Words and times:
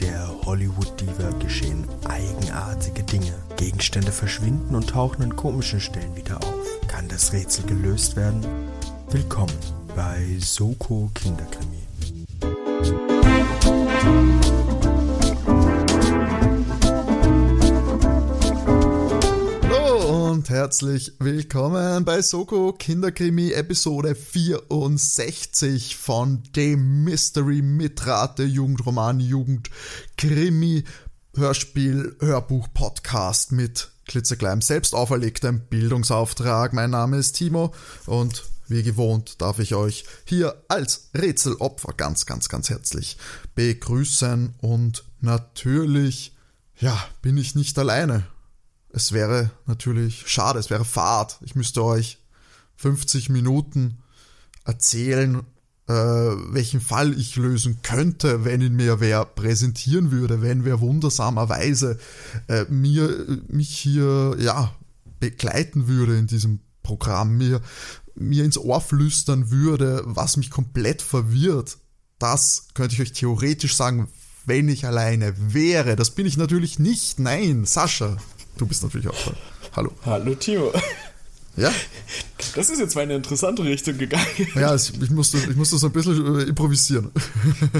der 0.00 0.28
Hollywood-Diva 0.44 1.30
geschehen 1.38 1.86
eigenartige 2.08 3.02
Dinge. 3.02 3.34
Gegenstände 3.56 4.12
verschwinden 4.12 4.74
und 4.74 4.90
tauchen 4.90 5.22
an 5.22 5.36
komischen 5.36 5.80
Stellen 5.80 6.16
wieder 6.16 6.38
auf. 6.38 6.88
Kann 6.88 7.08
das 7.08 7.32
Rätsel 7.32 7.66
gelöst 7.66 8.16
werden? 8.16 8.44
Willkommen 9.10 9.52
bei 9.94 10.36
Soko 10.40 11.10
Kinderkrimi. 11.14 11.81
Herzlich 20.52 21.14
willkommen 21.18 22.04
bei 22.04 22.20
Soko 22.20 22.74
Kinderkrimi 22.74 23.52
Episode 23.52 24.14
64 24.14 25.96
von 25.96 26.42
dem 26.54 27.04
Mystery 27.04 27.62
Mitrate 27.62 28.42
Jugendroman 28.42 29.18
Jugendkrimi 29.18 30.84
Hörspiel 31.34 32.16
Hörbuch 32.20 32.68
Podcast 32.74 33.52
mit 33.52 33.92
klitzekleinem 34.06 34.60
selbst 34.60 34.94
auferlegtem 34.94 35.62
Bildungsauftrag. 35.70 36.74
Mein 36.74 36.90
Name 36.90 37.16
ist 37.16 37.32
Timo 37.32 37.72
und 38.04 38.44
wie 38.68 38.82
gewohnt 38.82 39.40
darf 39.40 39.58
ich 39.58 39.74
euch 39.74 40.04
hier 40.26 40.62
als 40.68 41.08
Rätselopfer 41.16 41.94
ganz, 41.96 42.26
ganz, 42.26 42.50
ganz 42.50 42.68
herzlich 42.68 43.16
begrüßen 43.54 44.52
und 44.60 45.04
natürlich, 45.22 46.36
ja, 46.78 47.02
bin 47.22 47.38
ich 47.38 47.54
nicht 47.54 47.78
alleine 47.78 48.26
es 48.92 49.12
wäre 49.12 49.50
natürlich 49.66 50.24
schade, 50.26 50.58
es 50.58 50.70
wäre 50.70 50.84
fad. 50.84 51.38
Ich 51.42 51.54
müsste 51.54 51.82
euch 51.82 52.18
50 52.76 53.30
Minuten 53.30 53.98
erzählen, 54.64 55.42
äh, 55.88 55.92
welchen 55.92 56.80
Fall 56.80 57.18
ich 57.18 57.36
lösen 57.36 57.78
könnte, 57.82 58.44
wenn 58.44 58.60
ihn 58.60 58.74
mir 58.76 59.00
wer 59.00 59.24
präsentieren 59.24 60.10
würde, 60.10 60.42
wenn 60.42 60.64
wer 60.64 60.80
wundersamerweise 60.80 61.98
äh, 62.48 62.64
mir, 62.68 63.26
mich 63.48 63.70
hier, 63.70 64.36
ja, 64.38 64.74
begleiten 65.20 65.88
würde 65.88 66.18
in 66.18 66.26
diesem 66.26 66.60
Programm, 66.82 67.36
mir, 67.36 67.60
mir 68.14 68.44
ins 68.44 68.58
Ohr 68.58 68.80
flüstern 68.80 69.50
würde, 69.50 70.02
was 70.04 70.36
mich 70.36 70.50
komplett 70.50 71.00
verwirrt. 71.00 71.78
Das 72.18 72.68
könnte 72.74 72.94
ich 72.94 73.00
euch 73.00 73.12
theoretisch 73.12 73.74
sagen, 73.74 74.08
wenn 74.44 74.68
ich 74.68 74.86
alleine 74.86 75.34
wäre. 75.54 75.96
Das 75.96 76.10
bin 76.10 76.26
ich 76.26 76.36
natürlich 76.36 76.78
nicht. 76.78 77.18
Nein, 77.18 77.64
Sascha, 77.64 78.16
Du 78.56 78.66
bist 78.66 78.82
natürlich 78.82 79.08
auch 79.08 79.24
da. 79.24 79.32
Hallo. 79.76 79.92
Hallo 80.04 80.34
Timo. 80.34 80.72
Ja? 81.56 81.70
Das 82.54 82.70
ist 82.70 82.78
jetzt 82.78 82.94
mal 82.94 83.02
eine 83.02 83.16
interessante 83.16 83.62
Richtung 83.62 83.98
gegangen. 83.98 84.26
Ja, 84.54 84.74
ich 84.74 85.10
musste, 85.10 85.38
ich 85.38 85.56
musste 85.56 85.76
so 85.78 85.86
ein 85.86 85.92
bisschen 85.92 86.40
äh, 86.40 86.42
improvisieren. 86.44 87.10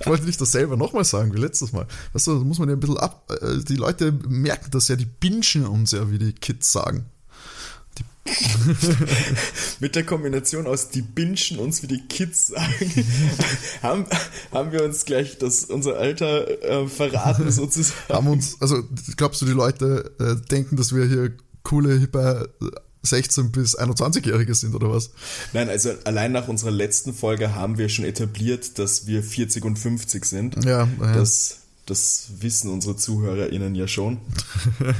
ich 0.00 0.06
wollte 0.06 0.24
nicht 0.24 0.40
dasselbe 0.40 0.76
nochmal 0.76 1.04
sagen 1.04 1.32
wie 1.34 1.38
letztes 1.38 1.72
Mal. 1.72 1.86
Weißt 2.12 2.26
du, 2.26 2.38
da 2.38 2.44
muss 2.44 2.58
man 2.58 2.68
ja 2.68 2.74
ein 2.74 2.80
bisschen 2.80 2.98
ab. 2.98 3.30
Äh, 3.40 3.62
die 3.64 3.76
Leute 3.76 4.12
merken 4.28 4.70
das 4.70 4.88
ja, 4.88 4.96
die 4.96 5.06
bingen 5.06 5.66
uns 5.66 5.92
ja, 5.92 6.10
wie 6.10 6.18
die 6.18 6.32
Kids 6.32 6.72
sagen. 6.72 7.06
Mit 9.80 9.94
der 9.94 10.04
Kombination 10.04 10.66
aus 10.66 10.90
die 10.90 11.02
Binschen 11.02 11.58
uns 11.58 11.82
wie 11.82 11.86
die 11.86 12.06
Kids 12.06 12.48
sagen, 12.48 13.06
haben, 13.82 14.06
haben 14.52 14.72
wir 14.72 14.84
uns 14.84 15.04
gleich 15.04 15.38
das, 15.38 15.64
unser 15.64 15.96
Alter 15.96 16.62
äh, 16.62 16.88
verraten 16.88 17.50
sozusagen. 17.50 17.96
Haben 18.08 18.28
uns, 18.28 18.60
also 18.60 18.82
glaubst 19.16 19.42
du, 19.42 19.46
die 19.46 19.52
Leute 19.52 20.12
äh, 20.18 20.48
denken, 20.48 20.76
dass 20.76 20.94
wir 20.94 21.06
hier 21.06 21.32
coole, 21.62 21.98
hippe 21.98 22.50
16 23.02 23.52
bis 23.52 23.78
21-Jährige 23.78 24.54
sind 24.54 24.74
oder 24.74 24.90
was? 24.90 25.10
Nein, 25.52 25.68
also 25.68 25.92
allein 26.04 26.32
nach 26.32 26.48
unserer 26.48 26.70
letzten 26.70 27.14
Folge 27.14 27.54
haben 27.54 27.78
wir 27.78 27.88
schon 27.88 28.04
etabliert, 28.04 28.78
dass 28.78 29.06
wir 29.06 29.22
40 29.22 29.64
und 29.64 29.78
50 29.78 30.24
sind. 30.24 30.64
Ja, 30.64 30.88
ja. 31.00 31.12
Das 31.12 31.65
das 31.86 32.26
wissen 32.40 32.70
unsere 32.70 32.96
ZuhörerInnen 32.96 33.74
ja 33.74 33.88
schon. 33.88 34.18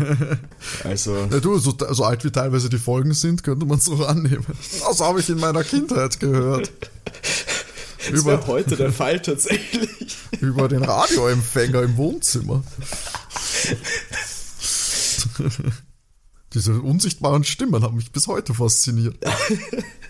Also. 0.84 1.16
Ja, 1.16 1.40
du, 1.40 1.58
so, 1.58 1.76
so, 1.90 2.04
alt 2.04 2.24
wie 2.24 2.30
teilweise 2.30 2.68
die 2.68 2.78
Folgen 2.78 3.12
sind, 3.14 3.42
könnte 3.42 3.66
man 3.66 3.78
es 3.78 3.84
so 3.84 4.04
annehmen. 4.04 4.44
Das 4.80 5.00
habe 5.00 5.20
ich 5.20 5.28
in 5.28 5.38
meiner 5.38 5.64
Kindheit 5.64 6.20
gehört. 6.20 6.70
Das 7.98 8.20
über 8.20 8.46
heute 8.46 8.76
der 8.76 8.92
Fall 8.92 9.20
tatsächlich. 9.20 10.16
Über 10.40 10.68
den 10.68 10.84
Radioempfänger 10.84 11.82
im 11.82 11.96
Wohnzimmer. 11.96 12.62
Diese 16.52 16.80
unsichtbaren 16.80 17.44
Stimmen 17.44 17.82
haben 17.82 17.96
mich 17.96 18.12
bis 18.12 18.26
heute 18.28 18.54
fasziniert. 18.54 19.16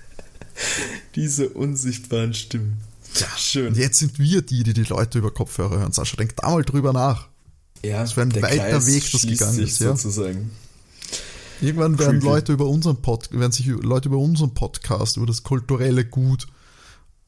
Diese 1.14 1.48
unsichtbaren 1.48 2.34
Stimmen. 2.34 2.80
Ja, 3.20 3.28
schön. 3.36 3.74
Jetzt 3.74 3.98
sind 3.98 4.18
wir 4.18 4.42
die, 4.42 4.62
die 4.62 4.72
die 4.72 4.84
Leute 4.84 5.18
über 5.18 5.32
Kopfhörer 5.32 5.78
hören. 5.78 5.92
Sascha, 5.92 6.16
denk 6.16 6.36
da 6.36 6.50
mal 6.50 6.64
drüber 6.64 6.92
nach. 6.92 7.28
Ja, 7.84 8.00
das 8.00 8.16
wäre 8.16 8.26
ein 8.26 8.42
weiter 8.42 8.56
Kreis 8.56 8.86
Weg, 8.86 9.10
das 9.12 9.22
gegangen 9.22 9.58
ist, 9.60 9.80
ja. 9.80 9.96
Sozusagen. 9.96 10.50
Irgendwann 11.60 11.98
werden 11.98 12.20
Leute 12.20 12.52
über 12.52 12.66
unseren 12.66 12.96
Pod, 12.96 13.30
werden 13.32 13.52
sich 13.52 13.66
Leute 13.66 14.08
über 14.08 14.18
unseren 14.18 14.52
Podcast, 14.52 15.16
über 15.16 15.26
das 15.26 15.42
kulturelle 15.42 16.04
Gut, 16.04 16.46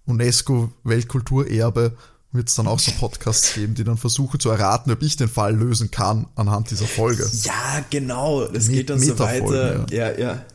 UNESCO 0.05 0.73
Weltkulturerbe, 0.85 1.97
wird 2.33 2.49
es 2.49 2.55
dann 2.55 2.67
auch 2.67 2.79
so 2.79 2.93
Podcasts 2.93 3.55
geben, 3.55 3.75
die 3.75 3.85
dann 3.85 3.97
versuchen 3.97 4.39
zu 4.39 4.51
erraten, 4.51 4.91
ob 4.93 5.03
ich 5.03 5.17
den 5.17 5.29
Fall 5.29 5.57
lösen 5.57 5.91
kann 5.91 6.27
anhand 6.35 6.71
dieser 6.71 6.87
Folge. 6.87 7.29
Ja, 7.45 7.85
genau. 7.89 8.47
Das 8.47 8.67
Met 8.67 8.75
geht 8.75 8.91
dann 8.91 9.01
so 9.01 9.19
weiter. 9.19 9.87
Ja, 9.91 10.11
ja. 10.11 10.19
ja. 10.19 10.47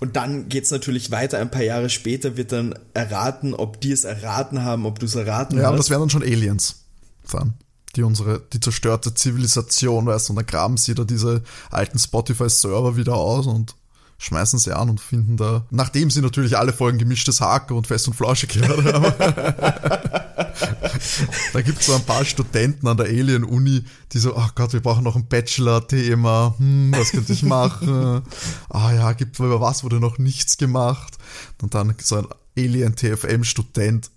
Und 0.00 0.16
dann 0.16 0.48
geht 0.48 0.64
es 0.64 0.70
natürlich 0.70 1.10
weiter, 1.10 1.38
ein 1.38 1.50
paar 1.50 1.62
Jahre 1.62 1.90
später 1.90 2.36
wird 2.36 2.52
dann 2.52 2.74
erraten, 2.94 3.54
ob 3.54 3.80
die 3.80 3.92
es 3.92 4.04
erraten 4.04 4.62
haben, 4.62 4.86
ob 4.86 4.98
du 4.98 5.06
es 5.06 5.14
erraten 5.14 5.56
ja, 5.56 5.64
hast. 5.64 5.70
Ja, 5.70 5.76
das 5.76 5.90
wären 5.90 6.00
dann 6.00 6.10
schon 6.10 6.22
Aliens 6.22 6.84
dann. 7.30 7.54
Die 7.96 8.04
unsere, 8.04 8.40
die 8.52 8.60
zerstörte 8.60 9.14
Zivilisation, 9.14 10.06
weißt 10.06 10.28
du, 10.28 10.32
und 10.32 10.36
dann 10.36 10.46
graben 10.46 10.76
sie 10.76 10.94
da 10.94 11.02
diese 11.02 11.42
alten 11.70 11.98
Spotify-Server 11.98 12.96
wieder 12.96 13.14
aus 13.14 13.48
und 13.48 13.74
schmeißen 14.20 14.58
sie 14.58 14.76
an 14.76 14.90
und 14.90 15.00
finden 15.00 15.38
da, 15.38 15.64
nachdem 15.70 16.10
sie 16.10 16.20
natürlich 16.20 16.58
alle 16.58 16.74
Folgen 16.74 16.98
gemischtes 16.98 17.40
Haken 17.40 17.72
und 17.72 17.86
fest 17.86 18.06
und 18.06 18.12
flauschig 18.14 18.50
gehört 18.50 18.92
haben. 18.92 19.14
da 21.54 21.62
gibt 21.62 21.80
es 21.80 21.86
so 21.86 21.94
ein 21.94 22.04
paar 22.04 22.26
Studenten 22.26 22.86
an 22.86 22.98
der 22.98 23.06
Alien-Uni, 23.06 23.82
die 24.12 24.18
so, 24.18 24.36
ach 24.36 24.54
Gott, 24.54 24.74
wir 24.74 24.80
brauchen 24.80 25.04
noch 25.04 25.16
ein 25.16 25.26
Bachelor-Thema, 25.26 26.54
hm, 26.58 26.92
was 26.94 27.12
könnte 27.12 27.32
ich 27.32 27.42
machen? 27.42 28.22
ah 28.68 28.92
ja, 28.92 29.14
gibt 29.14 29.38
über 29.38 29.60
was 29.60 29.84
wurde 29.84 30.00
noch 30.00 30.18
nichts 30.18 30.58
gemacht? 30.58 31.16
Und 31.62 31.74
dann 31.74 31.94
so 32.02 32.16
ein 32.16 32.26
Alien-TFM-Student 32.58 34.10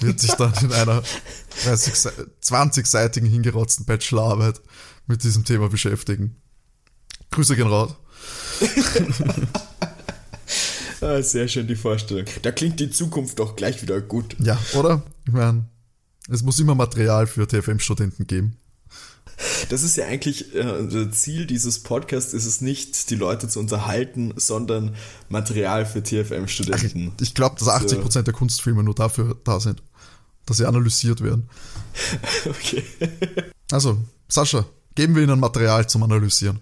wird 0.00 0.18
sich 0.18 0.32
dann 0.32 0.54
in 0.62 0.72
einer 0.72 1.02
20-seitigen 2.42 3.28
hingerotzten 3.28 3.84
Bachelorarbeit 3.84 4.62
mit 5.06 5.24
diesem 5.24 5.44
Thema 5.44 5.68
beschäftigen. 5.68 6.36
Grüße 7.30 7.54
gehen 7.54 7.66
raus. 7.66 7.96
ah, 11.00 11.22
sehr 11.22 11.48
schön 11.48 11.66
die 11.66 11.76
Vorstellung. 11.76 12.24
Da 12.42 12.52
klingt 12.52 12.80
die 12.80 12.90
Zukunft 12.90 13.38
doch 13.38 13.56
gleich 13.56 13.82
wieder 13.82 14.00
gut. 14.00 14.36
Ja, 14.40 14.58
oder? 14.74 15.02
Ich 15.26 15.32
meine, 15.32 15.64
es 16.28 16.42
muss 16.42 16.58
immer 16.58 16.74
Material 16.74 17.26
für 17.26 17.46
TFM-Studenten 17.46 18.26
geben. 18.26 18.56
Das 19.70 19.82
ist 19.82 19.96
ja 19.96 20.06
eigentlich 20.06 20.54
äh, 20.54 21.10
Ziel 21.10 21.46
dieses 21.46 21.80
Podcasts, 21.80 22.32
ist 22.32 22.46
es 22.46 22.60
nicht, 22.60 23.10
die 23.10 23.16
Leute 23.16 23.48
zu 23.48 23.60
unterhalten, 23.60 24.34
sondern 24.36 24.94
Material 25.28 25.86
für 25.86 26.02
TFM-Studenten. 26.02 27.12
Ich 27.20 27.34
glaube, 27.34 27.56
dass 27.58 27.68
80% 27.68 28.10
so. 28.10 28.22
der 28.22 28.34
Kunstfilme 28.34 28.82
nur 28.82 28.94
dafür 28.94 29.36
da 29.44 29.58
sind, 29.58 29.82
dass 30.46 30.58
sie 30.58 30.66
analysiert 30.66 31.22
werden. 31.22 31.48
Okay. 32.46 32.82
Also, 33.70 33.98
Sascha, 34.28 34.66
geben 34.94 35.14
wir 35.14 35.22
ihnen 35.22 35.40
Material 35.40 35.88
zum 35.88 36.02
Analysieren. 36.02 36.60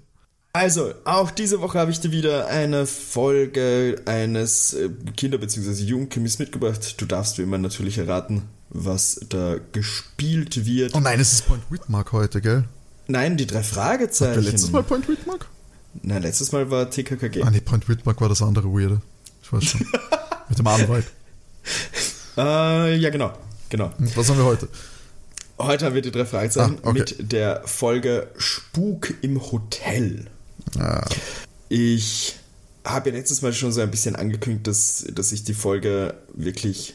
Also, 0.53 0.95
auch 1.05 1.31
diese 1.31 1.61
Woche 1.61 1.79
habe 1.79 1.93
ich 1.93 2.01
dir 2.01 2.11
wieder 2.11 2.49
eine 2.49 2.87
Folge 2.87 4.03
eines 4.07 4.75
äh, 4.75 4.91
Kinder- 5.17 5.39
bzw. 5.39 5.85
Jugendkrimis 5.85 6.41
mitgebracht. 6.41 7.01
Du 7.01 7.07
darfst 7.07 7.39
wie 7.39 7.43
immer 7.43 7.59
natürlich 7.59 7.99
erraten, 7.99 8.43
was 8.69 9.21
da 9.29 9.59
gespielt 9.71 10.67
wird. 10.67 10.95
Oh 10.95 11.01
nein, 11.01 11.21
es 11.21 11.33
ist 11.33 11.47
Point 11.47 11.63
Whitmark 11.71 12.11
heute, 12.11 12.41
gell? 12.41 12.65
Nein, 13.07 13.37
die 13.37 13.47
drei 13.47 13.63
Fragezeichen. 13.63 14.45
War 14.45 14.51
letztes 14.51 14.73
Mal 14.73 14.83
Point 14.83 15.09
Whitmark? 15.09 15.47
Nein, 16.03 16.23
letztes 16.23 16.51
Mal 16.51 16.69
war 16.69 16.91
TKKG. 16.91 17.43
Ah 17.43 17.51
nee, 17.51 17.61
Point 17.61 17.89
Whitmark 17.89 18.21
war 18.21 18.29
das 18.29 18.43
andere 18.43 18.69
Weirde. 18.73 19.01
Ich 19.43 19.53
weiß 19.53 19.65
schon. 19.65 19.81
Mit 20.49 20.59
dem 20.59 20.67
Anwalt. 20.67 21.07
äh, 22.37 22.97
ja, 22.97 23.11
genau. 23.11 23.33
genau. 23.69 23.93
Und 23.99 24.17
was 24.17 24.29
haben 24.29 24.39
wir 24.39 24.45
heute? 24.45 24.69
Heute 25.59 25.85
haben 25.85 25.95
wir 25.95 26.03
die 26.03 26.11
drei 26.11 26.25
Fragezeichen 26.25 26.79
ah, 26.83 26.89
okay. 26.89 26.99
mit 27.01 27.33
der 27.33 27.63
Folge 27.67 28.29
Spuk 28.37 29.13
im 29.23 29.41
Hotel. 29.53 30.27
Ah. 30.79 31.05
Ich 31.69 32.37
habe 32.85 33.11
ja 33.11 33.17
letztes 33.17 33.43
Mal 33.43 33.53
schon 33.53 33.73
so 33.73 33.81
ein 33.81 33.91
bisschen 33.91 34.17
angekündigt, 34.17 34.67
dass, 34.67 35.07
dass 35.13 35.33
ich 35.33 35.45
die 35.45 35.55
Folge 35.55 36.15
wirklich 36.35 36.95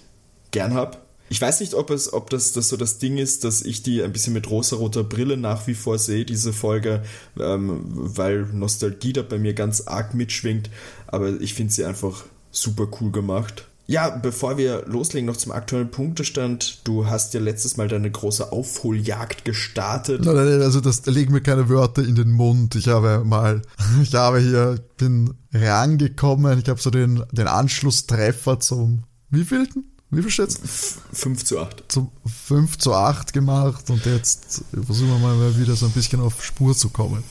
gern 0.51 0.73
habe. 0.73 0.97
Ich 1.27 1.41
weiß 1.41 1.59
nicht, 1.59 1.73
ob 1.73 1.89
es, 1.89 2.13
ob 2.13 2.29
das, 2.29 2.53
das 2.53 2.69
so 2.69 2.77
das 2.77 2.99
Ding 2.99 3.17
ist, 3.17 3.43
dass 3.43 3.63
ich 3.63 3.81
die 3.81 4.03
ein 4.03 4.13
bisschen 4.13 4.33
mit 4.33 4.49
rosa-roter 4.49 5.03
Brille 5.03 5.37
nach 5.37 5.65
wie 5.65 5.73
vor 5.73 5.97
sehe, 5.97 6.23
diese 6.23 6.53
Folge, 6.53 7.03
ähm, 7.39 7.81
weil 7.83 8.43
Nostalgie 8.45 9.13
da 9.13 9.23
bei 9.23 9.39
mir 9.39 9.53
ganz 9.53 9.81
arg 9.81 10.13
mitschwingt. 10.13 10.69
Aber 11.07 11.41
ich 11.41 11.55
finde 11.55 11.73
sie 11.73 11.83
einfach 11.83 12.25
super 12.51 12.87
cool 12.99 13.11
gemacht. 13.11 13.67
Ja, 13.87 14.09
bevor 14.09 14.57
wir 14.57 14.83
loslegen, 14.87 15.27
noch 15.27 15.37
zum 15.37 15.51
aktuellen 15.51 15.91
Punktestand. 15.91 16.79
Du 16.85 17.05
hast 17.05 17.33
ja 17.33 17.39
letztes 17.39 17.77
Mal 17.77 17.87
deine 17.87 18.09
große 18.09 18.51
Aufholjagd 18.51 19.45
gestartet. 19.45 20.25
Nein, 20.25 20.35
nein, 20.35 20.61
also 20.61 20.81
das 20.81 21.03
da 21.03 21.11
legen 21.11 21.33
mir 21.33 21.41
keine 21.41 21.69
Wörter 21.69 22.03
in 22.03 22.15
den 22.15 22.31
Mund. 22.31 22.75
Ich 22.75 22.87
habe 22.87 23.23
mal, 23.23 23.61
ich 24.01 24.13
habe 24.15 24.39
hier, 24.39 24.79
bin 24.97 25.35
rangekommen. 25.53 26.59
Ich 26.59 26.67
habe 26.67 26.81
so 26.81 26.89
den, 26.89 27.23
den 27.31 27.47
Anschlusstreffer 27.47 28.59
zum 28.59 29.03
wievielten? 29.29 29.91
Wie 30.11 30.21
viel 30.21 30.31
steht's? 30.31 30.99
5 31.13 31.43
zu 31.43 31.59
8. 31.59 31.83
Zum 31.89 32.11
5 32.25 32.77
zu 32.77 32.93
8 32.93 33.33
gemacht 33.33 33.89
und 33.89 34.05
jetzt 34.05 34.63
versuchen 34.71 35.09
wir 35.09 35.17
mal 35.19 35.57
wieder 35.59 35.75
so 35.75 35.87
ein 35.87 35.91
bisschen 35.91 36.21
auf 36.21 36.43
Spur 36.43 36.75
zu 36.75 36.89
kommen. 36.89 37.23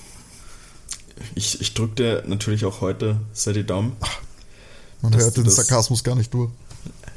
Ich, 1.35 1.61
ich 1.61 1.75
drücke 1.75 1.95
dir 1.95 2.25
natürlich 2.27 2.65
auch 2.65 2.81
heute 2.81 3.21
sehr 3.33 3.53
die 3.53 3.65
Daumen. 3.65 3.93
Man 5.05 5.13
Dass 5.13 5.25
hört 5.25 5.37
den 5.37 5.45
das- 5.45 5.57
Sarkasmus 5.57 6.03
gar 6.03 6.15
nicht 6.17 6.33
durch. 6.33 6.51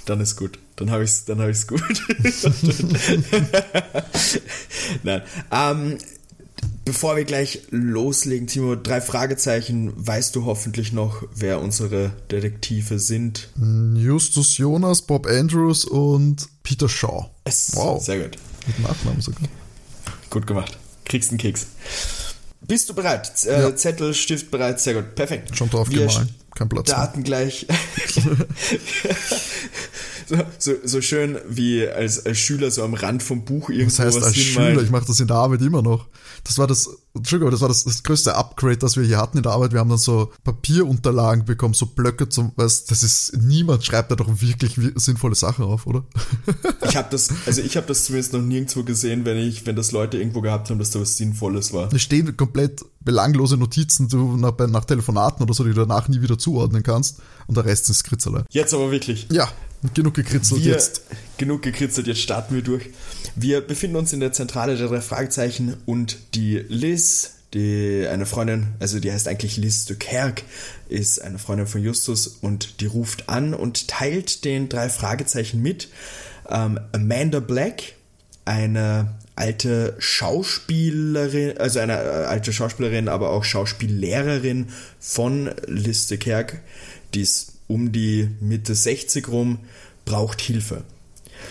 Dann 0.06 0.20
ist 0.20 0.36
gut. 0.36 0.60
Dann 0.76 0.92
habe 0.92 1.04
ich's, 1.06 1.24
dann 1.26 1.40
habe 1.40 1.52
ich's 1.52 1.68
gut. 1.68 1.82
Nein. 5.04 5.22
Ähm, 5.52 5.98
bevor 6.86 7.16
wir 7.16 7.26
gleich 7.26 7.62
loslegen, 7.72 8.48
Timo, 8.48 8.76
drei 8.76 9.02
Fragezeichen. 9.02 9.94
Weißt 9.96 10.36
du 10.36 10.46
hoffentlich 10.46 10.92
noch, 10.94 11.24
wer 11.36 11.62
unsere 11.62 12.12
Detektive 12.32 13.00
sind? 13.00 13.50
Justus 13.96 14.58
Jonas, 14.58 15.02
Bob 15.02 15.26
Andrews 15.28 15.86
und 15.86 16.48
Peter 16.64 16.90
Shaw. 16.90 17.30
Es, 17.46 17.72
Wow. 17.76 18.04
Sehr 18.04 18.20
gut. 18.20 18.38
Mit 18.68 18.80
Nachnamen 18.80 19.22
sogar. 19.22 19.42
Gut 20.30 20.46
gemacht. 20.48 20.78
Kriegst 21.06 21.30
einen 21.30 21.38
Keks. 21.38 21.68
Bist 22.62 22.90
du 22.90 22.94
bereit? 22.94 23.26
Z- 23.38 23.50
Äh, 23.50 23.62
Ja. 23.62 23.76
Zettel, 23.76 24.14
Stift 24.14 24.52
bereit? 24.52 24.80
Sehr 24.82 24.94
gut. 24.94 25.16
Perfekt. 25.16 25.56
Schon 25.56 25.70
drauf 25.70 25.90
Wir 25.90 26.06
gemahlen. 26.08 26.30
Kein 26.58 26.70
Platz 26.70 26.88
mehr. 26.88 26.96
starten 26.96 27.24
gleich. 27.24 27.68
so, 30.26 30.38
so, 30.58 30.74
so 30.84 31.02
schön 31.02 31.38
wie 31.48 31.88
als, 31.88 32.26
als 32.26 32.40
Schüler 32.40 32.72
so 32.72 32.84
am 32.84 32.96
Rand 32.96 33.22
vom 33.22 33.46
Buch 33.46 33.70
irgendwo 33.70 33.96
Das 33.96 34.16
heißt, 34.16 34.24
als. 34.24 34.36
Schüler, 34.36 34.82
ich 34.82 34.90
mache 34.90 35.06
das 35.06 35.20
in 35.20 35.28
der 35.28 35.36
Arbeit 35.36 35.62
immer 35.62 35.84
noch. 35.84 36.08
Das 36.48 36.58
war 36.58 36.66
das, 36.68 36.90
Entschuldigung, 37.14 37.52
das 37.52 37.62
war 37.62 37.68
das, 37.68 37.84
das 37.84 38.04
größte 38.04 38.36
Upgrade, 38.36 38.78
das 38.78 38.96
wir 38.96 39.04
hier 39.04 39.18
hatten 39.18 39.38
in 39.38 39.44
der 39.44 39.52
Arbeit. 39.52 39.74
Wir 39.74 39.80
haben 39.80 39.90
dann 39.90 39.98
so 39.98 40.32
Papierunterlagen 40.44 41.46
bekommen, 41.46 41.74
so 41.74 41.86
Blöcke 41.86 42.30
zum, 42.30 42.54
weißt, 42.56 42.90
das 42.90 43.04
ist, 43.04 43.38
niemand 43.38 43.84
schreibt 43.84 44.12
da 44.12 44.16
doch 44.16 44.30
wirklich 44.42 44.78
wi- 44.82 44.94
sinnvolle 44.96 45.36
Sachen 45.36 45.66
auf, 45.66 45.86
oder? 45.88 46.06
Ich 46.88 46.96
habe 46.96 47.10
das, 47.12 47.30
also 47.46 47.62
ich 47.62 47.76
habe 47.76 47.88
das 47.88 48.06
zumindest 48.06 48.34
noch 48.34 48.42
nirgendwo 48.42 48.84
gesehen, 48.84 49.26
wenn 49.26 49.38
ich, 49.38 49.66
wenn 49.66 49.76
das 49.76 49.92
Leute 49.92 50.18
irgendwo 50.18 50.42
gehabt 50.42 50.70
haben, 50.70 50.80
dass 50.80 50.92
da 50.92 51.02
was 51.02 51.18
Sinnvolles 51.18 51.74
war. 51.74 51.90
Da 51.90 52.00
stehen 52.00 52.38
komplett 52.38 52.86
belanglose 53.02 53.58
Notizen 53.58 54.08
du, 54.10 54.38
nach, 54.38 54.58
nach 54.68 54.86
Telefonaten 54.86 55.44
oder 55.44 55.54
so, 55.54 55.64
die 55.64 55.72
du 55.74 55.86
danach 55.86 56.08
nie 56.08 56.22
wieder 56.22 56.38
zuordnen 56.38 56.84
kannst. 56.84 57.20
Und 57.48 57.56
der 57.56 57.66
Rest 57.66 57.90
ist 57.90 58.04
Kritzerlei. 58.04 58.44
Jetzt 58.50 58.74
aber 58.74 58.92
wirklich. 58.92 59.28
Ja, 59.32 59.48
genug 59.94 60.16
gekritzelt 60.16 60.64
Wir, 60.64 60.74
jetzt. 60.74 61.02
genug 61.38 61.62
gekritzelt, 61.62 62.08
jetzt 62.08 62.22
starten 62.22 62.56
wir 62.56 62.62
durch. 62.62 62.90
Wir 63.36 63.62
befinden 63.62 63.96
uns 63.98 64.14
in 64.14 64.20
der 64.20 64.32
Zentrale 64.32 64.76
der 64.76 64.88
drei 64.88 65.02
Fragezeichen 65.02 65.78
und 65.86 66.18
die 66.34 66.58
Liz, 66.68 67.36
die 67.54 68.08
eine 68.10 68.26
Freundin, 68.26 68.68
also 68.80 69.00
die 69.00 69.12
heißt 69.12 69.28
eigentlich 69.28 69.58
Liz 69.58 69.86
de 69.86 69.96
Kerk, 69.96 70.44
ist 70.90 71.22
eine 71.22 71.40
Freundin 71.40 71.68
von 71.68 71.84
Justus 71.84 72.28
und 72.28 72.82
die 72.82 72.88
ruft 72.88 73.30
an 73.30 73.54
und 73.54 73.88
teilt 73.88 74.44
den 74.46 74.70
drei 74.70 74.90
Fragezeichen 74.90 75.62
mit. 75.62 75.90
Ähm, 76.50 76.80
Amanda 76.94 77.40
Black, 77.40 77.94
eine 78.46 79.16
alte 79.36 79.96
Schauspielerin, 80.00 81.58
also 81.58 81.80
eine 81.80 81.94
äh, 81.94 82.26
alte 82.26 82.52
Schauspielerin, 82.52 83.08
aber 83.08 83.30
auch 83.30 83.44
Schauspiellehrerin 83.44 84.70
von 85.00 85.52
Liz 85.68 86.08
de 86.08 86.18
Kerk, 86.18 86.62
die 87.14 87.22
ist 87.22 87.57
um 87.68 87.92
die 87.92 88.30
Mitte 88.40 88.76
60 88.76 89.28
rum, 89.28 89.60
braucht 90.06 90.42
Hilfe. 90.42 90.84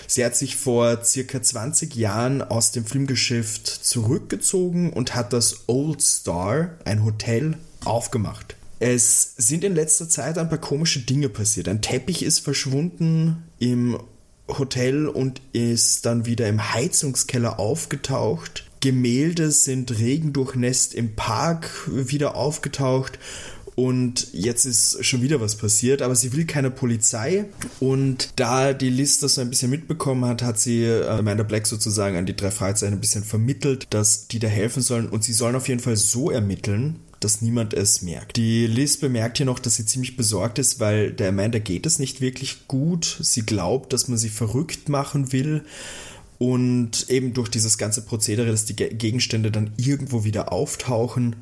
Sie 0.06 0.24
hat 0.24 0.36
sich 0.36 0.56
vor 0.56 1.04
circa 1.04 1.42
20 1.42 1.94
Jahren 1.94 2.42
aus 2.42 2.72
dem 2.72 2.84
Filmgeschäft 2.84 3.66
zurückgezogen 3.66 4.92
und 4.92 5.14
hat 5.14 5.32
das 5.32 5.68
Old 5.68 6.02
Star, 6.02 6.70
ein 6.84 7.04
Hotel, 7.04 7.56
aufgemacht. 7.84 8.56
Es 8.78 9.34
sind 9.36 9.64
in 9.64 9.74
letzter 9.74 10.08
Zeit 10.08 10.38
ein 10.38 10.48
paar 10.48 10.58
komische 10.58 11.00
Dinge 11.00 11.28
passiert. 11.28 11.68
Ein 11.68 11.82
Teppich 11.82 12.22
ist 12.22 12.40
verschwunden 12.40 13.44
im 13.58 13.98
Hotel 14.48 15.08
und 15.08 15.40
ist 15.52 16.04
dann 16.04 16.26
wieder 16.26 16.48
im 16.48 16.74
Heizungskeller 16.74 17.58
aufgetaucht. 17.58 18.64
Gemälde 18.80 19.50
sind 19.50 19.98
regendurchnässt 19.98 20.94
im 20.94 21.16
Park 21.16 21.70
wieder 21.90 22.36
aufgetaucht 22.36 23.18
und 23.76 24.28
jetzt 24.32 24.64
ist 24.64 25.04
schon 25.04 25.22
wieder 25.22 25.40
was 25.40 25.54
passiert, 25.54 26.02
aber 26.02 26.16
sie 26.16 26.32
will 26.32 26.46
keine 26.46 26.70
Polizei. 26.70 27.44
Und 27.78 28.30
da 28.36 28.72
die 28.72 28.90
Liz 28.90 29.20
das 29.20 29.34
so 29.34 29.42
ein 29.42 29.50
bisschen 29.50 29.70
mitbekommen 29.70 30.24
hat, 30.24 30.42
hat 30.42 30.58
sie 30.58 30.82
äh, 30.84 31.06
Amanda 31.06 31.44
Black 31.44 31.66
sozusagen 31.66 32.16
an 32.16 32.26
die 32.26 32.34
drei 32.34 32.50
Fragezeichen 32.50 32.94
ein 32.94 33.00
bisschen 33.00 33.22
vermittelt, 33.22 33.86
dass 33.90 34.28
die 34.28 34.38
da 34.38 34.48
helfen 34.48 34.82
sollen. 34.82 35.08
Und 35.08 35.24
sie 35.24 35.34
sollen 35.34 35.54
auf 35.54 35.68
jeden 35.68 35.80
Fall 35.80 35.96
so 35.96 36.30
ermitteln, 36.30 36.96
dass 37.20 37.42
niemand 37.42 37.74
es 37.74 38.00
merkt. 38.00 38.36
Die 38.36 38.66
Liz 38.66 38.96
bemerkt 38.96 39.36
hier 39.36 39.46
noch, 39.46 39.58
dass 39.58 39.76
sie 39.76 39.84
ziemlich 39.84 40.16
besorgt 40.16 40.58
ist, 40.58 40.80
weil 40.80 41.12
der 41.12 41.28
Amanda 41.28 41.58
geht 41.58 41.84
es 41.84 41.98
nicht 41.98 42.22
wirklich 42.22 42.68
gut. 42.68 43.18
Sie 43.20 43.42
glaubt, 43.42 43.92
dass 43.92 44.08
man 44.08 44.16
sie 44.16 44.30
verrückt 44.30 44.88
machen 44.88 45.32
will. 45.32 45.64
Und 46.38 47.10
eben 47.10 47.34
durch 47.34 47.48
dieses 47.50 47.78
ganze 47.78 48.02
Prozedere, 48.02 48.50
dass 48.50 48.64
die 48.66 48.76
Ge- 48.76 48.94
Gegenstände 48.94 49.50
dann 49.50 49.72
irgendwo 49.76 50.24
wieder 50.24 50.52
auftauchen. 50.52 51.36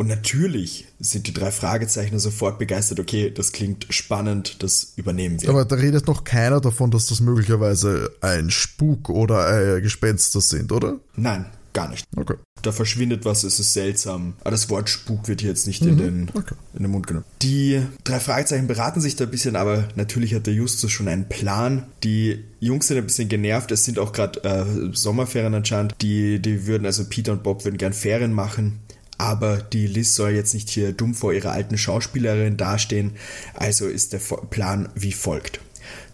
Und 0.00 0.06
natürlich 0.06 0.86
sind 0.98 1.26
die 1.26 1.34
drei 1.34 1.50
Fragezeichen 1.50 2.18
sofort 2.18 2.58
begeistert. 2.58 2.98
Okay, 3.00 3.30
das 3.30 3.52
klingt 3.52 3.86
spannend, 3.90 4.62
das 4.62 4.94
übernehmen 4.96 5.42
wir. 5.42 5.50
Aber 5.50 5.66
da 5.66 5.76
redet 5.76 6.06
noch 6.06 6.24
keiner 6.24 6.58
davon, 6.62 6.90
dass 6.90 7.08
das 7.08 7.20
möglicherweise 7.20 8.10
ein 8.22 8.50
Spuk 8.50 9.10
oder 9.10 9.76
äh, 9.76 9.82
Gespenster 9.82 10.40
sind, 10.40 10.72
oder? 10.72 11.00
Nein, 11.16 11.44
gar 11.74 11.90
nicht. 11.90 12.06
Okay. 12.16 12.36
Da 12.62 12.72
verschwindet 12.72 13.26
was, 13.26 13.44
es 13.44 13.60
ist 13.60 13.74
seltsam. 13.74 14.32
Aber 14.40 14.52
das 14.52 14.70
Wort 14.70 14.88
Spuk 14.88 15.28
wird 15.28 15.42
hier 15.42 15.50
jetzt 15.50 15.66
nicht 15.66 15.82
in, 15.82 15.98
den, 15.98 16.30
okay. 16.32 16.54
in 16.72 16.82
den 16.82 16.92
Mund 16.92 17.06
genommen. 17.06 17.26
Die 17.42 17.82
drei 18.02 18.20
Fragezeichen 18.20 18.68
beraten 18.68 19.02
sich 19.02 19.16
da 19.16 19.24
ein 19.24 19.30
bisschen, 19.30 19.54
aber 19.54 19.86
natürlich 19.96 20.34
hat 20.34 20.46
der 20.46 20.54
Justus 20.54 20.90
schon 20.90 21.08
einen 21.08 21.28
Plan. 21.28 21.82
Die 22.04 22.42
Jungs 22.58 22.86
sind 22.86 22.96
ein 22.96 23.04
bisschen 23.04 23.28
genervt, 23.28 23.70
es 23.70 23.84
sind 23.84 23.98
auch 23.98 24.12
gerade 24.12 24.42
äh, 24.44 24.94
Sommerferien 24.94 25.52
anscheinend. 25.52 25.94
Die, 26.00 26.40
die 26.40 26.66
würden, 26.66 26.86
also 26.86 27.04
Peter 27.04 27.32
und 27.32 27.42
Bob 27.42 27.66
würden 27.66 27.76
gern 27.76 27.92
Ferien 27.92 28.32
machen. 28.32 28.80
Aber 29.20 29.58
die 29.58 29.86
Liz 29.86 30.14
soll 30.14 30.30
jetzt 30.30 30.54
nicht 30.54 30.70
hier 30.70 30.92
dumm 30.92 31.12
vor 31.12 31.34
ihrer 31.34 31.52
alten 31.52 31.76
Schauspielerin 31.76 32.56
dastehen. 32.56 33.16
Also 33.52 33.86
ist 33.86 34.14
der 34.14 34.18
Plan 34.48 34.88
wie 34.94 35.12
folgt. 35.12 35.60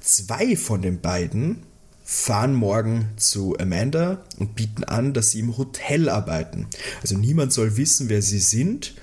Zwei 0.01 0.57
von 0.57 0.83
den 0.83 1.01
beiden 1.01 1.63
fahren 2.03 2.53
morgen 2.53 3.11
zu 3.17 3.57
Amanda 3.61 4.25
und 4.41 4.57
bieten 4.57 4.83
an, 4.83 5.13
dass 5.13 5.31
sie 5.31 5.39
im 5.39 5.57
Hotel 5.57 6.09
arbeiten. 6.09 6.67
Also 7.01 7.17
niemand 7.17 7.53
soll 7.53 7.77
wissen, 7.77 8.09
wer 8.09 8.23
sie 8.23 8.41
sind. 8.41 8.97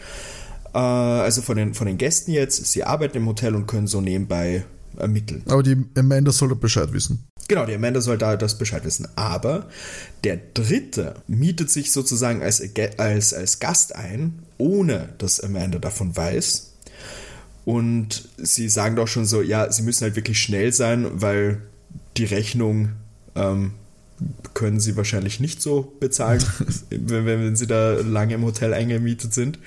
Äh, 0.73 0.79
also 0.79 1.41
von 1.41 1.55
den, 1.55 1.73
von 1.73 1.87
den 1.87 1.97
Gästen 1.97 2.31
jetzt. 2.31 2.65
Sie 2.65 2.83
arbeiten 2.83 3.15
im 3.15 3.25
Hotel 3.25 3.55
und 3.55 3.67
können 3.67 3.87
so 3.87 4.01
nebenbei 4.01 4.65
ermitteln. 4.97 5.43
Aber 5.47 5.63
die 5.63 5.77
Amanda 5.97 6.31
soll 6.31 6.55
Bescheid 6.55 6.93
wissen. 6.93 7.27
Genau, 7.47 7.65
die 7.65 7.73
Amanda 7.73 8.01
soll 8.01 8.17
da 8.17 8.35
das 8.35 8.57
Bescheid 8.57 8.85
wissen. 8.85 9.07
Aber 9.15 9.67
der 10.23 10.39
Dritte 10.53 11.15
mietet 11.27 11.69
sich 11.69 11.91
sozusagen 11.91 12.41
als, 12.41 12.61
als, 12.97 13.33
als 13.33 13.59
Gast 13.59 13.95
ein, 13.95 14.39
ohne 14.57 15.09
dass 15.17 15.39
Amanda 15.39 15.79
davon 15.79 16.15
weiß. 16.15 16.71
Und 17.65 18.29
sie 18.37 18.69
sagen 18.69 18.95
doch 18.95 19.07
schon 19.07 19.25
so, 19.25 19.41
ja, 19.41 19.71
sie 19.71 19.83
müssen 19.83 20.03
halt 20.03 20.15
wirklich 20.15 20.41
schnell 20.41 20.73
sein, 20.73 21.07
weil 21.21 21.61
die 22.17 22.25
Rechnung 22.25 22.89
ähm, 23.35 23.71
können 24.53 24.79
sie 24.79 24.95
wahrscheinlich 24.95 25.39
nicht 25.39 25.61
so 25.61 25.93
bezahlen, 25.99 26.43
wenn, 26.89 27.25
wenn 27.25 27.55
sie 27.55 27.67
da 27.67 27.93
lange 27.93 28.35
im 28.35 28.43
Hotel 28.43 28.73
eingemietet 28.73 29.33
sind. 29.33 29.59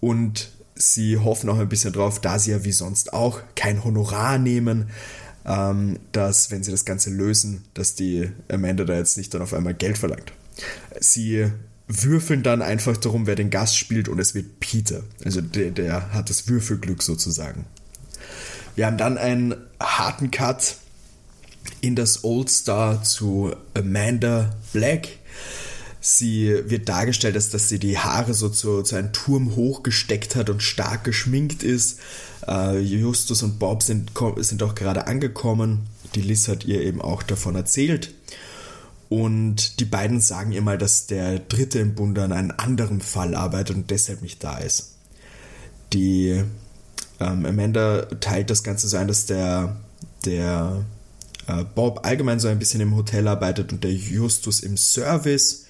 Und 0.00 0.50
sie 0.80 1.18
hoffen 1.18 1.48
auch 1.50 1.58
ein 1.58 1.68
bisschen 1.68 1.92
drauf, 1.92 2.20
da 2.20 2.38
sie 2.38 2.52
ja 2.52 2.64
wie 2.64 2.72
sonst 2.72 3.12
auch 3.12 3.40
kein 3.54 3.84
Honorar 3.84 4.38
nehmen, 4.38 4.90
ähm, 5.44 5.98
dass, 6.12 6.50
wenn 6.50 6.62
sie 6.62 6.70
das 6.70 6.84
Ganze 6.84 7.10
lösen, 7.10 7.64
dass 7.74 7.94
die 7.94 8.30
Amanda 8.50 8.84
da 8.84 8.96
jetzt 8.96 9.16
nicht 9.16 9.32
dann 9.34 9.42
auf 9.42 9.54
einmal 9.54 9.74
Geld 9.74 9.98
verlangt. 9.98 10.32
Sie 10.98 11.46
würfeln 11.86 12.42
dann 12.42 12.62
einfach 12.62 12.96
darum, 12.96 13.26
wer 13.26 13.34
den 13.34 13.50
Gast 13.50 13.76
spielt 13.76 14.08
und 14.08 14.18
es 14.18 14.34
wird 14.34 14.60
Peter. 14.60 15.02
Also 15.24 15.40
der, 15.40 15.70
der 15.70 16.12
hat 16.12 16.30
das 16.30 16.48
Würfelglück 16.48 17.02
sozusagen. 17.02 17.66
Wir 18.76 18.86
haben 18.86 18.98
dann 18.98 19.18
einen 19.18 19.54
harten 19.80 20.30
Cut 20.30 20.76
in 21.80 21.96
das 21.96 22.24
Old 22.24 22.48
Star 22.48 23.02
zu 23.02 23.54
Amanda 23.74 24.56
Black. 24.72 25.08
Sie 26.00 26.54
wird 26.64 26.88
dargestellt, 26.88 27.36
als 27.36 27.50
dass 27.50 27.68
sie 27.68 27.78
die 27.78 27.98
Haare 27.98 28.32
so 28.32 28.48
zu, 28.48 28.82
zu 28.82 28.96
einem 28.96 29.12
Turm 29.12 29.54
hochgesteckt 29.54 30.34
hat 30.34 30.48
und 30.48 30.62
stark 30.62 31.04
geschminkt 31.04 31.62
ist. 31.62 32.00
Äh, 32.46 32.78
Justus 32.78 33.42
und 33.42 33.58
Bob 33.58 33.82
sind, 33.82 34.12
sind 34.38 34.62
auch 34.62 34.74
gerade 34.74 35.06
angekommen. 35.06 35.86
Die 36.14 36.22
Liz 36.22 36.48
hat 36.48 36.64
ihr 36.64 36.80
eben 36.80 37.02
auch 37.02 37.22
davon 37.22 37.54
erzählt. 37.54 38.14
Und 39.10 39.80
die 39.80 39.84
beiden 39.84 40.20
sagen 40.20 40.52
ihr 40.52 40.62
mal, 40.62 40.78
dass 40.78 41.06
der 41.06 41.38
Dritte 41.38 41.80
im 41.80 41.94
Bunde 41.94 42.22
an 42.22 42.32
einem 42.32 42.52
anderen 42.56 43.00
Fall 43.00 43.34
arbeitet 43.34 43.76
und 43.76 43.90
deshalb 43.90 44.22
nicht 44.22 44.42
da 44.42 44.58
ist. 44.58 44.94
Die 45.92 46.42
ähm, 47.18 47.44
Amanda 47.44 48.02
teilt 48.20 48.50
das 48.50 48.62
Ganze 48.62 48.88
so 48.88 48.96
ein, 48.96 49.08
dass 49.08 49.26
der 49.26 49.76
der 50.24 50.84
äh, 51.46 51.64
Bob 51.74 52.04
allgemein 52.04 52.40
so 52.40 52.48
ein 52.48 52.58
bisschen 52.58 52.80
im 52.80 52.96
Hotel 52.96 53.28
arbeitet 53.28 53.72
und 53.72 53.84
der 53.84 53.92
Justus 53.92 54.60
im 54.60 54.76
Service. 54.76 55.66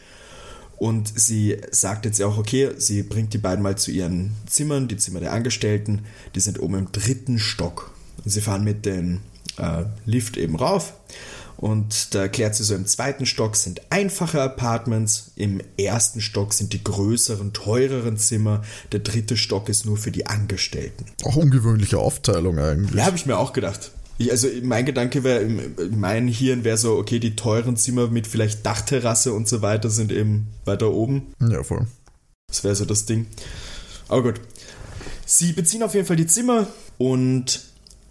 Und 0.80 1.12
sie 1.14 1.58
sagt 1.70 2.06
jetzt 2.06 2.18
ja 2.18 2.26
auch, 2.26 2.38
okay, 2.38 2.70
sie 2.78 3.02
bringt 3.02 3.34
die 3.34 3.38
beiden 3.38 3.62
mal 3.62 3.76
zu 3.76 3.90
ihren 3.90 4.32
Zimmern, 4.46 4.88
die 4.88 4.96
Zimmer 4.96 5.20
der 5.20 5.34
Angestellten. 5.34 6.06
Die 6.34 6.40
sind 6.40 6.58
oben 6.58 6.74
im 6.76 6.90
dritten 6.90 7.38
Stock. 7.38 7.90
Sie 8.24 8.40
fahren 8.40 8.64
mit 8.64 8.86
dem 8.86 9.20
äh, 9.58 9.84
Lift 10.06 10.38
eben 10.38 10.56
rauf. 10.56 10.94
Und 11.58 12.14
da 12.14 12.22
erklärt 12.22 12.54
sie 12.54 12.64
so, 12.64 12.74
im 12.74 12.86
zweiten 12.86 13.26
Stock 13.26 13.56
sind 13.56 13.82
einfache 13.90 14.40
Apartments, 14.40 15.32
im 15.36 15.60
ersten 15.76 16.22
Stock 16.22 16.54
sind 16.54 16.72
die 16.72 16.82
größeren, 16.82 17.52
teureren 17.52 18.16
Zimmer, 18.16 18.62
der 18.92 19.00
dritte 19.00 19.36
Stock 19.36 19.68
ist 19.68 19.84
nur 19.84 19.98
für 19.98 20.10
die 20.10 20.24
Angestellten. 20.24 21.04
Auch 21.24 21.36
ungewöhnliche 21.36 21.98
Aufteilung 21.98 22.58
eigentlich. 22.58 22.94
Ja, 22.94 23.04
habe 23.04 23.16
ich 23.16 23.26
mir 23.26 23.36
auch 23.36 23.52
gedacht. 23.52 23.90
Ich, 24.20 24.30
also 24.30 24.48
mein 24.62 24.84
Gedanke 24.84 25.24
wäre, 25.24 25.48
mein 25.90 26.28
Hirn 26.28 26.62
wäre 26.62 26.76
so, 26.76 26.98
okay, 26.98 27.18
die 27.18 27.36
teuren 27.36 27.78
Zimmer 27.78 28.08
mit 28.08 28.26
vielleicht 28.26 28.66
Dachterrasse 28.66 29.32
und 29.32 29.48
so 29.48 29.62
weiter 29.62 29.88
sind 29.88 30.12
eben 30.12 30.48
weiter 30.66 30.92
oben. 30.92 31.34
Ja, 31.40 31.62
voll. 31.62 31.86
Das 32.48 32.62
wäre 32.62 32.74
so 32.74 32.84
das 32.84 33.06
Ding. 33.06 33.26
Aber 34.08 34.22
gut. 34.24 34.40
Sie 35.24 35.54
beziehen 35.54 35.82
auf 35.82 35.94
jeden 35.94 36.06
Fall 36.06 36.16
die 36.16 36.26
Zimmer 36.26 36.66
und 36.98 37.62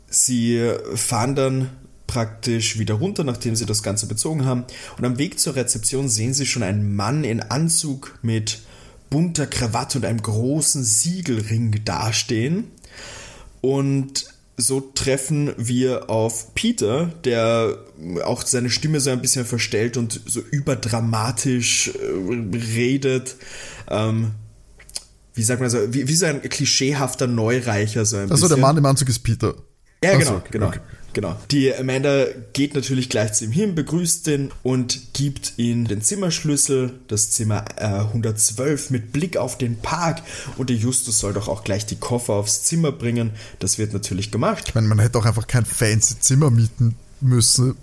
sie 0.09 0.73
fahren 0.95 1.35
dann 1.35 1.69
praktisch 2.07 2.79
wieder 2.79 2.95
runter, 2.95 3.23
nachdem 3.23 3.55
sie 3.55 3.67
das 3.67 3.83
Ganze 3.83 4.07
bezogen 4.07 4.45
haben. 4.45 4.65
Und 4.97 5.05
am 5.05 5.19
Weg 5.19 5.39
zur 5.39 5.55
Rezeption 5.55 6.09
sehen 6.09 6.33
sie 6.33 6.47
schon 6.47 6.63
einen 6.63 6.95
Mann 6.95 7.23
in 7.23 7.39
Anzug 7.39 8.17
mit 8.23 8.61
bunter 9.11 9.45
Krawatte 9.45 9.99
und 9.99 10.05
einem 10.05 10.23
großen 10.23 10.83
Siegelring 10.83 11.85
dastehen. 11.85 12.71
Und 13.61 14.38
so 14.59 14.81
treffen 14.81 15.53
wir 15.57 16.09
auf 16.09 16.53
Peter, 16.53 17.11
der 17.23 17.77
auch 18.23 18.45
seine 18.45 18.69
Stimme 18.69 18.99
so 18.99 19.09
ein 19.09 19.21
bisschen 19.21 19.45
verstellt 19.45 19.97
und 19.97 20.21
so 20.25 20.41
überdramatisch 20.41 21.89
äh, 21.95 22.57
redet. 22.75 23.35
Ähm, 23.89 24.31
wie 25.33 25.43
sagt 25.43 25.61
man 25.61 25.69
so, 25.69 25.93
wie, 25.93 26.07
wie 26.07 26.15
so 26.15 26.25
ein 26.25 26.41
klischeehafter 26.41 27.27
Neureicher. 27.27 28.05
So 28.05 28.17
ein 28.17 28.23
also 28.23 28.33
bisschen. 28.33 28.49
der 28.49 28.57
Mann 28.57 28.77
im 28.77 28.85
Anzug 28.85 29.09
ist 29.09 29.19
Peter. 29.19 29.55
Ja, 30.03 30.11
Ach 30.13 30.19
genau, 30.19 30.35
okay, 30.35 30.49
genau. 30.51 30.67
okay. 30.67 30.79
Genau. 31.13 31.35
Die 31.51 31.73
Amanda 31.75 32.25
geht 32.53 32.75
natürlich 32.75 33.09
gleich 33.09 33.33
zu 33.33 33.45
ihm 33.45 33.51
hin, 33.51 33.75
begrüßt 33.75 34.27
ihn 34.27 34.51
und 34.63 35.13
gibt 35.13 35.53
ihm 35.57 35.87
den 35.87 36.01
Zimmerschlüssel, 36.01 36.93
das 37.07 37.31
Zimmer 37.31 37.65
äh, 37.77 37.85
112 37.85 38.91
mit 38.91 39.11
Blick 39.11 39.35
auf 39.37 39.57
den 39.57 39.77
Park. 39.77 40.21
Und 40.57 40.69
der 40.69 40.77
Justus 40.77 41.19
soll 41.19 41.33
doch 41.33 41.47
auch 41.47 41.63
gleich 41.63 41.85
die 41.85 41.95
Koffer 41.95 42.33
aufs 42.33 42.63
Zimmer 42.63 42.91
bringen. 42.91 43.31
Das 43.59 43.77
wird 43.79 43.93
natürlich 43.93 44.31
gemacht. 44.31 44.65
Ich 44.67 44.75
meine, 44.75 44.87
man 44.87 44.99
hätte 44.99 45.17
auch 45.17 45.25
einfach 45.25 45.47
kein 45.47 45.65
fancy 45.65 46.19
Zimmer 46.19 46.51
mieten 46.51 46.95
müssen. 47.21 47.75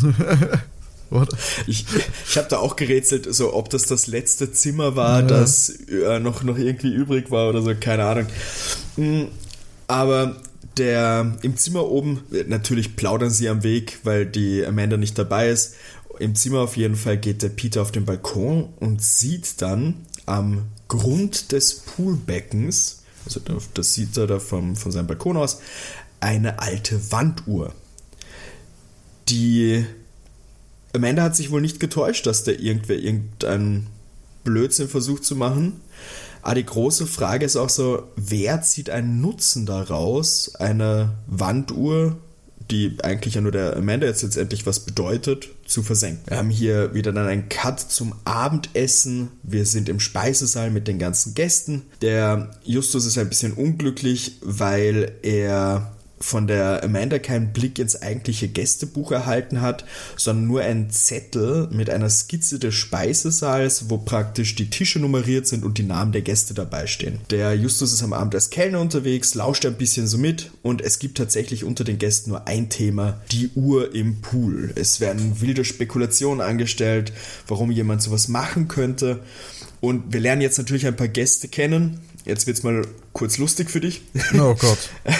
Oder? 1.10 1.36
Ich, 1.66 1.86
ich 2.28 2.36
habe 2.38 2.46
da 2.48 2.58
auch 2.58 2.76
gerätselt, 2.76 3.26
so 3.34 3.52
ob 3.52 3.68
das 3.70 3.82
das 3.86 4.06
letzte 4.06 4.52
Zimmer 4.52 4.94
war, 4.94 5.22
Ja. 5.22 5.26
das 5.26 5.68
äh, 5.88 6.20
noch, 6.20 6.44
noch 6.44 6.56
irgendwie 6.56 6.94
übrig 6.94 7.32
war 7.32 7.48
oder 7.48 7.62
so, 7.62 7.74
keine 7.74 8.04
Ahnung. 8.04 8.26
Mm, 8.96 9.22
Aber 9.88 10.36
der 10.80 11.36
im 11.42 11.56
Zimmer 11.56 11.86
oben, 11.86 12.22
äh, 12.32 12.44
natürlich 12.48 12.96
plaudern 12.96 13.30
sie 13.30 13.48
am 13.48 13.62
Weg, 13.62 14.00
weil 14.02 14.26
die 14.26 14.64
Amanda 14.66 14.96
nicht 14.96 15.16
dabei 15.16 15.48
ist. 15.50 15.74
Im 16.18 16.34
Zimmer 16.34 16.60
auf 16.60 16.76
jeden 16.76 16.96
Fall 16.96 17.16
geht 17.18 17.42
der 17.42 17.48
Peter 17.50 17.80
auf 17.82 17.92
den 17.92 18.04
Balkon 18.04 18.68
und 18.80 19.00
sieht 19.02 19.62
dann 19.62 19.94
am 20.26 20.64
Grund 20.88 21.52
des 21.52 21.74
Poolbeckens, 21.80 23.02
also 23.24 23.40
da- 23.40 23.56
das 23.74 23.94
sieht 23.94 24.16
er 24.16 24.26
da 24.26 24.38
vom, 24.40 24.74
von 24.76 24.90
seinem 24.92 25.06
Balkon 25.06 25.36
aus, 25.36 25.60
eine 26.18 26.58
alte 26.58 27.12
Wanduhr. 27.12 27.72
Die 29.28 29.84
Amanda 30.92 31.22
hat 31.22 31.36
sich 31.36 31.50
wohl 31.50 31.60
nicht 31.60 31.78
getäuscht, 31.80 32.26
dass 32.26 32.42
der 32.44 32.58
irgendwer 32.60 32.98
irgendeinen 32.98 33.86
Blödsinn 34.44 34.88
versucht 34.88 35.24
zu 35.24 35.36
machen. 35.36 35.80
Aber 36.42 36.54
die 36.54 36.66
große 36.66 37.06
Frage 37.06 37.44
ist 37.44 37.56
auch 37.56 37.68
so, 37.68 38.04
wer 38.16 38.62
zieht 38.62 38.90
einen 38.90 39.20
Nutzen 39.20 39.66
daraus, 39.66 40.54
eine 40.56 41.10
Wanduhr, 41.26 42.16
die 42.70 42.96
eigentlich 43.02 43.34
ja 43.34 43.40
nur 43.40 43.52
der 43.52 43.76
Amanda 43.76 44.06
jetzt 44.06 44.22
letztendlich 44.22 44.66
was 44.66 44.80
bedeutet, 44.80 45.48
zu 45.66 45.82
versenken. 45.82 46.22
Wir 46.26 46.36
haben 46.36 46.50
hier 46.50 46.94
wieder 46.94 47.12
dann 47.12 47.26
einen 47.26 47.48
Cut 47.48 47.80
zum 47.80 48.14
Abendessen. 48.24 49.28
Wir 49.42 49.66
sind 49.66 49.88
im 49.88 50.00
Speisesaal 50.00 50.70
mit 50.70 50.86
den 50.88 50.98
ganzen 50.98 51.34
Gästen. 51.34 51.82
Der 52.00 52.50
Justus 52.64 53.06
ist 53.06 53.18
ein 53.18 53.28
bisschen 53.28 53.52
unglücklich, 53.52 54.38
weil 54.42 55.12
er 55.22 55.92
von 56.20 56.46
der 56.46 56.84
Amanda 56.84 57.18
keinen 57.18 57.52
Blick 57.52 57.78
ins 57.78 58.00
eigentliche 58.00 58.48
Gästebuch 58.48 59.10
erhalten 59.10 59.62
hat, 59.62 59.84
sondern 60.16 60.46
nur 60.46 60.60
einen 60.60 60.90
Zettel 60.90 61.68
mit 61.72 61.88
einer 61.88 62.10
Skizze 62.10 62.58
des 62.58 62.74
Speisesaals, 62.74 63.88
wo 63.88 63.96
praktisch 63.96 64.54
die 64.54 64.68
Tische 64.68 64.98
nummeriert 64.98 65.46
sind 65.46 65.64
und 65.64 65.78
die 65.78 65.82
Namen 65.82 66.12
der 66.12 66.20
Gäste 66.22 66.52
dabei 66.52 66.86
stehen. 66.86 67.20
Der 67.30 67.54
Justus 67.54 67.92
ist 67.92 68.02
am 68.02 68.12
Abend 68.12 68.34
als 68.34 68.50
Kellner 68.50 68.80
unterwegs, 68.80 69.34
lauscht 69.34 69.64
ein 69.64 69.76
bisschen 69.76 70.06
so 70.06 70.18
mit 70.18 70.50
und 70.62 70.82
es 70.82 70.98
gibt 70.98 71.16
tatsächlich 71.16 71.64
unter 71.64 71.84
den 71.84 71.98
Gästen 71.98 72.30
nur 72.30 72.46
ein 72.46 72.68
Thema, 72.68 73.20
die 73.32 73.50
Uhr 73.54 73.94
im 73.94 74.20
Pool. 74.20 74.72
Es 74.74 75.00
werden 75.00 75.40
wilde 75.40 75.64
Spekulationen 75.64 76.42
angestellt, 76.42 77.12
warum 77.48 77.70
jemand 77.70 78.02
sowas 78.02 78.28
machen 78.28 78.68
könnte. 78.68 79.20
Und 79.80 80.12
wir 80.12 80.20
lernen 80.20 80.42
jetzt 80.42 80.58
natürlich 80.58 80.86
ein 80.86 80.96
paar 80.96 81.08
Gäste 81.08 81.48
kennen. 81.48 82.00
Jetzt 82.30 82.46
wird's 82.46 82.62
mal 82.62 82.82
kurz 83.12 83.38
lustig 83.38 83.70
für 83.70 83.80
dich. 83.80 84.02
Oh 84.34 84.54
Gott. 84.54 84.78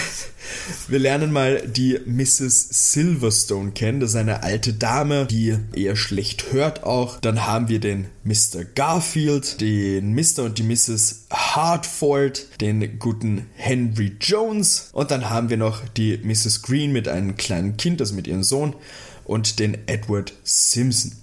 Wir 0.87 0.99
lernen 0.99 1.31
mal 1.33 1.61
die 1.67 1.99
Mrs. 2.05 2.93
Silverstone 2.93 3.71
kennen. 3.71 3.99
Das 3.99 4.11
ist 4.11 4.15
eine 4.15 4.43
alte 4.43 4.73
Dame, 4.73 5.25
die 5.25 5.57
eher 5.73 5.95
schlecht 5.97 6.51
hört 6.53 6.83
auch. 6.83 7.19
Dann 7.19 7.45
haben 7.45 7.67
wir 7.67 7.79
den 7.79 8.07
Mr. 8.23 8.63
Garfield, 8.75 9.59
den 9.59 10.13
Mr. 10.13 10.43
und 10.43 10.57
die 10.57 10.63
Mrs. 10.63 11.25
Hartford, 11.31 12.47
den 12.61 12.99
guten 12.99 13.47
Henry 13.55 14.15
Jones. 14.21 14.89
Und 14.93 15.11
dann 15.11 15.29
haben 15.29 15.49
wir 15.49 15.57
noch 15.57 15.81
die 15.97 16.17
Mrs. 16.17 16.61
Green 16.61 16.91
mit 16.93 17.07
einem 17.07 17.35
kleinen 17.37 17.75
Kind, 17.77 17.99
also 18.01 18.13
mit 18.15 18.27
ihrem 18.27 18.43
Sohn. 18.43 18.75
Und 19.23 19.59
den 19.59 19.77
Edward 19.87 20.33
Simpson. 20.43 21.13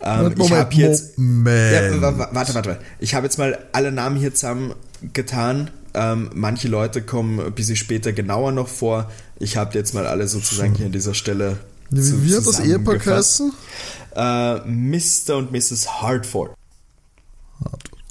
Ähm, 0.00 0.34
ich 0.38 0.52
habe 0.52 0.74
jetzt. 0.74 1.18
Moment. 1.18 1.72
Ja, 1.96 2.00
wa- 2.02 2.18
wa- 2.18 2.28
warte, 2.32 2.54
warte. 2.54 2.78
Ich 3.00 3.14
habe 3.14 3.26
jetzt 3.26 3.38
mal 3.38 3.58
alle 3.72 3.90
Namen 3.90 4.16
hier 4.18 4.34
zusammengetan. 4.96 5.70
Ähm, 5.94 6.30
manche 6.34 6.68
Leute 6.68 7.02
kommen 7.02 7.40
ein 7.40 7.52
bisschen 7.52 7.76
später 7.76 8.12
genauer 8.12 8.52
noch 8.52 8.68
vor. 8.68 9.10
Ich 9.38 9.56
habe 9.56 9.74
jetzt 9.74 9.94
mal 9.94 10.06
alle 10.06 10.28
sozusagen 10.28 10.74
hier 10.74 10.86
an 10.86 10.92
dieser 10.92 11.14
Stelle. 11.14 11.58
Wie, 11.90 12.34
hat 12.34 12.46
das 12.46 12.60
Ehepaar 12.60 12.98
geheißen? 12.98 13.52
Äh, 14.14 14.56
Mr. 14.66 15.36
und 15.36 15.52
Mrs. 15.52 16.02
Hartford. 16.02 16.52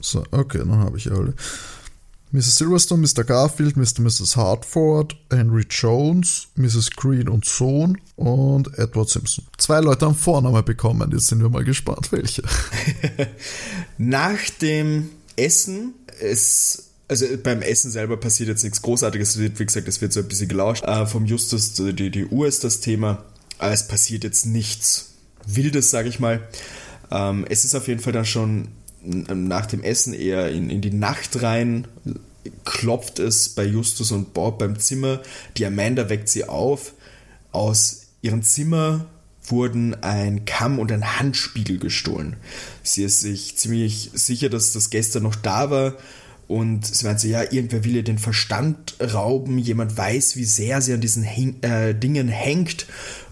So, 0.02 0.24
okay, 0.32 0.60
dann 0.60 0.78
habe 0.78 0.98
ich 0.98 1.12
alle. 1.12 1.34
Mrs. 2.32 2.58
Silverstone, 2.58 3.02
Mr. 3.02 3.24
Garfield, 3.24 3.78
Mr. 3.78 4.00
und 4.00 4.06
Mrs. 4.06 4.36
Hartford, 4.36 5.16
Henry 5.32 5.66
Jones, 5.70 6.48
Mrs. 6.56 6.92
Green 6.92 7.30
und 7.30 7.46
Sohn 7.46 7.98
und 8.16 8.78
Edward 8.78 9.10
Simpson. 9.10 9.46
Zwei 9.58 9.80
Leute 9.80 10.06
haben 10.06 10.16
Vorname 10.16 10.62
bekommen, 10.64 11.12
jetzt 11.12 11.28
sind 11.28 11.42
wir 11.42 11.50
mal 11.50 11.64
gespannt, 11.64 12.12
welche. 12.12 12.44
Nach 13.98 14.40
dem 14.62 15.10
Essen, 15.38 15.94
es, 16.22 16.90
also 17.08 17.26
beim 17.44 17.62
Essen 17.62 17.92
selber 17.92 18.18
passiert 18.18 18.50
jetzt 18.50 18.64
nichts 18.64 18.82
Großartiges. 18.82 19.40
Wie 19.40 19.50
gesagt, 19.50 19.88
es 19.88 20.02
wird 20.02 20.14
so 20.14 20.22
ein 20.22 20.28
bisschen 20.28 20.48
gelauscht. 20.48 20.84
Äh, 20.86 21.06
vom 21.06 21.26
Justus, 21.26 21.74
die, 21.74 22.12
die 22.12 22.26
Uhr 22.26 22.48
ist 22.48 22.64
das 22.64 22.80
Thema. 22.80 23.24
Aber 23.58 23.72
es 23.72 23.88
passiert 23.88 24.24
jetzt 24.24 24.46
nichts 24.46 25.14
Wildes, 25.46 25.92
sage 25.92 26.10
ich 26.10 26.20
mal. 26.20 26.48
Ähm, 27.12 27.46
es 27.50 27.66
ist 27.66 27.76
auf 27.76 27.88
jeden 27.88 28.02
Fall 28.02 28.14
dann 28.14 28.26
schon 28.26 28.70
nach 29.02 29.68
dem 29.68 29.84
Essen 29.84 30.14
eher 30.14 30.50
in, 30.50 30.70
in 30.70 30.82
die 30.82 30.92
Nacht 30.92 31.42
rein. 31.42 31.88
Klopft 32.64 33.20
es 33.20 33.50
bei 33.50 33.64
Justus 33.64 34.12
und 34.12 34.34
Bob 34.34 34.60
beim 34.60 34.80
Zimmer. 34.80 35.22
Die 35.58 35.66
Amanda 35.66 36.10
weckt 36.10 36.30
sie 36.30 36.46
auf. 36.46 36.94
Aus 37.52 38.08
ihrem 38.22 38.42
Zimmer 38.42 39.06
wurden 39.52 39.96
ein 40.04 40.46
Kamm 40.46 40.80
und 40.80 40.92
ein 40.92 41.20
Handspiegel 41.20 41.78
gestohlen. 41.78 42.36
Sie 42.84 43.04
ist 43.04 43.22
sich 43.22 43.58
ziemlich 43.58 44.12
sicher, 44.14 44.50
dass 44.50 44.74
das 44.74 44.90
gestern 44.90 45.24
noch 45.24 45.36
da 45.36 45.70
war. 45.70 45.96
Und 46.48 46.86
sie 46.86 47.06
meint 47.06 47.20
so, 47.20 47.28
ja, 47.28 47.42
irgendwer 47.52 47.84
will 47.84 47.96
ihr 47.96 48.04
den 48.04 48.20
Verstand 48.20 48.96
rauben. 49.02 49.58
Jemand 49.58 49.98
weiß, 49.98 50.36
wie 50.36 50.46
sehr 50.46 50.82
sie 50.82 50.94
an 50.94 51.02
diesen 51.02 51.24
Hin 51.24 51.62
äh, 51.64 51.96
Dingen 51.96 52.28
hängt. 52.28 52.86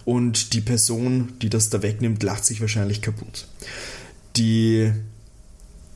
Und 0.06 0.54
die 0.54 0.62
Person, 0.62 1.34
die 1.42 1.50
das 1.50 1.70
da 1.70 1.82
wegnimmt, 1.82 2.24
lacht 2.24 2.46
sich 2.46 2.60
wahrscheinlich 2.60 3.02
kaputt. 3.02 3.48
Die 4.36 4.92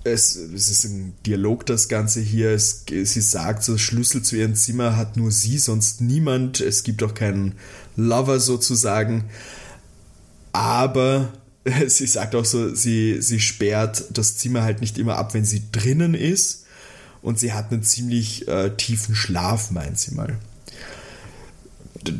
es, 0.08 0.36
es 0.36 0.70
ist 0.70 0.86
ein 0.86 1.14
Dialog, 1.26 1.66
das 1.66 1.90
Ganze 1.90 2.22
hier. 2.22 2.52
Es, 2.52 2.86
sie 2.88 3.22
sagt, 3.22 3.64
so 3.64 3.78
Schlüssel 3.78 4.22
zu 4.22 4.36
ihrem 4.36 4.56
Zimmer 4.56 4.96
hat 4.96 5.18
nur 5.18 5.32
sie, 5.32 5.58
sonst 5.58 6.02
niemand. 6.02 6.62
Es 6.62 6.84
gibt 6.84 7.04
auch 7.04 7.14
keinen 7.14 7.56
Lover 7.96 8.40
sozusagen. 8.40 9.26
Aber 10.58 11.32
sie 11.88 12.08
sagt 12.08 12.34
auch 12.34 12.46
so, 12.46 12.74
sie, 12.74 13.22
sie 13.22 13.40
sperrt 13.40 14.06
das 14.10 14.38
Zimmer 14.38 14.64
halt 14.64 14.82
nicht 14.82 14.98
immer 14.98 15.18
ab, 15.18 15.36
wenn 15.36 15.46
sie 15.46 15.62
drinnen 15.72 16.16
ist. 16.16 16.66
Und 17.22 17.40
sie 17.40 17.54
hat 17.54 17.72
einen 17.72 17.84
ziemlich 17.84 18.48
äh, 18.48 18.76
tiefen 18.76 19.14
Schlaf, 19.14 19.70
meint 19.70 20.00
sie 20.00 20.16
mal. 20.16 20.40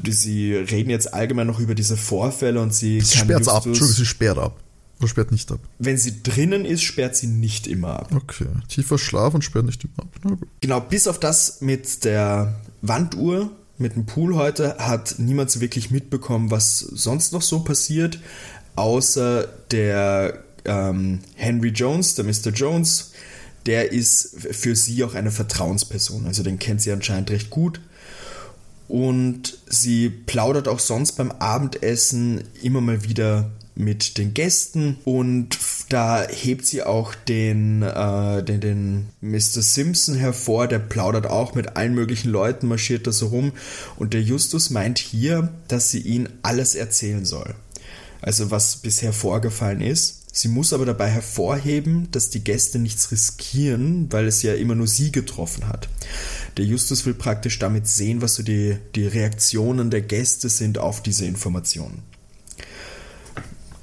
sie 0.08 0.54
reden 0.54 0.90
jetzt 0.90 1.14
allgemein 1.14 1.48
noch 1.48 1.60
über 1.60 1.74
diese 1.74 1.98
Vorfälle 1.98 2.62
und 2.62 2.74
sie. 2.74 3.02
Sie 3.02 3.18
sperrt 3.18 3.48
ab, 3.48 3.66
Entschuldigung, 3.66 3.96
sie 3.96 4.06
sperrt 4.06 4.38
ab. 4.38 4.60
Oder 5.00 5.08
sperrt 5.08 5.32
nicht 5.32 5.52
ab? 5.52 5.60
Wenn 5.80 5.98
sie 5.98 6.22
drinnen 6.22 6.66
ist, 6.66 6.84
sperrt 6.84 7.16
sie 7.16 7.28
nicht 7.28 7.68
immer 7.68 8.00
ab. 8.00 8.12
Okay. 8.14 8.48
Tiefer 8.68 8.98
Schlaf 8.98 9.34
und 9.34 9.44
sperrt 9.44 9.66
nicht 9.66 9.84
immer 9.84 10.04
ab. 10.04 10.40
Genau, 10.62 10.80
bis 10.80 11.08
auf 11.08 11.20
das 11.20 11.62
mit 11.62 12.04
der 12.04 12.56
Wanduhr, 12.82 13.52
mit 13.78 13.96
dem 13.96 14.06
Pool 14.06 14.36
heute, 14.36 14.78
hat 14.78 15.16
niemand 15.18 15.60
wirklich 15.60 15.92
mitbekommen, 15.92 16.52
was 16.52 16.80
sonst 16.80 17.34
noch 17.34 17.42
so 17.42 17.60
passiert, 17.60 18.20
außer 18.76 19.48
der 19.72 20.44
ähm, 20.66 21.20
Henry 21.36 21.70
Jones, 21.70 22.16
der 22.16 22.26
Mr. 22.26 22.52
Jones, 22.54 23.12
der 23.66 23.92
ist 23.92 24.36
für 24.52 24.76
sie 24.76 25.04
auch 25.04 25.14
eine 25.14 25.32
Vertrauensperson. 25.32 26.26
Also 26.26 26.44
den 26.44 26.60
kennt 26.60 26.82
sie 26.82 26.92
anscheinend 26.92 27.30
recht 27.32 27.50
gut. 27.50 27.82
Und 28.88 29.58
sie 29.68 30.10
plaudert 30.10 30.68
auch 30.70 30.80
sonst 30.80 31.14
beim 31.14 31.32
Abendessen 31.32 32.44
immer 32.62 32.80
mal 32.80 33.04
wieder 33.04 33.52
mit 33.78 34.18
den 34.18 34.34
Gästen 34.34 34.98
und 35.06 35.58
da 35.90 36.28
hebt 36.28 36.66
sie 36.66 36.84
auch 36.84 37.16
den, 37.16 37.82
äh, 37.84 38.44
den, 38.44 38.60
den 38.60 39.06
Mr. 39.22 39.62
Simpson 39.62 40.16
hervor, 40.16 40.68
der 40.68 40.80
plaudert 40.80 41.28
auch 41.28 41.56
mit 41.56 41.78
allen 41.78 41.94
möglichen 41.94 42.30
Leuten, 42.30 42.68
marschiert 42.68 43.08
da 43.08 43.12
so 43.12 43.28
rum 43.28 43.54
und 43.96 44.14
der 44.14 44.22
Justus 44.22 44.70
meint 44.70 45.00
hier, 45.00 45.54
dass 45.68 45.92
sie 45.92 46.00
ihn 46.00 46.30
alles 46.42 46.76
erzählen 46.76 47.26
soll. 47.26 47.56
Also 48.22 48.52
was 48.52 48.78
bisher 48.78 49.14
vorgefallen 49.14 49.82
ist. 49.82 50.16
Sie 50.34 50.50
muss 50.50 50.72
aber 50.72 50.86
dabei 50.86 51.10
hervorheben, 51.10 52.10
dass 52.12 52.30
die 52.30 52.44
Gäste 52.44 52.78
nichts 52.78 53.12
riskieren, 53.12 54.12
weil 54.12 54.28
es 54.28 54.44
ja 54.44 54.54
immer 54.54 54.76
nur 54.76 54.86
sie 54.86 55.12
getroffen 55.12 55.68
hat. 55.68 55.90
Der 56.58 56.66
Justus 56.66 57.08
will 57.08 57.16
praktisch 57.16 57.58
damit 57.58 57.88
sehen, 57.88 58.22
was 58.22 58.36
so 58.36 58.44
die, 58.44 58.78
die 58.94 59.08
Reaktionen 59.08 59.90
der 59.90 60.02
Gäste 60.02 60.50
sind 60.50 60.78
auf 60.78 61.02
diese 61.02 61.26
Informationen 61.26 62.04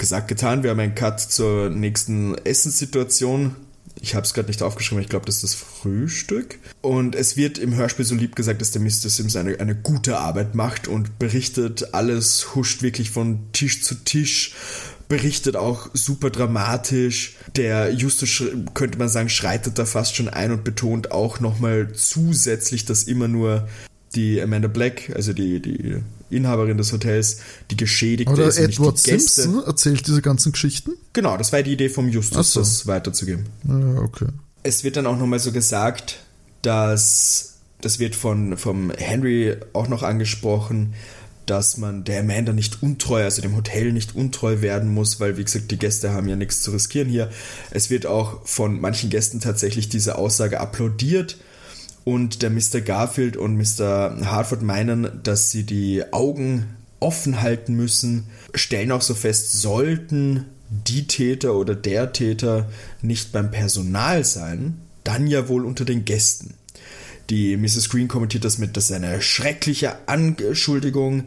gesagt, 0.05 0.29
getan. 0.29 0.63
Wir 0.63 0.69
haben 0.69 0.81
einen 0.81 0.95
Cut 0.95 1.19
zur 1.19 1.71
nächsten 1.71 2.35
Essenssituation. 2.37 3.57
Ich 4.03 4.15
habe 4.15 4.27
es 4.27 4.35
gerade 4.35 4.49
nicht 4.49 4.63
aufgeschrieben, 4.63 5.03
ich 5.03 5.09
glaube, 5.09 5.25
das 5.25 5.37
ist 5.37 5.45
das 5.45 5.55
Frühstück. 5.55 6.59
Und 6.83 7.15
es 7.15 7.39
wird 7.39 7.57
im 7.57 7.75
Hörspiel 7.75 8.05
so 8.05 8.15
lieb 8.15 8.37
gesagt, 8.37 8.61
dass 8.61 8.71
der 8.71 8.83
Mr. 8.83 9.09
Sims 9.09 9.35
eine, 9.35 9.59
eine 9.61 9.75
gute 9.75 10.19
Arbeit 10.19 10.55
macht 10.55 10.89
und 10.89 11.19
berichtet, 11.19 11.95
alles 11.95 12.55
huscht 12.55 12.83
wirklich 12.83 13.11
von 13.13 13.51
Tisch 13.53 13.83
zu 13.83 13.95
Tisch, 13.95 14.53
berichtet 15.09 15.57
auch 15.57 15.89
super 15.95 16.29
dramatisch. 16.29 17.37
Der 17.57 17.91
Justus, 17.95 18.43
könnte 18.75 18.99
man 18.99 19.09
sagen, 19.09 19.31
schreitet 19.31 19.79
da 19.79 19.87
fast 19.87 20.17
schon 20.17 20.29
ein 20.29 20.53
und 20.53 20.65
betont 20.65 21.13
auch 21.13 21.41
nochmal 21.41 21.95
zusätzlich, 21.95 22.85
dass 22.85 23.05
immer 23.05 23.29
nur 23.29 23.67
die 24.15 24.43
Amanda 24.43 24.69
Black, 24.69 25.13
also 25.15 25.33
die, 25.33 25.63
die 25.63 26.03
Inhaberin 26.35 26.77
des 26.77 26.93
Hotels, 26.93 27.39
die 27.71 27.77
geschädigt 27.77 28.31
Oder 28.31 28.49
ist. 28.49 28.59
Edward 28.59 28.99
Simpson 28.99 29.63
erzählt 29.65 30.07
diese 30.07 30.23
ganzen 30.23 30.53
Geschichten? 30.53 30.93
Genau, 31.13 31.37
das 31.37 31.53
war 31.53 31.63
die 31.63 31.73
Idee 31.73 31.89
vom 31.89 32.09
Justus, 32.09 32.53
so. 32.53 32.61
das 32.61 32.87
weiterzugeben. 32.87 33.47
Ja, 33.65 34.01
okay. 34.03 34.27
Es 34.63 34.85
wird 34.85 34.97
dann 34.97 35.07
auch 35.07 35.19
nochmal 35.19 35.39
so 35.39 35.53
gesagt, 35.53 36.21
dass, 36.63 37.55
das 37.81 37.99
wird 37.99 38.15
von, 38.15 38.57
vom 38.57 38.91
Henry 38.91 39.57
auch 39.73 39.89
noch 39.89 40.03
angesprochen, 40.03 40.95
dass 41.47 41.77
man 41.77 42.05
der 42.05 42.21
Amanda 42.21 42.53
nicht 42.53 42.83
untreu, 42.83 43.23
also 43.23 43.43
dem 43.43 43.55
Hotel 43.55 43.93
nicht 43.93 44.15
untreu 44.15 44.63
werden 44.63 44.93
muss, 44.93 45.21
weil 45.21 45.37
wie 45.37 45.45
gesagt, 45.45 45.71
die 45.71 45.79
Gäste 45.79 46.13
haben 46.13 46.29
ja 46.29 46.37
nichts 46.37 46.63
zu 46.63 46.71
riskieren 46.71 47.09
hier. 47.09 47.31
Es 47.71 47.91
wird 47.91 48.07
auch 48.07 48.47
von 48.47 48.81
manchen 48.81 49.11
Gästen 49.11 49.41
tatsächlich 49.41 49.89
diese 49.89 50.17
Aussage 50.17 50.61
applaudiert 50.61 51.37
und 52.05 52.43
der 52.43 52.51
Mr. 52.51 52.81
Garfield 52.81 53.37
und 53.37 53.57
Mr. 53.57 54.17
Hartford 54.27 54.63
meinen, 54.63 55.23
dass 55.23 55.51
sie 55.51 55.65
die 55.65 56.13
Augen 56.13 56.67
offen 57.01 57.41
halten 57.41 57.75
müssen, 57.75 58.25
stellen 58.55 58.93
auch 58.93 59.03
so 59.03 59.15
fest, 59.15 59.53
sollten 59.53 60.45
die 60.69 61.07
Täter 61.07 61.55
oder 61.55 61.75
der 61.75 62.13
Täter 62.13 62.69
nicht 63.03 63.33
beim 63.33 63.51
Personal 63.51 64.25
sein, 64.25 64.79
dann 65.05 65.27
ja 65.27 65.49
wohl 65.49 65.65
unter 65.65 65.85
den 65.85 66.05
Gästen. 66.05 66.55
Die 67.31 67.57
Mrs. 67.57 67.89
Green 67.89 68.09
kommentiert 68.09 68.45
das 68.45 68.59
mit, 68.59 68.77
das 68.77 68.87
ist 68.91 68.93
eine 68.93 69.23
schreckliche 69.23 69.97
Anschuldigung 70.07 71.25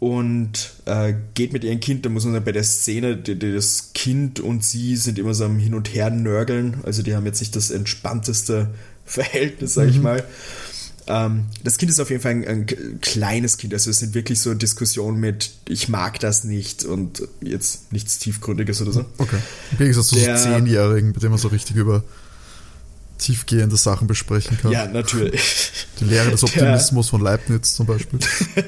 und 0.00 0.74
äh, 0.84 1.14
geht 1.34 1.52
mit 1.52 1.64
ihrem 1.64 1.80
Kind, 1.80 2.06
da 2.06 2.08
muss 2.08 2.24
man 2.24 2.34
sagen, 2.34 2.44
bei 2.44 2.52
der 2.52 2.62
Szene, 2.62 3.16
die, 3.16 3.36
die, 3.36 3.52
das 3.52 3.92
Kind 3.94 4.38
und 4.38 4.64
sie 4.64 4.96
sind 4.96 5.18
immer 5.18 5.34
so 5.34 5.44
am 5.44 5.58
Hin 5.58 5.74
und 5.74 5.92
Her 5.92 6.10
nörgeln, 6.10 6.78
also 6.84 7.02
die 7.02 7.16
haben 7.16 7.26
jetzt 7.26 7.40
nicht 7.40 7.56
das 7.56 7.70
entspannteste 7.70 8.70
Verhältnis, 9.08 9.74
sag 9.74 9.88
ich 9.88 9.96
mhm. 9.96 10.02
mal. 10.02 10.24
Ähm, 11.08 11.46
das 11.64 11.78
Kind 11.78 11.90
ist 11.90 12.00
auf 12.00 12.10
jeden 12.10 12.20
Fall 12.20 12.32
ein, 12.32 12.46
ein, 12.46 12.66
kleines 13.00 13.56
Kind, 13.56 13.72
also 13.72 13.88
es 13.88 13.98
sind 13.98 14.14
wirklich 14.14 14.40
so 14.40 14.52
Diskussionen 14.52 15.18
mit, 15.18 15.52
ich 15.66 15.88
mag 15.88 16.20
das 16.20 16.44
nicht 16.44 16.84
und 16.84 17.22
jetzt 17.40 17.92
nichts 17.92 18.18
Tiefgründiges 18.18 18.82
oder 18.82 18.92
so. 18.92 19.04
Okay. 19.16 19.38
Im 19.72 19.78
Gegensatz 19.78 20.08
zu 20.08 20.16
so 20.16 20.34
Zehnjährigen, 20.34 21.12
mit 21.12 21.22
dem 21.22 21.30
man 21.30 21.38
so 21.38 21.48
richtig 21.48 21.76
über 21.76 22.04
tiefgehende 23.18 23.76
Sachen 23.76 24.06
besprechen 24.06 24.58
kann. 24.58 24.72
Ja, 24.72 24.86
natürlich. 24.86 25.86
Die 26.00 26.04
Lehre 26.04 26.30
des 26.30 26.42
Optimismus 26.44 27.06
der, 27.06 27.10
von 27.10 27.20
Leibniz 27.20 27.74
zum 27.74 27.86
Beispiel. 27.86 28.18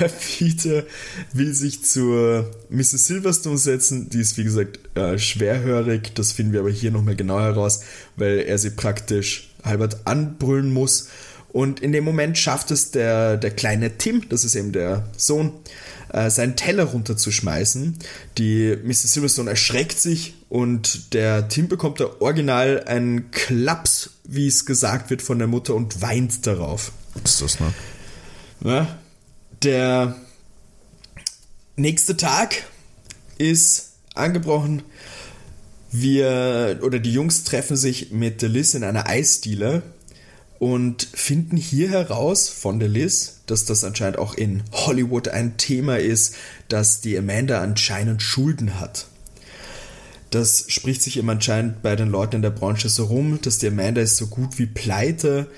der 0.00 0.08
Peter 0.08 0.84
will 1.32 1.54
sich 1.54 1.84
zur 1.84 2.50
Mrs. 2.70 3.06
Silverstone 3.06 3.58
setzen. 3.58 4.10
Die 4.10 4.20
ist, 4.20 4.36
wie 4.38 4.44
gesagt, 4.44 4.78
äh, 4.96 5.18
schwerhörig. 5.18 6.14
Das 6.14 6.32
finden 6.32 6.52
wir 6.52 6.60
aber 6.60 6.70
hier 6.70 6.90
nochmal 6.90 7.16
genau 7.16 7.40
heraus, 7.40 7.80
weil 8.16 8.40
er 8.40 8.58
sie 8.58 8.70
praktisch 8.70 9.50
halbert 9.62 10.06
anbrüllen 10.06 10.72
muss. 10.72 11.08
Und 11.50 11.80
in 11.80 11.92
dem 11.92 12.04
Moment 12.04 12.36
schafft 12.36 12.70
es 12.70 12.90
der, 12.90 13.36
der 13.36 13.50
kleine 13.50 13.96
Tim, 13.96 14.28
das 14.28 14.44
ist 14.44 14.54
eben 14.54 14.72
der 14.72 15.08
Sohn, 15.16 15.52
äh, 16.12 16.30
seinen 16.30 16.56
Teller 16.56 16.84
runterzuschmeißen. 16.84 17.98
Die 18.38 18.76
Mrs. 18.82 19.14
Silverstone 19.14 19.50
erschreckt 19.50 19.98
sich 19.98 20.34
und 20.48 21.14
der 21.14 21.48
Tim 21.48 21.68
bekommt 21.68 22.00
da 22.00 22.06
original 22.20 22.84
einen 22.84 23.30
Klaps, 23.30 24.10
wie 24.24 24.46
es 24.46 24.66
gesagt 24.66 25.10
wird 25.10 25.22
von 25.22 25.38
der 25.38 25.48
Mutter 25.48 25.74
und 25.74 26.00
weint 26.00 26.46
darauf. 26.46 26.92
Was 27.22 27.34
ist 27.34 27.42
das, 27.42 27.60
ne? 27.60 27.74
Ja, 28.64 28.98
der 29.62 30.16
nächste 31.76 32.16
Tag 32.16 32.64
ist 33.38 33.92
angebrochen. 34.14 34.82
Wir 35.90 36.80
oder 36.82 36.98
die 36.98 37.12
Jungs 37.12 37.44
treffen 37.44 37.76
sich 37.76 38.10
mit 38.10 38.42
Liz 38.42 38.74
in 38.74 38.84
einer 38.84 39.08
Eisdiele 39.08 39.82
und 40.58 41.08
finden 41.12 41.56
hier 41.56 41.90
heraus 41.90 42.48
von 42.48 42.78
der 42.78 42.88
Liz, 42.88 43.40
dass 43.46 43.64
das 43.64 43.84
anscheinend 43.84 44.18
auch 44.18 44.34
in 44.34 44.62
Hollywood 44.72 45.28
ein 45.28 45.56
Thema 45.56 45.98
ist, 45.98 46.34
dass 46.68 47.00
die 47.00 47.16
Amanda 47.16 47.60
anscheinend 47.60 48.22
Schulden 48.22 48.80
hat. 48.80 49.06
Das 50.30 50.64
spricht 50.68 51.02
sich 51.02 51.16
eben 51.16 51.30
anscheinend 51.30 51.82
bei 51.82 51.96
den 51.96 52.10
Leuten 52.10 52.36
in 52.36 52.42
der 52.42 52.50
Branche 52.50 52.88
so 52.88 53.04
rum, 53.04 53.38
dass 53.40 53.58
die 53.58 53.68
Amanda 53.68 54.02
ist 54.02 54.16
so 54.16 54.26
gut 54.26 54.58
wie 54.58 54.66
pleite 54.66 55.48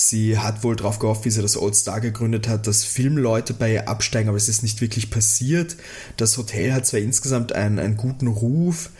Sie 0.00 0.38
hat 0.38 0.62
wohl 0.62 0.76
darauf 0.76 1.00
gehofft, 1.00 1.24
wie 1.24 1.30
sie 1.30 1.42
das 1.42 1.56
Old 1.56 1.74
Star 1.74 2.00
gegründet 2.00 2.46
hat, 2.46 2.68
dass 2.68 2.84
Filmleute 2.84 3.52
bei 3.52 3.72
ihr 3.72 3.88
absteigen, 3.88 4.28
aber 4.28 4.36
es 4.36 4.48
ist 4.48 4.62
nicht 4.62 4.80
wirklich 4.80 5.10
passiert. 5.10 5.76
Das 6.16 6.38
Hotel 6.38 6.72
hat 6.72 6.86
zwar 6.86 7.00
insgesamt 7.00 7.52
einen, 7.52 7.80
einen 7.80 7.96
guten 7.96 8.28
Ruf, 8.28 8.90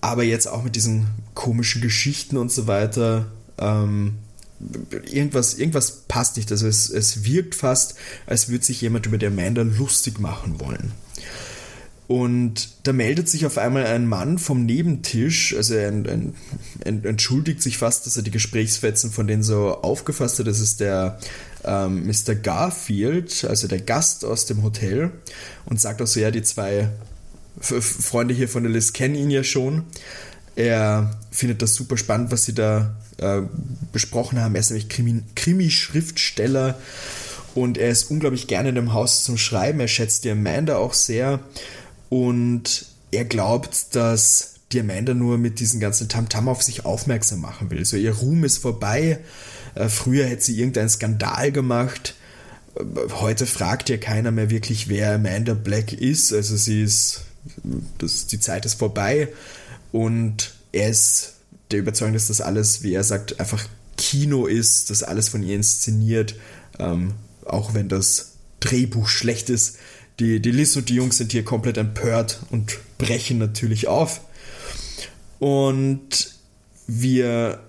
aber 0.00 0.22
jetzt 0.22 0.46
auch 0.46 0.62
mit 0.62 0.76
diesen 0.76 1.08
komischen 1.34 1.82
Geschichten 1.82 2.36
und 2.36 2.52
so 2.52 2.68
weiter, 2.68 3.32
ähm, 3.58 4.18
irgendwas, 5.10 5.54
irgendwas 5.54 6.02
passt 6.08 6.36
nicht. 6.36 6.50
Also 6.50 6.66
es, 6.66 6.88
es 6.88 7.24
wirkt 7.24 7.54
fast, 7.54 7.94
als 8.26 8.48
würde 8.48 8.64
sich 8.64 8.80
jemand 8.80 9.06
über 9.06 9.18
die 9.18 9.26
Amanda 9.26 9.62
lustig 9.62 10.18
machen 10.18 10.60
wollen. 10.60 10.92
Und 12.06 12.68
da 12.82 12.92
meldet 12.92 13.30
sich 13.30 13.46
auf 13.46 13.56
einmal 13.56 13.86
ein 13.86 14.06
Mann 14.06 14.38
vom 14.38 14.66
Nebentisch, 14.66 15.56
also 15.56 15.74
er 15.74 15.90
entschuldigt 16.84 17.62
sich 17.62 17.78
fast, 17.78 18.04
dass 18.04 18.18
er 18.18 18.22
die 18.22 18.30
Gesprächsfetzen 18.30 19.10
von 19.10 19.26
denen 19.26 19.42
so 19.42 19.80
aufgefasst 19.80 20.38
hat. 20.38 20.46
Das 20.46 20.60
ist 20.60 20.80
der 20.80 21.18
ähm, 21.64 22.06
Mr. 22.06 22.34
Garfield, 22.34 23.46
also 23.48 23.68
der 23.68 23.80
Gast 23.80 24.22
aus 24.26 24.44
dem 24.44 24.62
Hotel, 24.62 25.12
und 25.64 25.80
sagt 25.80 26.02
auch 26.02 26.06
so: 26.06 26.20
Ja, 26.20 26.30
die 26.30 26.42
zwei 26.42 26.90
Freunde 27.58 28.34
hier 28.34 28.50
von 28.50 28.64
der 28.64 28.72
Liz 28.72 28.92
kennen 28.92 29.14
ihn 29.14 29.30
ja 29.30 29.42
schon. 29.42 29.84
Er 30.56 31.18
findet 31.30 31.62
das 31.62 31.74
super 31.74 31.96
spannend, 31.96 32.30
was 32.30 32.44
sie 32.44 32.54
da 32.54 32.94
äh, 33.18 33.42
besprochen 33.92 34.40
haben. 34.40 34.54
Er 34.54 34.60
ist 34.60 34.70
nämlich 34.70 34.88
Krimi-Schriftsteller 35.34 36.78
und 37.54 37.78
er 37.78 37.90
ist 37.90 38.10
unglaublich 38.10 38.46
gerne 38.46 38.70
in 38.70 38.74
dem 38.74 38.92
Haus 38.92 39.24
zum 39.24 39.36
Schreiben. 39.36 39.80
Er 39.80 39.88
schätzt 39.88 40.24
die 40.24 40.30
Amanda 40.30 40.76
auch 40.76 40.94
sehr 40.94 41.40
und 42.08 42.86
er 43.10 43.24
glaubt, 43.24 43.94
dass 43.94 44.54
die 44.72 44.80
Amanda 44.80 45.14
nur 45.14 45.38
mit 45.38 45.60
diesem 45.60 45.80
ganzen 45.80 46.08
Tamtam 46.08 46.46
-Tam 46.46 46.50
auf 46.50 46.62
sich 46.62 46.84
aufmerksam 46.84 47.40
machen 47.40 47.70
will. 47.70 47.84
So 47.84 47.96
ihr 47.96 48.12
Ruhm 48.12 48.44
ist 48.44 48.58
vorbei. 48.58 49.20
Äh, 49.74 49.88
früher 49.88 50.26
hätte 50.26 50.44
sie 50.44 50.58
irgendeinen 50.58 50.88
Skandal 50.88 51.52
gemacht. 51.52 52.14
Äh, 52.76 52.82
heute 53.20 53.46
fragt 53.46 53.88
ja 53.88 53.96
keiner 53.96 54.30
mehr 54.30 54.50
wirklich, 54.50 54.88
wer 54.88 55.14
Amanda 55.14 55.54
Black 55.54 55.92
ist. 55.92 56.32
Also 56.32 56.56
sie 56.56 56.82
ist, 56.82 57.22
das, 57.98 58.26
die 58.26 58.40
Zeit 58.40 58.66
ist 58.66 58.74
vorbei. 58.74 59.28
Und 59.94 60.54
er 60.72 60.90
ist 60.90 61.34
der 61.70 61.78
Überzeugung, 61.78 62.14
dass 62.14 62.26
das 62.26 62.40
alles, 62.40 62.82
wie 62.82 62.94
er 62.94 63.04
sagt, 63.04 63.38
einfach 63.38 63.64
Kino 63.96 64.46
ist, 64.46 64.90
dass 64.90 65.04
alles 65.04 65.28
von 65.28 65.44
ihr 65.44 65.54
inszeniert. 65.54 66.34
Ähm, 66.80 67.14
auch 67.44 67.74
wenn 67.74 67.88
das 67.88 68.32
Drehbuch 68.58 69.06
schlecht 69.06 69.50
ist. 69.50 69.76
Die, 70.18 70.40
die 70.40 70.50
Liz 70.50 70.74
und 70.74 70.88
die 70.88 70.96
Jungs 70.96 71.18
sind 71.18 71.30
hier 71.30 71.44
komplett 71.44 71.76
empört 71.76 72.40
und 72.50 72.76
brechen 72.98 73.38
natürlich 73.38 73.86
auf. 73.86 74.20
Und 75.38 76.34
wir 76.88 77.60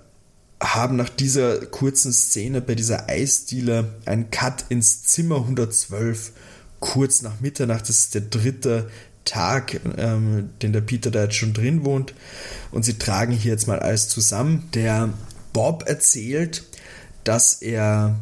haben 0.59 0.95
nach 0.95 1.09
dieser 1.09 1.63
kurzen 1.67 2.11
Szene 2.11 2.59
bei 2.59 2.73
dieser 2.73 3.07
Eisdiele 3.07 3.93
einen 4.05 4.31
Cut 4.31 4.65
ins 4.69 5.03
Zimmer 5.03 5.35
112, 5.35 6.31
kurz 6.79 7.21
nach 7.21 7.39
Mitternacht. 7.39 7.87
Das 7.87 7.99
ist 7.99 8.15
der 8.15 8.21
dritte 8.21 8.89
Tag, 9.25 9.79
ähm, 9.97 10.49
den 10.61 10.73
der 10.73 10.81
Peter 10.81 11.11
da 11.11 11.23
jetzt 11.23 11.35
schon 11.35 11.53
drin 11.53 11.83
wohnt. 11.83 12.13
Und 12.71 12.85
sie 12.85 12.97
tragen 12.97 13.33
hier 13.33 13.51
jetzt 13.51 13.67
mal 13.67 13.79
alles 13.79 14.07
zusammen. 14.07 14.69
Der 14.73 15.09
Bob 15.51 15.83
erzählt, 15.87 16.63
dass 17.23 17.53
er 17.61 18.15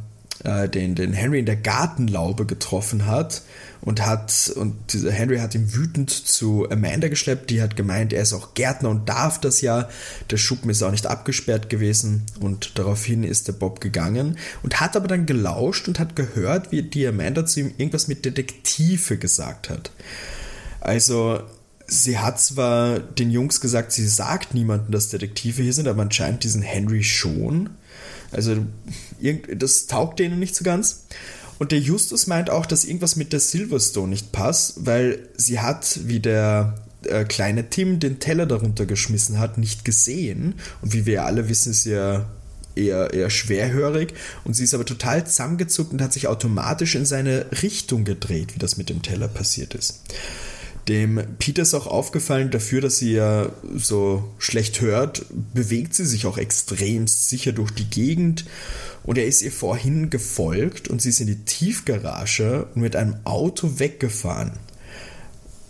äh, 0.44 0.68
den, 0.70 0.96
den 0.96 1.14
Henry 1.14 1.40
in 1.40 1.46
der 1.46 1.56
Gartenlaube 1.56 2.46
getroffen 2.46 3.06
hat 3.06 3.44
und 3.82 4.06
hat 4.06 4.52
und 4.56 4.94
dieser 4.94 5.12
Henry 5.12 5.40
hat 5.40 5.56
ihn 5.56 5.74
wütend 5.74 6.10
zu 6.10 6.70
Amanda 6.70 7.10
geschleppt. 7.10 7.50
Die 7.50 7.62
hat 7.62 7.76
gemeint, 7.76 8.14
er 8.14 8.22
ist 8.22 8.34
auch 8.34 8.54
Gärtner 8.54 8.90
und 8.90 9.10
darf 9.10 9.40
das 9.40 9.62
ja. 9.62 9.90
Der 10.30 10.38
Schuppen 10.38 10.70
ist 10.70 10.82
auch 10.84 10.92
nicht 10.92 11.06
abgesperrt 11.06 11.70
gewesen 11.70 12.24
und 12.40 12.78
daraufhin 12.80 13.24
ist 13.24 13.48
der 13.48 13.54
Bob 13.54 13.82
gegangen 13.82 14.38
und 14.64 14.80
hat 14.80 14.96
aber 14.96 15.08
dann 15.08 15.26
gelauscht 15.26 15.88
und 15.88 16.00
hat 16.00 16.16
gehört, 16.16 16.72
wie 16.72 16.82
die 16.82 17.06
Amanda 17.06 17.46
zu 17.46 17.60
ihm 17.60 17.74
irgendwas 17.78 18.08
mit 18.08 18.26
Detektive 18.26 19.18
gesagt 19.18 19.70
hat. 19.70 19.92
Also 20.84 21.40
sie 21.88 22.20
hat 22.20 22.42
zwar 22.42 23.00
den 23.00 23.32
Jungs 23.32 23.62
gesagt, 23.62 23.94
sie 23.94 24.08
sagt 24.08 24.54
niemandem, 24.54 24.92
dass 24.92 25.10
Detektive 25.10 25.64
hier 25.64 25.74
sind, 25.74 25.88
aber 25.88 26.02
anscheinend 26.02 26.44
diesen 26.44 26.62
Henry 26.62 27.04
schon. 27.04 27.70
Also 28.32 28.58
das 29.56 29.88
taugt 29.88 30.20
denen 30.20 30.40
nicht 30.40 30.56
so 30.56 30.66
ganz. 30.66 31.06
Und 31.58 31.72
der 31.72 31.80
Justus 31.80 32.28
meint 32.28 32.50
auch, 32.50 32.66
dass 32.66 32.84
irgendwas 32.84 33.16
mit 33.16 33.32
der 33.32 33.40
Silverstone 33.40 34.10
nicht 34.10 34.34
passt, 34.34 34.86
weil 34.86 35.30
sie 35.38 35.62
hat, 35.62 36.00
wie 36.04 36.20
der 36.20 36.76
äh, 37.04 37.24
kleine 37.24 37.70
Tim 37.70 38.00
den 38.00 38.20
Teller 38.20 38.46
darunter 38.46 38.86
geschmissen 38.86 39.40
hat, 39.40 39.58
nicht 39.58 39.86
gesehen. 39.86 40.56
Und 40.82 40.92
wie 40.92 41.06
wir 41.06 41.24
alle 41.24 41.48
wissen, 41.48 41.72
ist 41.72 41.86
ja 41.86 42.26
eher, 42.76 43.14
eher 43.14 43.30
schwerhörig. 43.30 44.14
Und 44.44 44.56
sie 44.56 44.66
ist 44.66 44.74
aber 44.74 44.86
total 44.86 45.26
zusammengezuckt 45.26 45.94
und 45.94 46.02
hat 46.02 46.12
sich 46.12 46.28
automatisch 46.28 46.96
in 46.96 47.06
seine 47.06 47.46
Richtung 47.62 48.04
gedreht, 48.04 48.56
wie 48.56 48.60
das 48.60 48.76
mit 48.76 48.90
dem 48.90 49.02
Teller 49.02 49.30
passiert 49.30 49.76
ist. 49.76 50.02
Dem 50.88 51.22
Peter 51.40 51.62
ist 51.62 51.74
auch 51.74 51.88
aufgefallen, 51.88 52.52
dafür, 52.52 52.82
dass 52.82 52.98
sie 52.98 53.14
ja 53.14 53.50
so 53.76 54.34
schlecht 54.38 54.82
hört, 54.82 55.26
bewegt 55.54 55.94
sie 55.94 56.06
sich 56.06 56.26
auch 56.26 56.38
extrem 56.38 57.08
sicher 57.08 57.54
durch 57.54 57.72
die 57.72 57.90
Gegend. 57.90 58.46
Und 59.04 59.18
er 59.18 59.26
ist 59.26 59.42
ihr 59.42 59.52
vorhin 59.52 60.10
gefolgt 60.10 60.90
und 60.90 61.02
sie 61.02 61.10
ist 61.10 61.22
in 61.22 61.28
die 61.28 61.46
Tiefgarage 61.46 62.68
und 62.76 62.82
mit 62.82 62.96
einem 62.96 63.16
Auto 63.24 63.80
weggefahren. 63.80 64.54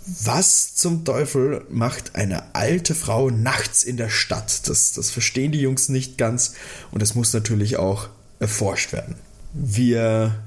Was 0.06 0.76
zum 0.76 1.06
Teufel 1.06 1.64
macht 1.70 2.16
eine 2.16 2.56
alte 2.56 2.94
Frau 2.94 3.30
nachts 3.30 3.84
in 3.84 3.98
der 3.98 4.10
Stadt? 4.10 4.68
Das, 4.68 4.94
das 4.94 5.12
verstehen 5.12 5.52
die 5.52 5.62
Jungs 5.62 5.90
nicht 5.90 6.18
ganz 6.18 6.56
und 6.92 7.02
das 7.02 7.16
muss 7.16 7.34
natürlich 7.34 7.78
auch 7.78 8.10
erforscht 8.40 8.92
werden. 8.92 9.16
Wir 9.54 10.44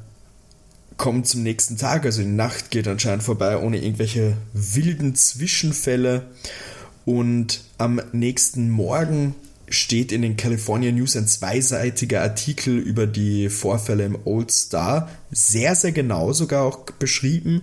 kommt 0.97 1.27
zum 1.27 1.43
nächsten 1.43 1.77
Tag, 1.77 2.05
also 2.05 2.23
die 2.23 2.29
Nacht 2.29 2.71
geht 2.71 2.89
anscheinend 2.89 3.23
vorbei 3.23 3.59
ohne 3.59 3.79
irgendwelche 3.83 4.37
wilden 4.53 5.15
Zwischenfälle. 5.15 6.27
Und 7.05 7.63
am 7.79 8.01
nächsten 8.13 8.71
Morgen 8.71 9.35
steht 9.69 10.13
in 10.13 10.23
den 10.23 10.37
California 10.37 10.93
News 10.93 11.17
ein 11.17 11.27
zweiseitiger 11.27 12.23
Artikel 12.23 12.79
über 12.79 13.07
die 13.07 13.49
Vorfälle 13.49 14.05
im 14.05 14.19
Old 14.25 14.51
Star. 14.51 15.11
Sehr, 15.31 15.75
sehr 15.75 15.93
genau 15.93 16.33
sogar 16.33 16.65
auch 16.65 16.85
beschrieben. 16.99 17.63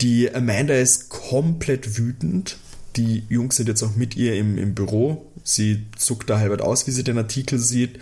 Die 0.00 0.32
Amanda 0.32 0.74
ist 0.74 1.08
komplett 1.08 1.98
wütend. 1.98 2.58
Die 2.96 3.24
Jungs 3.28 3.56
sind 3.56 3.68
jetzt 3.68 3.82
auch 3.82 3.96
mit 3.96 4.16
ihr 4.16 4.34
im, 4.34 4.58
im 4.58 4.74
Büro. 4.74 5.26
Sie 5.44 5.86
zuckt 5.96 6.30
da 6.30 6.38
halbert 6.38 6.62
aus, 6.62 6.86
wie 6.86 6.92
sie 6.92 7.04
den 7.04 7.18
Artikel 7.18 7.58
sieht. 7.58 7.98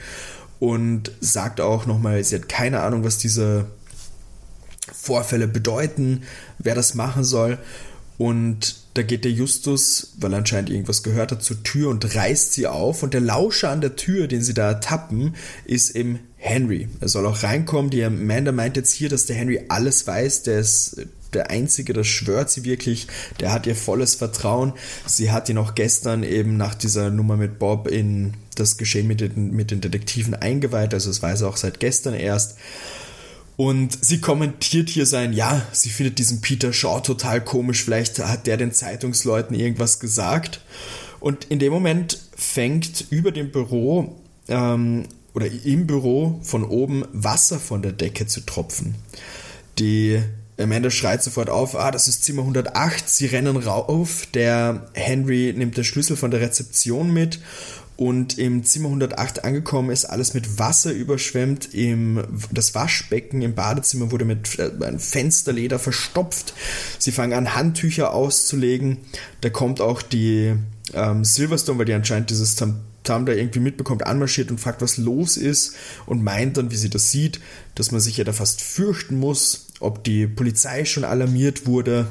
Und 0.60 1.12
sagt 1.20 1.60
auch 1.60 1.84
nochmal, 1.84 2.22
sie 2.24 2.36
hat 2.36 2.48
keine 2.48 2.80
Ahnung, 2.80 3.04
was 3.04 3.18
dieser 3.18 3.66
Vorfälle 5.04 5.48
bedeuten, 5.48 6.22
wer 6.58 6.74
das 6.74 6.94
machen 6.94 7.24
soll. 7.24 7.58
Und 8.16 8.76
da 8.94 9.02
geht 9.02 9.24
der 9.24 9.32
Justus, 9.32 10.12
weil 10.18 10.32
er 10.32 10.38
anscheinend 10.38 10.70
irgendwas 10.70 11.02
gehört 11.02 11.32
hat, 11.32 11.42
zur 11.42 11.62
Tür 11.64 11.90
und 11.90 12.14
reißt 12.14 12.52
sie 12.52 12.68
auf. 12.68 13.02
Und 13.02 13.12
der 13.12 13.20
Lauscher 13.20 13.70
an 13.70 13.80
der 13.80 13.96
Tür, 13.96 14.28
den 14.28 14.42
sie 14.42 14.54
da 14.54 14.68
ertappen, 14.68 15.34
ist 15.64 15.96
eben 15.96 16.20
Henry. 16.36 16.88
Er 17.00 17.08
soll 17.08 17.26
auch 17.26 17.42
reinkommen. 17.42 17.90
Die 17.90 18.04
Amanda 18.04 18.52
meint 18.52 18.76
jetzt 18.76 18.92
hier, 18.92 19.08
dass 19.08 19.26
der 19.26 19.36
Henry 19.36 19.64
alles 19.68 20.06
weiß. 20.06 20.44
Der 20.44 20.60
ist 20.60 21.06
der 21.32 21.50
Einzige, 21.50 21.92
das 21.92 22.06
schwört 22.06 22.50
sie 22.50 22.64
wirklich. 22.64 23.08
Der 23.40 23.52
hat 23.52 23.66
ihr 23.66 23.74
volles 23.74 24.14
Vertrauen. 24.14 24.74
Sie 25.06 25.32
hat 25.32 25.48
ihn 25.48 25.58
auch 25.58 25.74
gestern 25.74 26.22
eben 26.22 26.56
nach 26.56 26.74
dieser 26.74 27.10
Nummer 27.10 27.36
mit 27.36 27.58
Bob 27.58 27.88
in 27.88 28.34
das 28.54 28.76
Geschehen 28.76 29.08
mit 29.08 29.20
den, 29.20 29.50
mit 29.52 29.72
den 29.72 29.80
Detektiven 29.80 30.34
eingeweiht. 30.34 30.94
Also 30.94 31.10
das 31.10 31.20
weiß 31.20 31.40
er 31.40 31.48
auch 31.48 31.56
seit 31.56 31.80
gestern 31.80 32.14
erst. 32.14 32.56
Und 33.56 34.04
sie 34.04 34.20
kommentiert 34.20 34.88
hier 34.88 35.06
sein, 35.06 35.32
ja, 35.32 35.64
sie 35.72 35.90
findet 35.90 36.18
diesen 36.18 36.40
Peter 36.40 36.72
Shaw 36.72 37.00
total 37.00 37.42
komisch, 37.42 37.84
vielleicht 37.84 38.18
hat 38.18 38.46
der 38.46 38.56
den 38.56 38.72
Zeitungsleuten 38.72 39.56
irgendwas 39.56 40.00
gesagt. 40.00 40.60
Und 41.20 41.44
in 41.44 41.58
dem 41.58 41.72
Moment 41.72 42.18
fängt 42.36 43.06
über 43.10 43.30
dem 43.30 43.52
Büro 43.52 44.20
ähm, 44.48 45.04
oder 45.34 45.46
im 45.64 45.86
Büro 45.86 46.40
von 46.42 46.64
oben 46.64 47.04
Wasser 47.12 47.60
von 47.60 47.80
der 47.80 47.92
Decke 47.92 48.26
zu 48.26 48.40
tropfen. 48.40 48.96
Die 49.78 50.20
Amanda 50.58 50.90
schreit 50.90 51.22
sofort 51.22 51.50
auf, 51.50 51.76
ah, 51.76 51.90
das 51.90 52.06
ist 52.06 52.24
Zimmer 52.24 52.42
108, 52.42 53.08
sie 53.08 53.26
rennen 53.26 53.56
rauf, 53.56 54.26
der 54.34 54.86
Henry 54.94 55.52
nimmt 55.56 55.76
den 55.76 55.84
Schlüssel 55.84 56.16
von 56.16 56.30
der 56.30 56.40
Rezeption 56.40 57.12
mit 57.12 57.40
und 57.96 58.38
im 58.38 58.64
Zimmer 58.64 58.88
108 58.88 59.44
angekommen 59.44 59.90
ist 59.90 60.04
alles 60.04 60.34
mit 60.34 60.58
Wasser 60.58 60.92
überschwemmt. 60.92 61.74
Im, 61.74 62.24
das 62.50 62.74
Waschbecken 62.74 63.40
im 63.40 63.54
Badezimmer 63.54 64.10
wurde 64.10 64.24
mit 64.24 64.58
äh, 64.58 64.98
Fensterleder 64.98 65.78
verstopft. 65.78 66.54
Sie 66.98 67.12
fangen 67.12 67.34
an, 67.34 67.54
Handtücher 67.54 68.12
auszulegen. 68.12 68.98
Da 69.42 69.50
kommt 69.50 69.80
auch 69.80 70.02
die 70.02 70.54
ähm, 70.92 71.24
Silverstone, 71.24 71.78
weil 71.78 71.86
die 71.86 71.94
anscheinend 71.94 72.30
dieses 72.30 72.56
Tam 72.56 73.26
da 73.26 73.32
irgendwie 73.32 73.60
mitbekommt, 73.60 74.06
anmarschiert 74.06 74.50
und 74.50 74.58
fragt, 74.58 74.82
was 74.82 74.96
los 74.96 75.36
ist 75.36 75.76
und 76.06 76.24
meint 76.24 76.56
dann, 76.56 76.70
wie 76.72 76.76
sie 76.76 76.90
das 76.90 77.10
sieht, 77.10 77.38
dass 77.74 77.92
man 77.92 78.00
sich 78.00 78.16
ja 78.16 78.24
da 78.24 78.32
fast 78.32 78.60
fürchten 78.60 79.18
muss, 79.18 79.66
ob 79.78 80.02
die 80.02 80.26
Polizei 80.26 80.84
schon 80.84 81.04
alarmiert 81.04 81.66
wurde. 81.66 82.06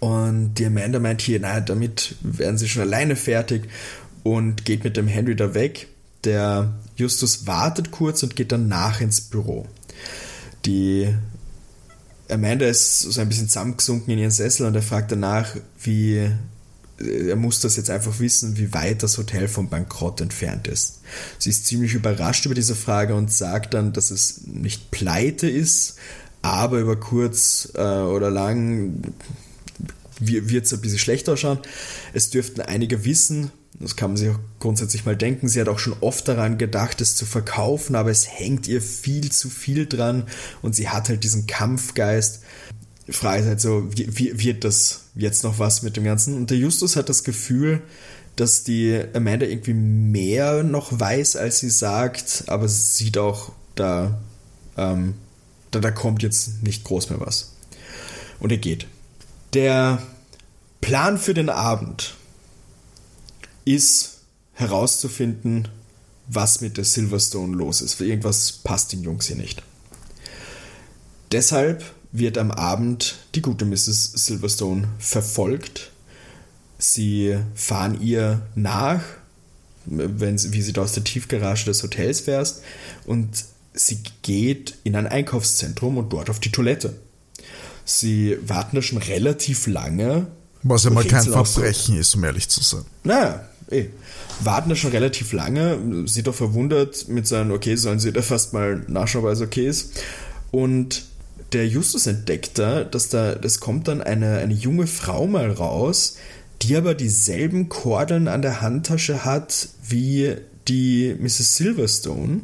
Und 0.00 0.54
die 0.54 0.66
Amanda 0.66 0.98
meint 0.98 1.22
hier, 1.22 1.40
naja, 1.40 1.60
damit 1.60 2.16
werden 2.22 2.58
sie 2.58 2.68
schon 2.68 2.82
alleine 2.82 3.16
fertig 3.16 3.68
und 4.24 4.64
geht 4.64 4.82
mit 4.82 4.96
dem 4.96 5.06
Henry 5.06 5.36
da 5.36 5.54
weg. 5.54 5.86
Der 6.24 6.72
Justus 6.96 7.46
wartet 7.46 7.92
kurz 7.92 8.24
und 8.24 8.34
geht 8.34 8.50
dann 8.50 8.66
nach 8.66 9.00
ins 9.00 9.20
Büro. 9.20 9.66
Die 10.64 11.14
Amanda 12.28 12.66
ist 12.66 13.00
so 13.00 13.20
ein 13.20 13.28
bisschen 13.28 13.48
zusammengesunken 13.48 14.12
in 14.12 14.18
ihren 14.18 14.30
Sessel 14.30 14.66
und 14.66 14.74
er 14.74 14.82
fragt 14.82 15.12
danach, 15.12 15.54
wie 15.80 16.28
er 16.98 17.36
muss 17.36 17.60
das 17.60 17.76
jetzt 17.76 17.90
einfach 17.90 18.20
wissen, 18.20 18.56
wie 18.56 18.72
weit 18.72 19.02
das 19.02 19.18
Hotel 19.18 19.48
vom 19.48 19.68
Bankrott 19.68 20.20
entfernt 20.20 20.68
ist. 20.68 21.00
Sie 21.38 21.50
ist 21.50 21.66
ziemlich 21.66 21.94
überrascht 21.94 22.46
über 22.46 22.54
diese 22.54 22.76
Frage 22.76 23.14
und 23.14 23.32
sagt 23.32 23.74
dann, 23.74 23.92
dass 23.92 24.10
es 24.10 24.42
nicht 24.46 24.90
pleite 24.90 25.48
ist, 25.48 25.96
aber 26.40 26.78
über 26.78 26.96
kurz 26.96 27.72
äh, 27.74 27.80
oder 27.80 28.30
lang 28.30 29.12
wird 30.20 30.66
es 30.66 30.72
ein 30.72 30.80
bisschen 30.80 30.98
schlecht 31.00 31.28
ausschauen. 31.28 31.58
Es 32.12 32.30
dürften 32.30 32.60
einige 32.60 33.04
wissen, 33.04 33.50
das 33.80 33.96
kann 33.96 34.10
man 34.10 34.16
sich 34.16 34.30
auch 34.30 34.38
grundsätzlich 34.60 35.04
mal 35.04 35.16
denken. 35.16 35.48
Sie 35.48 35.60
hat 35.60 35.68
auch 35.68 35.78
schon 35.78 35.96
oft 36.00 36.28
daran 36.28 36.58
gedacht, 36.58 37.00
es 37.00 37.16
zu 37.16 37.26
verkaufen, 37.26 37.96
aber 37.96 38.10
es 38.10 38.28
hängt 38.28 38.68
ihr 38.68 38.80
viel 38.80 39.32
zu 39.32 39.50
viel 39.50 39.86
dran 39.86 40.24
und 40.62 40.76
sie 40.76 40.88
hat 40.88 41.08
halt 41.08 41.24
diesen 41.24 41.46
Kampfgeist. 41.46 42.42
Die 43.06 43.12
Frage 43.12 43.42
ist 43.42 43.48
halt 43.48 43.60
so, 43.60 43.88
wie, 43.90 44.16
wie, 44.16 44.38
wird 44.38 44.64
das 44.64 45.06
jetzt 45.14 45.44
noch 45.44 45.58
was 45.58 45.82
mit 45.82 45.96
dem 45.96 46.04
Ganzen? 46.04 46.36
Und 46.36 46.50
der 46.50 46.58
Justus 46.58 46.96
hat 46.96 47.08
das 47.08 47.24
Gefühl, 47.24 47.82
dass 48.36 48.64
die 48.64 49.00
Amanda 49.12 49.46
irgendwie 49.46 49.74
mehr 49.74 50.62
noch 50.62 50.98
weiß, 50.98 51.36
als 51.36 51.58
sie 51.58 51.70
sagt, 51.70 52.44
aber 52.46 52.68
sie 52.68 53.04
sieht 53.04 53.18
auch, 53.18 53.52
da, 53.74 54.18
ähm, 54.76 55.14
da, 55.70 55.80
da 55.80 55.90
kommt 55.90 56.22
jetzt 56.22 56.62
nicht 56.62 56.84
groß 56.84 57.10
mehr 57.10 57.20
was. 57.20 57.52
Und 58.38 58.50
er 58.50 58.58
geht. 58.58 58.86
Der 59.52 60.02
Plan 60.80 61.18
für 61.18 61.34
den 61.34 61.50
Abend 61.50 62.14
ist 63.64 64.18
herauszufinden, 64.52 65.68
was 66.26 66.60
mit 66.60 66.76
der 66.76 66.84
Silverstone 66.84 67.56
los 67.56 67.82
ist. 67.82 67.94
Für 67.94 68.06
irgendwas 68.06 68.52
passt 68.52 68.92
den 68.92 69.02
Jungs 69.02 69.26
hier 69.26 69.36
nicht. 69.36 69.62
Deshalb 71.32 71.84
wird 72.12 72.38
am 72.38 72.50
Abend 72.50 73.16
die 73.34 73.42
gute 73.42 73.64
Mrs. 73.64 74.12
Silverstone 74.12 74.88
verfolgt. 74.98 75.90
Sie 76.78 77.36
fahren 77.54 78.00
ihr 78.00 78.42
nach, 78.54 79.02
wenn 79.86 80.38
sie, 80.38 80.52
wie 80.52 80.62
sie 80.62 80.72
da 80.72 80.82
aus 80.82 80.92
der 80.92 81.04
Tiefgarage 81.04 81.64
des 81.64 81.82
Hotels 81.82 82.20
fährst. 82.20 82.62
Und 83.04 83.44
sie 83.74 83.98
geht 84.22 84.78
in 84.84 84.96
ein 84.96 85.06
Einkaufszentrum 85.06 85.98
und 85.98 86.12
dort 86.12 86.30
auf 86.30 86.40
die 86.40 86.52
Toilette. 86.52 86.94
Sie 87.84 88.38
warten 88.46 88.76
da 88.76 88.82
schon 88.82 88.98
relativ 88.98 89.66
lange. 89.66 90.28
Was 90.64 90.84
ja 90.84 90.90
mal 90.90 91.04
kein 91.04 91.22
Verbrechen 91.22 91.98
ist, 91.98 92.14
um 92.14 92.24
ehrlich 92.24 92.48
zu 92.48 92.62
sein. 92.62 92.84
Naja, 93.04 93.44
eh. 93.70 93.86
Warten 94.40 94.70
da 94.70 94.76
schon 94.76 94.90
relativ 94.90 95.32
lange. 95.32 95.78
Sie 96.06 96.22
doch 96.22 96.34
verwundert 96.34 97.06
mit 97.08 97.26
seinen, 97.26 97.52
okay, 97.52 97.76
sollen 97.76 98.00
sie 98.00 98.12
da 98.12 98.22
fast 98.22 98.52
mal 98.52 98.84
nachschauen, 98.88 99.24
weil 99.24 99.34
es 99.34 99.42
okay 99.42 99.68
ist. 99.68 99.92
Und 100.50 101.04
der 101.52 101.68
Justus 101.68 102.06
entdeckt 102.06 102.58
da, 102.58 102.82
dass 102.82 103.10
da, 103.10 103.34
das 103.34 103.60
kommt 103.60 103.88
dann 103.88 104.00
eine, 104.00 104.38
eine 104.38 104.54
junge 104.54 104.86
Frau 104.86 105.26
mal 105.26 105.50
raus, 105.52 106.16
die 106.62 106.76
aber 106.76 106.94
dieselben 106.94 107.68
Kordeln 107.68 108.26
an 108.26 108.42
der 108.42 108.60
Handtasche 108.60 109.24
hat 109.24 109.68
wie 109.86 110.34
die 110.66 111.14
Mrs. 111.20 111.56
Silverstone. 111.56 112.40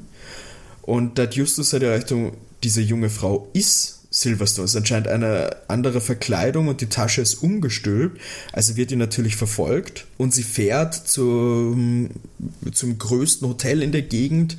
Und 0.82 1.18
da 1.18 1.22
hat 1.22 1.34
Justus 1.34 1.72
halt 1.72 1.82
die 1.82 1.86
Richtung, 1.86 2.36
diese 2.62 2.82
junge 2.82 3.08
Frau 3.08 3.48
ist 3.54 3.99
Silverstone. 4.20 4.66
Es 4.66 4.72
ist 4.72 4.76
anscheinend 4.76 5.08
eine 5.08 5.56
andere 5.68 6.00
Verkleidung 6.00 6.68
und 6.68 6.80
die 6.80 6.88
Tasche 6.88 7.22
ist 7.22 7.42
umgestülpt. 7.42 8.20
Also 8.52 8.76
wird 8.76 8.90
die 8.90 8.96
natürlich 8.96 9.36
verfolgt 9.36 10.06
und 10.18 10.34
sie 10.34 10.42
fährt 10.42 10.94
zum, 10.94 12.10
zum 12.72 12.98
größten 12.98 13.48
Hotel 13.48 13.82
in 13.82 13.92
der 13.92 14.02
Gegend, 14.02 14.56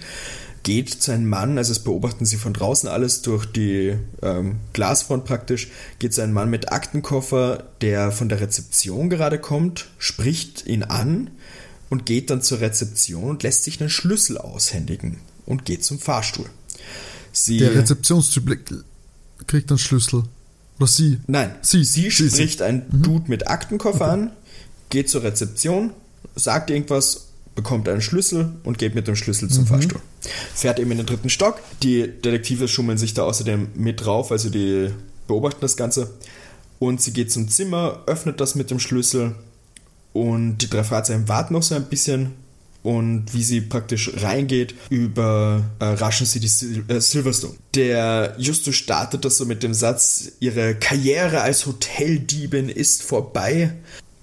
geht 0.64 0.90
zu 0.90 1.12
einem 1.12 1.28
Mann, 1.28 1.58
also 1.58 1.72
es 1.72 1.80
beobachten 1.80 2.26
sie 2.26 2.38
von 2.38 2.54
draußen 2.54 2.88
alles 2.88 3.22
durch 3.22 3.46
die 3.46 3.96
ähm, 4.22 4.58
Glasfront 4.74 5.26
praktisch, 5.26 5.70
geht 6.00 6.14
zu 6.14 6.22
einem 6.22 6.34
Mann 6.34 6.50
mit 6.50 6.72
Aktenkoffer, 6.72 7.64
der 7.82 8.12
von 8.12 8.30
der 8.30 8.42
Rezeption 8.42 9.10
gerade 9.10 9.40
kommt, 9.40 9.90
spricht 9.98 10.68
ihn 10.68 10.84
an 10.84 11.32
und 11.90 12.06
geht 12.06 12.30
dann 12.30 12.42
zur 12.42 12.62
Rezeption 12.62 13.30
und 13.30 13.44
lässt 13.44 13.64
sich 13.64 13.80
einen 13.80 13.90
Schlüssel 13.90 14.38
aushändigen 14.38 15.18
und 15.46 15.66
geht 15.66 15.84
zum 15.84 16.00
Fahrstuhl. 16.00 16.46
Sie, 17.32 17.58
der 17.58 17.76
Rezeptionstyp 17.76 18.46
kriegt 19.48 19.70
einen 19.70 19.80
Schlüssel. 19.80 20.24
Oder 20.78 20.88
sie? 20.88 21.20
Nein, 21.28 21.56
sie, 21.62 21.84
sie, 21.84 22.10
sie 22.10 22.30
spricht 22.30 22.60
sie. 22.60 22.64
einen 22.64 22.84
mhm. 22.90 23.04
Dude 23.04 23.30
mit 23.30 23.48
Aktenkoffer 23.48 24.06
okay. 24.06 24.14
an, 24.14 24.32
geht 24.90 25.10
zur 25.10 25.24
Rezeption, 25.24 25.92
sagt 26.36 26.70
irgendwas, 26.70 27.28
bekommt 27.56 27.90
einen 27.90 28.02
Schlüssel 28.02 28.54
und 28.64 28.78
geht 28.78 28.96
mit 28.96 29.08
dem 29.08 29.16
Schlüssel 29.16 29.50
zum 29.50 29.64
mhm. 29.64 29.68
Fahrstuhl. 29.68 30.02
Fährt 30.56 30.80
eben 30.80 30.92
in 30.92 30.98
den 30.98 31.06
dritten 31.06 31.30
Stock. 31.30 31.60
Die 31.84 32.08
Detektive 32.08 32.68
schummeln 32.68 32.98
sich 32.98 33.14
da 33.14 33.24
außerdem 33.24 33.70
mit 33.76 34.06
drauf, 34.06 34.32
also 34.32 34.50
die 34.50 34.90
beobachten 35.28 35.62
das 35.62 35.78
Ganze. 35.78 36.12
Und 36.80 37.02
sie 37.02 37.14
geht 37.14 37.32
zum 37.32 37.48
Zimmer, 37.50 38.04
öffnet 38.08 38.40
das 38.40 38.56
mit 38.56 38.72
dem 38.72 38.80
Schlüssel 38.80 39.36
und 40.14 40.58
die 40.58 40.70
drei 40.70 40.84
Fahrzeuge 40.84 41.28
warten 41.28 41.54
noch 41.54 41.64
so 41.64 41.76
ein 41.76 41.86
bisschen 41.86 42.32
und 42.84 43.34
wie 43.34 43.44
sie 43.44 43.62
praktisch 43.62 44.12
reingeht, 44.18 44.74
überraschen 44.90 46.26
sie 46.26 46.40
die 46.40 46.48
Sil 46.50 46.84
äh, 46.88 47.00
Silverstone. 47.00 47.54
Der 47.76 48.36
Justus 48.38 48.76
startet 48.76 49.24
das 49.26 49.38
so 49.38 49.46
mit 49.46 49.64
dem 49.64 49.74
Satz, 49.74 50.32
ihre 50.40 50.76
Karriere 50.76 51.42
als 51.42 51.66
Hoteldiebin 51.66 52.70
ist 52.70 53.04
vorbei. 53.04 53.74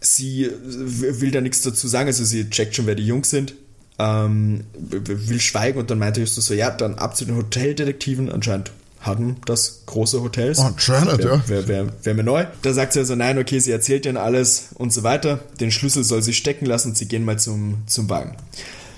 Sie 0.00 0.50
will 0.62 1.30
da 1.30 1.40
nichts 1.40 1.62
dazu 1.62 1.88
sagen, 1.88 2.08
also 2.08 2.24
sie 2.24 2.50
checkt 2.50 2.74
schon, 2.76 2.86
wer 2.86 2.94
die 2.94 3.06
Jungs 3.06 3.30
sind. 3.30 3.54
Ähm, 4.00 4.64
will 4.74 5.40
schweigen 5.40 5.78
und 5.78 5.90
dann 5.90 5.98
meinte 5.98 6.20
Justus 6.20 6.46
so, 6.46 6.54
ja, 6.54 6.70
dann 6.70 6.94
ab 6.94 7.16
zu 7.16 7.24
den 7.24 7.34
Hoteldetektiven. 7.34 8.30
Anscheinend 8.30 8.70
hatten 9.08 9.36
das 9.46 9.82
große 9.86 10.22
Hotels. 10.22 10.58
Anscheinend, 10.58 11.24
ja. 11.24 11.42
Wäre 11.48 11.66
wär, 11.68 11.86
wär 12.02 12.14
mir 12.14 12.22
neu. 12.22 12.44
Da 12.62 12.72
sagt 12.72 12.92
sie 12.92 13.00
also, 13.00 13.16
nein, 13.16 13.38
okay, 13.38 13.58
sie 13.58 13.72
erzählt 13.72 14.06
ihnen 14.06 14.16
alles 14.16 14.68
und 14.74 14.92
so 14.92 15.02
weiter. 15.02 15.40
Den 15.60 15.70
Schlüssel 15.70 16.04
soll 16.04 16.22
sie 16.22 16.34
stecken 16.34 16.66
lassen 16.66 16.90
und 16.90 16.96
sie 16.96 17.08
gehen 17.08 17.24
mal 17.24 17.38
zum, 17.38 17.78
zum 17.86 18.08
Wagen. 18.08 18.36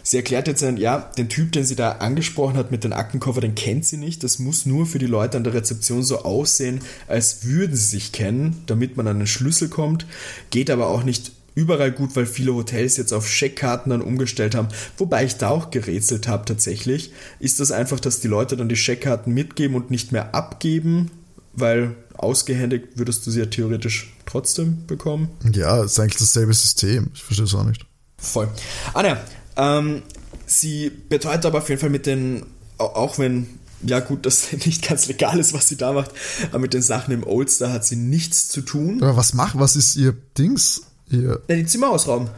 Sie 0.03 0.17
erklärt 0.17 0.49
jetzt, 0.49 0.63
ja, 0.63 0.99
den 1.19 1.29
Typ, 1.29 1.53
den 1.53 1.65
sie 1.65 1.77
da 1.77 1.93
angesprochen 1.93 2.57
hat 2.57 2.71
mit 2.71 2.85
dem 2.85 2.93
Aktenkoffer, 2.93 3.41
den 3.41 3.55
kennt 3.55 3.87
sie 3.87 3.97
nicht. 3.97 4.25
Das 4.25 4.39
muss 4.39 4.67
nur 4.67 4.87
für 4.87 4.99
die 4.99 5.07
Leute 5.07 5.37
an 5.37 5.45
der 5.45 5.55
Rezeption 5.55 6.03
so 6.03 6.23
aussehen, 6.23 6.81
als 7.07 7.45
würden 7.45 7.77
sie 7.77 7.85
sich 7.85 8.13
kennen, 8.13 8.63
damit 8.67 8.97
man 8.97 9.07
an 9.07 9.19
den 9.19 9.27
Schlüssel 9.27 9.69
kommt. 9.69 10.07
Geht 10.51 10.71
aber 10.71 10.89
auch 10.89 11.05
nicht 11.05 11.33
überall 11.61 11.93
gut, 11.93 12.17
weil 12.17 12.27
viele 12.27 12.55
Hotels 12.55 12.97
jetzt 12.97 13.13
auf 13.13 13.29
Scheckkarten 13.29 13.91
dann 13.91 14.03
umgestellt 14.03 14.55
haben. 14.55 14.69
Wobei 14.97 15.25
ich 15.25 15.37
da 15.37 15.51
auch 15.51 15.71
gerätselt 15.71 16.27
habe 16.27 16.47
tatsächlich. 16.47 17.13
Ist 17.39 17.61
das 17.61 17.71
einfach, 17.71 18.01
dass 18.01 18.21
die 18.21 18.29
Leute 18.29 18.57
dann 18.57 18.69
die 18.69 18.77
Scheckkarten 18.77 19.33
mitgeben 19.35 19.77
und 19.77 19.91
nicht 19.91 20.13
mehr 20.13 20.35
abgeben? 20.35 21.11
Weil 21.53 21.95
ausgehändigt 22.17 22.97
würdest 22.97 23.27
du 23.27 23.31
sie 23.31 23.41
ja 23.41 23.47
theoretisch 23.47 24.13
trotzdem 24.25 24.87
bekommen. 24.87 25.29
Ja, 25.53 25.85
ist 25.85 26.01
eigentlich 26.01 26.19
dasselbe 26.19 26.55
System. 26.55 27.11
Ich 27.15 27.23
verstehe 27.23 27.47
es 27.47 27.55
auch 27.55 27.65
nicht. 27.65 27.85
Voll. 28.19 28.49
Ah, 28.95 29.05
ja. 29.05 29.21
Ähm, 29.57 30.03
sie 30.47 30.91
beteuert 30.91 31.45
aber 31.45 31.59
auf 31.59 31.69
jeden 31.69 31.81
Fall 31.81 31.91
mit 31.91 32.07
den, 32.07 32.47
auch 32.79 33.19
wenn 33.19 33.47
ja 33.83 34.01
gut, 34.01 34.27
das 34.27 34.53
nicht 34.67 34.87
ganz 34.87 35.09
legal 35.09 35.39
ist, 35.39 35.53
was 35.53 35.69
sie 35.69 35.77
da 35.77 35.93
macht, 35.93 36.11
aber 36.51 36.61
mit 36.61 36.75
den 36.75 36.83
Sachen 36.83 37.13
im 37.15 37.27
Oldster 37.27 37.73
hat 37.73 37.85
sie 37.85 37.97
nichts 37.97 38.49
zu 38.49 38.61
tun. 38.63 39.03
Aber 39.03 39.17
was 39.17 39.35
macht, 39.35 39.59
was 39.59 39.77
ist 39.77 39.97
ihr 39.97 40.15
Dings? 40.37 40.83
Ihr 41.11 41.41
ja, 41.49 41.57
die 41.57 41.67
Zimmer 41.67 41.91
ausrauben. 41.91 42.29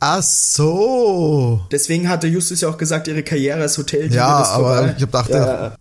Ach 0.00 0.22
so. 0.22 1.66
Deswegen 1.70 2.08
hatte 2.08 2.26
Justus 2.26 2.62
ja 2.62 2.68
auch 2.68 2.78
gesagt, 2.78 3.06
ihre 3.08 3.22
Karriere 3.22 3.60
als 3.60 3.76
Hotel. 3.76 4.12
Ja, 4.12 4.26
aber 4.26 4.76
vorbei. 4.76 4.94
ich 4.96 5.02
habe 5.02 5.06
gedacht, 5.06 5.30
ja. 5.30 5.76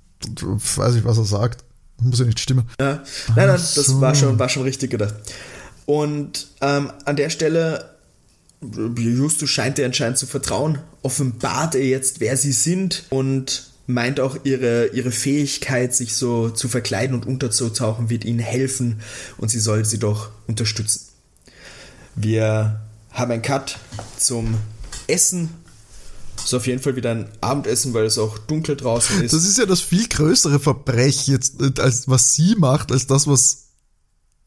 weiß 0.76 0.96
ich, 0.96 1.06
was 1.06 1.18
er 1.18 1.26
sagt. 1.26 1.64
Muss 2.02 2.20
ja 2.20 2.26
nicht 2.26 2.40
stimmen. 2.40 2.68
Ja. 2.80 3.04
Nein, 3.36 3.48
nein, 3.48 3.48
das 3.48 3.74
so. 3.76 4.02
war, 4.02 4.16
schon, 4.16 4.38
war 4.38 4.50
schon 4.50 4.64
richtig 4.64 4.92
gedacht. 4.92 5.14
Und 5.86 6.48
ähm, 6.60 6.92
an 7.06 7.16
der 7.16 7.30
Stelle, 7.30 7.92
Justus 8.98 9.50
scheint 9.50 9.80
ihr 9.80 9.86
anscheinend 9.86 10.18
zu 10.18 10.26
vertrauen, 10.26 10.80
offenbart 11.04 11.76
er 11.76 11.86
jetzt, 11.86 12.20
wer 12.20 12.38
sie 12.38 12.52
sind 12.52 13.06
und 13.10 13.72
meint 13.88 14.20
auch 14.20 14.38
ihre, 14.44 14.88
ihre 14.88 15.12
Fähigkeit, 15.12 15.96
sich 15.96 16.16
so 16.16 16.50
zu 16.50 16.68
verkleiden 16.68 17.16
und 17.16 17.26
unterzutauchen, 17.26 18.10
wird 18.10 18.26
ihnen 18.26 18.40
helfen 18.40 19.02
und 19.38 19.50
sie 19.50 19.60
soll 19.60 19.86
sie 19.86 20.00
doch 20.00 20.30
unterstützen. 20.48 21.11
Wir 22.16 22.82
haben 23.12 23.32
einen 23.32 23.42
Cut 23.42 23.78
zum 24.18 24.56
Essen. 25.08 25.50
Ist 26.44 26.54
auf 26.54 26.66
jeden 26.66 26.82
Fall 26.82 26.96
wieder 26.96 27.12
ein 27.12 27.28
Abendessen, 27.40 27.94
weil 27.94 28.06
es 28.06 28.18
auch 28.18 28.38
dunkel 28.40 28.76
draußen 28.76 29.22
ist. 29.22 29.34
Das 29.34 29.46
ist 29.46 29.58
ja 29.58 29.66
das 29.66 29.82
viel 29.82 30.08
größere 30.08 30.60
Verbrechen 30.60 31.36
jetzt, 31.36 31.62
äh, 31.62 31.80
als 31.80 32.08
was 32.08 32.34
sie 32.34 32.56
macht, 32.56 32.92
als 32.92 33.06
das, 33.08 33.28
was 33.28 33.68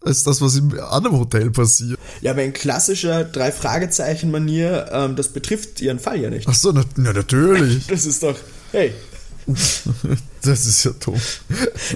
als 0.05 0.23
das, 0.23 0.41
was 0.41 0.57
im 0.57 0.79
anderen 0.81 1.19
Hotel 1.19 1.51
passiert. 1.51 1.99
Ja, 2.21 2.33
aber 2.33 2.43
in 2.43 2.53
klassischer 2.53 3.25
Drei-Fragezeichen-Manier, 3.25 4.91
ähm, 4.93 5.17
das 5.17 5.29
betrifft 5.29 5.81
ihren 5.81 5.99
Fall 5.99 6.21
ja 6.21 6.31
nicht. 6.31 6.47
Ach 6.47 6.55
so, 6.55 6.73
na, 6.73 6.85
na 6.97 7.13
natürlich. 7.13 7.87
das 7.89 8.05
ist 8.05 8.23
doch, 8.23 8.37
hey. 8.73 8.93
das 10.43 10.67
ist 10.67 10.85
ja 10.85 10.93
dumm. 11.01 11.21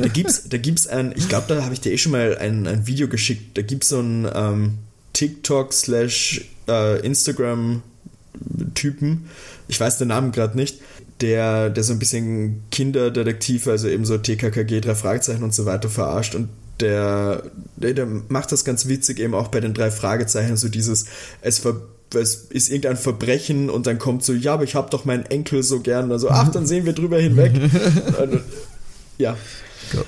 Da 0.01 0.09
gibt's, 0.09 0.49
da 0.49 0.59
gibt's 0.59 0.87
ein, 0.87 1.13
ich 1.17 1.29
glaube, 1.29 1.55
da 1.55 1.63
habe 1.65 1.75
ich 1.75 1.81
dir 1.81 1.93
eh 1.93 1.99
schon 1.99 2.13
mal 2.13 2.37
ein, 2.39 2.67
ein 2.67 2.87
Video 2.87 3.09
geschickt, 3.09 3.57
da 3.59 3.63
gibt's 3.63 3.89
so 3.89 4.01
ein, 4.01 4.29
ähm, 4.35 4.79
TikTok 5.19 5.73
slash 5.73 6.45
äh, 6.69 7.05
Instagram 7.05 7.83
Typen, 8.75 9.29
ich 9.67 9.81
weiß 9.81 9.99
den 9.99 10.09
Namen 10.09 10.31
gerade 10.31 10.57
nicht, 10.57 10.79
der, 11.21 11.71
der 11.71 11.83
so 11.83 11.93
ein 11.93 11.99
bisschen 11.99 12.63
Kinderdetektiv, 12.71 13.67
also 13.67 13.89
eben 13.89 14.05
so 14.05 14.17
TKKG, 14.17 14.81
drei 14.81 14.95
Fragezeichen 14.95 15.43
und 15.43 15.53
so 15.53 15.67
weiter 15.67 15.89
verarscht 15.89 16.37
und 16.37 16.49
der, 16.79 17.43
der, 17.75 17.95
der 17.95 18.07
macht 18.29 18.53
das 18.53 18.65
ganz 18.65 18.87
witzig 18.87 19.19
eben 19.19 19.35
auch 19.35 19.49
bei 19.49 19.59
den 19.59 19.75
drei 19.75 19.91
Fragezeichen, 19.91 20.57
so 20.57 20.69
dieses, 20.69 21.07
es 21.41 21.59
ver 21.59 21.81
es 22.15 22.37
ist 22.37 22.71
irgendein 22.71 22.97
Verbrechen 22.97 23.69
und 23.69 23.87
dann 23.87 23.99
kommt 23.99 24.25
so, 24.25 24.33
ja, 24.33 24.55
aber 24.55 24.65
ich 24.65 24.77
habe 24.77 24.89
doch 24.89 25.05
meinen 25.05 25.27
Enkel 25.27 25.63
so 25.63 25.81
gern. 25.81 26.11
Also, 26.11 26.31
ach, 26.31 26.51
dann 26.51 26.67
sehen 26.67 26.87
wir 26.87 26.95
drüber 26.95 27.19
hinweg. 27.19 27.53
ja. 29.19 29.37
Gott. 29.93 30.07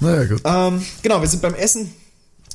Naja, 0.00 0.24
gut. 0.24 0.40
Ähm, 0.44 0.82
genau, 1.00 1.20
wir 1.20 1.28
sind 1.28 1.40
beim 1.40 1.54
Essen 1.54 1.92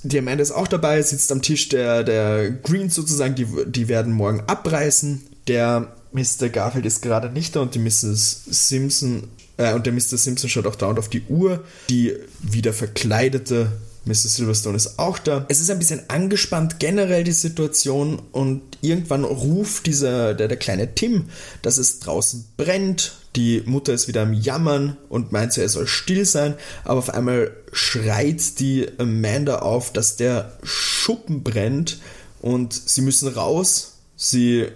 die 0.03 0.19
Amanda 0.19 0.41
ist 0.41 0.51
auch 0.51 0.67
dabei, 0.67 1.01
sitzt 1.01 1.31
am 1.31 1.41
Tisch 1.41 1.69
der, 1.69 2.03
der 2.03 2.51
Greens 2.51 2.95
sozusagen, 2.95 3.35
die, 3.35 3.47
die 3.67 3.87
werden 3.87 4.13
morgen 4.13 4.41
abreißen. 4.47 5.23
Der 5.47 5.93
Mr. 6.11 6.49
Garfield 6.49 6.85
ist 6.85 7.01
gerade 7.01 7.29
nicht 7.29 7.55
da 7.55 7.61
und 7.61 7.73
die 7.75 7.79
Mrs. 7.79 8.43
Simpson 8.45 9.29
äh, 9.57 9.73
und 9.73 9.85
der 9.85 9.93
Mr. 9.93 10.17
Simpson 10.17 10.49
schaut 10.49 10.67
auch 10.67 10.75
dauernd 10.75 10.99
auf 10.99 11.09
die 11.09 11.23
Uhr. 11.29 11.63
Die 11.89 12.13
wieder 12.41 12.73
verkleidete 12.73 13.71
Mrs. 14.05 14.35
Silverstone 14.35 14.75
ist 14.75 14.99
auch 14.99 15.17
da. 15.17 15.45
Es 15.47 15.61
ist 15.61 15.71
ein 15.71 15.79
bisschen 15.79 16.09
angespannt 16.09 16.79
generell 16.79 17.23
die 17.23 17.31
Situation 17.31 18.21
und 18.31 18.61
irgendwann 18.81 19.23
ruft 19.23 19.85
dieser, 19.85 20.33
der, 20.33 20.47
der 20.47 20.57
kleine 20.57 20.93
Tim, 20.93 21.29
dass 21.61 21.77
es 21.77 21.99
draußen 21.99 22.45
brennt. 22.57 23.13
Die 23.35 23.63
Mutter 23.65 23.93
ist 23.93 24.07
wieder 24.07 24.21
am 24.23 24.33
Jammern 24.33 24.97
und 25.09 25.31
meint 25.31 25.57
er 25.57 25.69
soll 25.69 25.87
still 25.87 26.25
sein, 26.25 26.55
aber 26.83 26.99
auf 26.99 27.09
einmal 27.09 27.51
schreit 27.71 28.59
die 28.59 28.87
Amanda 28.97 29.59
auf, 29.59 29.91
dass 29.93 30.17
der 30.17 30.57
Schuppen 30.63 31.43
brennt 31.43 31.99
und 32.41 32.73
sie 32.73 33.01
müssen 33.01 33.29
raus. 33.29 33.93
Sie 34.15 34.67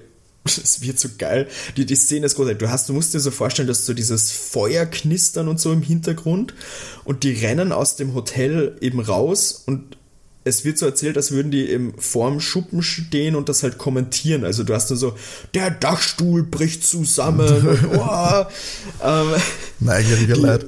es 0.47 0.81
wird 0.81 0.99
so 0.99 1.09
geil. 1.17 1.47
Die, 1.75 1.85
die 1.85 1.95
Szene 1.95 2.25
ist 2.25 2.35
großartig. 2.35 2.59
Du, 2.59 2.69
hast, 2.69 2.89
du 2.89 2.93
musst 2.93 3.13
dir 3.13 3.19
so 3.19 3.31
vorstellen, 3.31 3.67
dass 3.67 3.85
so 3.85 3.93
dieses 3.93 4.31
Feuer 4.31 4.85
knistern 4.85 5.47
und 5.47 5.59
so 5.59 5.71
im 5.73 5.81
Hintergrund 5.81 6.53
und 7.03 7.23
die 7.23 7.33
rennen 7.33 7.71
aus 7.71 7.95
dem 7.95 8.13
Hotel 8.13 8.77
eben 8.81 8.99
raus 8.99 9.63
und 9.65 9.97
es 10.47 10.63
wird 10.63 10.77
so 10.77 10.85
erzählt, 10.85 11.17
als 11.17 11.31
würden 11.31 11.51
die 11.51 11.65
im 11.65 11.93
vorm 11.97 12.39
Schuppen 12.39 12.81
stehen 12.81 13.35
und 13.35 13.49
das 13.49 13.63
halt 13.63 13.77
kommentieren. 13.77 14.45
Also 14.45 14.63
du 14.63 14.73
hast 14.73 14.89
dann 14.89 14.97
so, 14.97 15.15
der 15.53 15.69
Dachstuhl 15.69 16.43
bricht 16.43 16.85
zusammen. 16.85 17.67
und, 17.67 17.79
oh, 17.97 18.45
ähm, 19.03 19.33
Neugierige 19.79 20.35
Leid. 20.35 20.65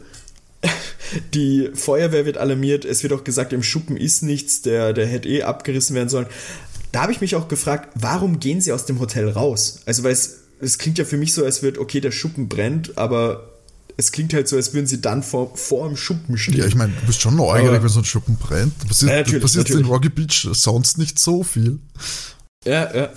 Die 1.33 1.69
Feuerwehr 1.73 2.25
wird 2.25 2.37
alarmiert, 2.37 2.85
es 2.85 3.01
wird 3.01 3.13
auch 3.13 3.23
gesagt, 3.23 3.53
im 3.53 3.63
Schuppen 3.63 3.97
ist 3.97 4.21
nichts, 4.21 4.61
der, 4.61 4.93
der 4.93 5.07
hätte 5.07 5.27
eh 5.27 5.43
abgerissen 5.43 5.95
werden 5.95 6.09
sollen. 6.09 6.27
Da 6.91 7.03
habe 7.03 7.11
ich 7.11 7.21
mich 7.21 7.35
auch 7.35 7.47
gefragt, 7.47 7.89
warum 7.95 8.39
gehen 8.39 8.61
sie 8.61 8.71
aus 8.71 8.85
dem 8.85 8.99
Hotel 8.99 9.29
raus? 9.29 9.81
Also, 9.85 10.03
weil 10.03 10.13
es, 10.13 10.39
es 10.59 10.77
klingt 10.77 10.97
ja 10.97 11.05
für 11.05 11.17
mich 11.17 11.33
so, 11.33 11.45
als 11.45 11.61
wird, 11.61 11.77
okay, 11.77 12.01
der 12.01 12.11
Schuppen 12.11 12.49
brennt, 12.49 12.97
aber 12.97 13.49
es 13.99 14.13
klingt 14.13 14.33
halt 14.33 14.47
so, 14.47 14.55
als 14.55 14.73
würden 14.73 14.87
sie 14.87 15.01
dann 15.01 15.23
vor, 15.23 15.55
vor 15.57 15.87
dem 15.87 15.97
Schuppen 15.97 16.37
stehen. 16.37 16.57
Ja, 16.57 16.65
ich 16.65 16.75
meine, 16.75 16.93
du 16.93 17.05
bist 17.05 17.21
schon 17.21 17.35
neugierig, 17.35 17.81
wenn 17.81 17.89
so 17.89 17.99
ein 17.99 18.05
Schuppen 18.05 18.37
brennt. 18.37 18.73
Da 18.79 18.87
passiert, 18.87 19.11
ja, 19.11 19.17
natürlich, 19.17 19.41
passiert 19.41 19.69
in 19.71 19.85
Rocky 19.85 20.09
Beach 20.09 20.47
sonst 20.53 20.97
nicht 20.97 21.19
so 21.19 21.43
viel. 21.43 21.79
Ja, 22.65 22.95
ja. 22.95 23.09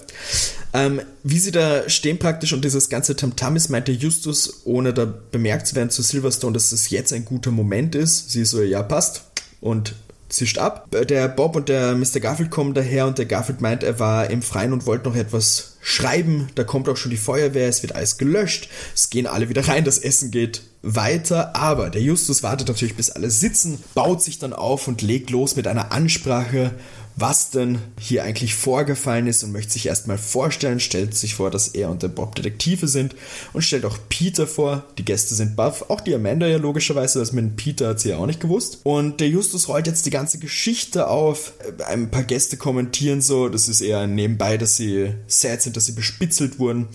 Ähm, 0.75 1.03
wie 1.23 1.39
sie 1.39 1.53
da 1.53 1.89
stehen 1.89 2.19
praktisch 2.19 2.53
und 2.53 2.65
dieses 2.65 2.89
ganze 2.89 3.15
Tamtam 3.15 3.55
ist, 3.57 3.69
meinte 3.69 3.93
Justus, 3.93 4.63
ohne 4.65 4.93
da 4.93 5.05
bemerkt 5.05 5.69
zu 5.69 5.77
werden 5.77 5.91
zu 5.91 6.03
Silverstone, 6.03 6.55
dass 6.55 6.73
es 6.73 6.91
jetzt 6.91 7.13
ein 7.13 7.25
guter 7.25 7.51
Moment 7.51 7.95
ist. 7.95 8.31
Sie 8.31 8.45
so, 8.45 8.61
ja, 8.63 8.83
passt. 8.83 9.23
Und 9.61 9.95
zischt 10.33 10.59
ab. 10.59 10.88
Der 10.90 11.29
Bob 11.29 11.57
und 11.57 11.68
der 11.68 11.95
Mr. 11.95 12.21
Garfield 12.21 12.51
kommen 12.51 12.75
daher 12.75 13.07
und 13.07 13.18
der 13.18 13.27
Garfield 13.27 13.61
meint, 13.61 13.83
er 13.83 13.99
war 13.99 14.31
im 14.31 14.42
Freien 14.42 14.73
und 14.73 14.87
wollte 14.87 15.09
noch 15.09 15.16
etwas 15.16 15.77
schreiben. 15.81 16.49
Da 16.55 16.64
kommt 16.64 16.88
auch 16.88 16.97
schon 16.97 17.11
die 17.11 17.16
Feuerwehr, 17.16 17.68
es 17.68 17.83
wird 17.83 17.95
alles 17.95 18.18
gelöscht. 18.18 18.68
Es 18.95 19.11
gehen 19.11 19.27
alle 19.27 19.49
wieder 19.49 19.66
rein, 19.68 19.85
das 19.85 19.99
Essen 19.99 20.31
geht 20.31 20.62
weiter. 20.83 21.55
Aber 21.55 21.90
der 21.90 22.03
Justus 22.03 22.42
wartet 22.42 22.68
natürlich, 22.68 22.97
bis 22.97 23.11
alle 23.11 23.31
sitzen, 23.31 23.79
baut 23.95 24.23
sich 24.23 24.38
dann 24.38 24.53
auf 24.53 24.88
und 24.88 25.03
legt 25.03 25.31
los 25.31 25.57
mit 25.57 25.66
einer 25.66 25.92
Ansprache 25.92 26.73
was 27.16 27.51
denn 27.51 27.79
hier 27.98 28.25
eigentlich 28.25 28.55
vorgefallen 28.55 29.27
ist 29.27 29.44
und 29.44 29.53
möchte 29.53 29.72
sich 29.72 29.87
erstmal 29.87 30.16
vorstellen, 30.16 30.81
stellt 30.81 31.14
sich 31.14 31.35
vor, 31.35 31.51
dass 31.51 31.68
er 31.68 31.90
und 31.90 32.03
der 32.03 32.09
Bob 32.09 32.35
Detektive 32.35 32.88
sind 32.88 33.14
und 33.53 33.62
stellt 33.62 33.85
auch 33.85 33.98
Peter 34.09 34.46
vor. 34.46 34.85
Die 34.96 35.05
Gäste 35.05 35.35
sind 35.35 35.55
Buff, 35.55 35.85
auch 35.88 36.01
die 36.01 36.14
Amanda 36.14 36.46
ja 36.46 36.57
logischerweise, 36.57 37.18
das 37.18 37.33
mit 37.33 37.57
Peter 37.57 37.88
hat 37.88 38.01
sie 38.01 38.11
ja 38.11 38.16
auch 38.16 38.27
nicht 38.27 38.40
gewusst. 38.40 38.81
Und 38.85 39.20
der 39.20 39.29
Justus 39.29 39.68
rollt 39.68 39.87
jetzt 39.87 40.07
die 40.07 40.11
ganze 40.11 40.38
Geschichte 40.38 41.09
auf. 41.09 41.53
Ein 41.87 42.11
paar 42.11 42.25
Gäste 42.25 42.57
kommentieren 42.57 43.20
so, 43.20 43.48
das 43.48 43.68
ist 43.68 43.83
eher 43.83 44.07
nebenbei, 44.07 44.57
dass 44.57 44.77
sie 44.77 45.14
sad 45.27 45.62
sind, 45.62 45.77
dass 45.77 45.87
sie 45.87 45.92
bespitzelt 45.92 46.59
wurden. 46.59 46.88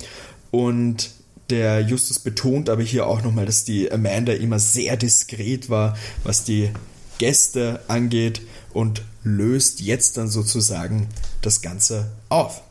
Und 0.49 1.12
der 1.51 1.82
Justus 1.82 2.19
betont 2.19 2.69
aber 2.69 2.82
hier 2.82 3.08
auch 3.08 3.21
nochmal, 3.21 3.45
dass 3.45 3.63
die 3.63 3.91
Amanda 3.91 4.34
immer 4.34 4.60
sehr 4.60 4.97
diskret 4.97 5.69
war, 5.69 5.95
was 6.23 6.43
die 6.43 6.71
Gäste 7.19 7.80
angeht 7.88 8.41
und 8.78 9.02
löst 9.24 9.80
jetzt 9.80 10.18
dann 10.18 10.30
sozusagen 10.30 11.08
das 11.42 11.63
Ganze 11.63 12.12
auf. 12.30 12.62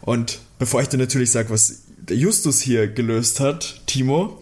Und 0.00 0.40
bevor 0.58 0.80
ich 0.80 0.88
dir 0.88 0.96
natürlich 0.96 1.30
sage, 1.30 1.50
was 1.50 1.80
der 1.98 2.16
Justus 2.16 2.62
hier 2.62 2.88
gelöst 2.88 3.40
hat, 3.40 3.82
Timo, 3.84 4.40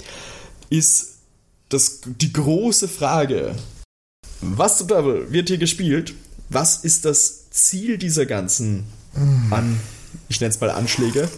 ist 0.70 1.16
das, 1.70 2.02
die 2.04 2.32
große 2.32 2.86
Frage, 2.86 3.56
was 4.40 4.78
zum 4.78 4.86
Teufel 4.86 5.32
wird 5.32 5.48
hier 5.48 5.58
gespielt? 5.58 6.14
Was 6.50 6.84
ist 6.84 7.04
das 7.04 7.50
Ziel 7.50 7.98
dieser 7.98 8.24
ganzen 8.24 8.84
an, 9.50 9.80
ich 10.28 10.40
nenne 10.40 10.54
es 10.54 10.60
mal 10.60 10.70
Anschläge? 10.70 11.28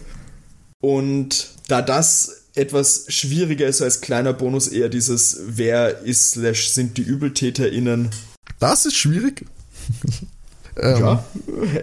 Und 0.83 1.55
da 1.69 1.81
das 1.81 2.43
etwas 2.55 3.07
schwieriger 3.09 3.67
ist 3.67 3.81
als 3.81 4.03
kleiner 4.03 4.35
Bonus 4.35 4.69
eher 4.69 4.91
dieses, 4.91 5.41
wer 5.47 6.01
ist 6.01 6.33
slash 6.33 6.69
sind 6.69 6.99
die 6.99 7.07
ÜbeltäterInnen. 7.07 8.11
Das 8.59 8.85
ist 8.85 8.99
schwierig. 8.99 9.47
Ähm, 10.77 11.01
ja, 11.01 11.25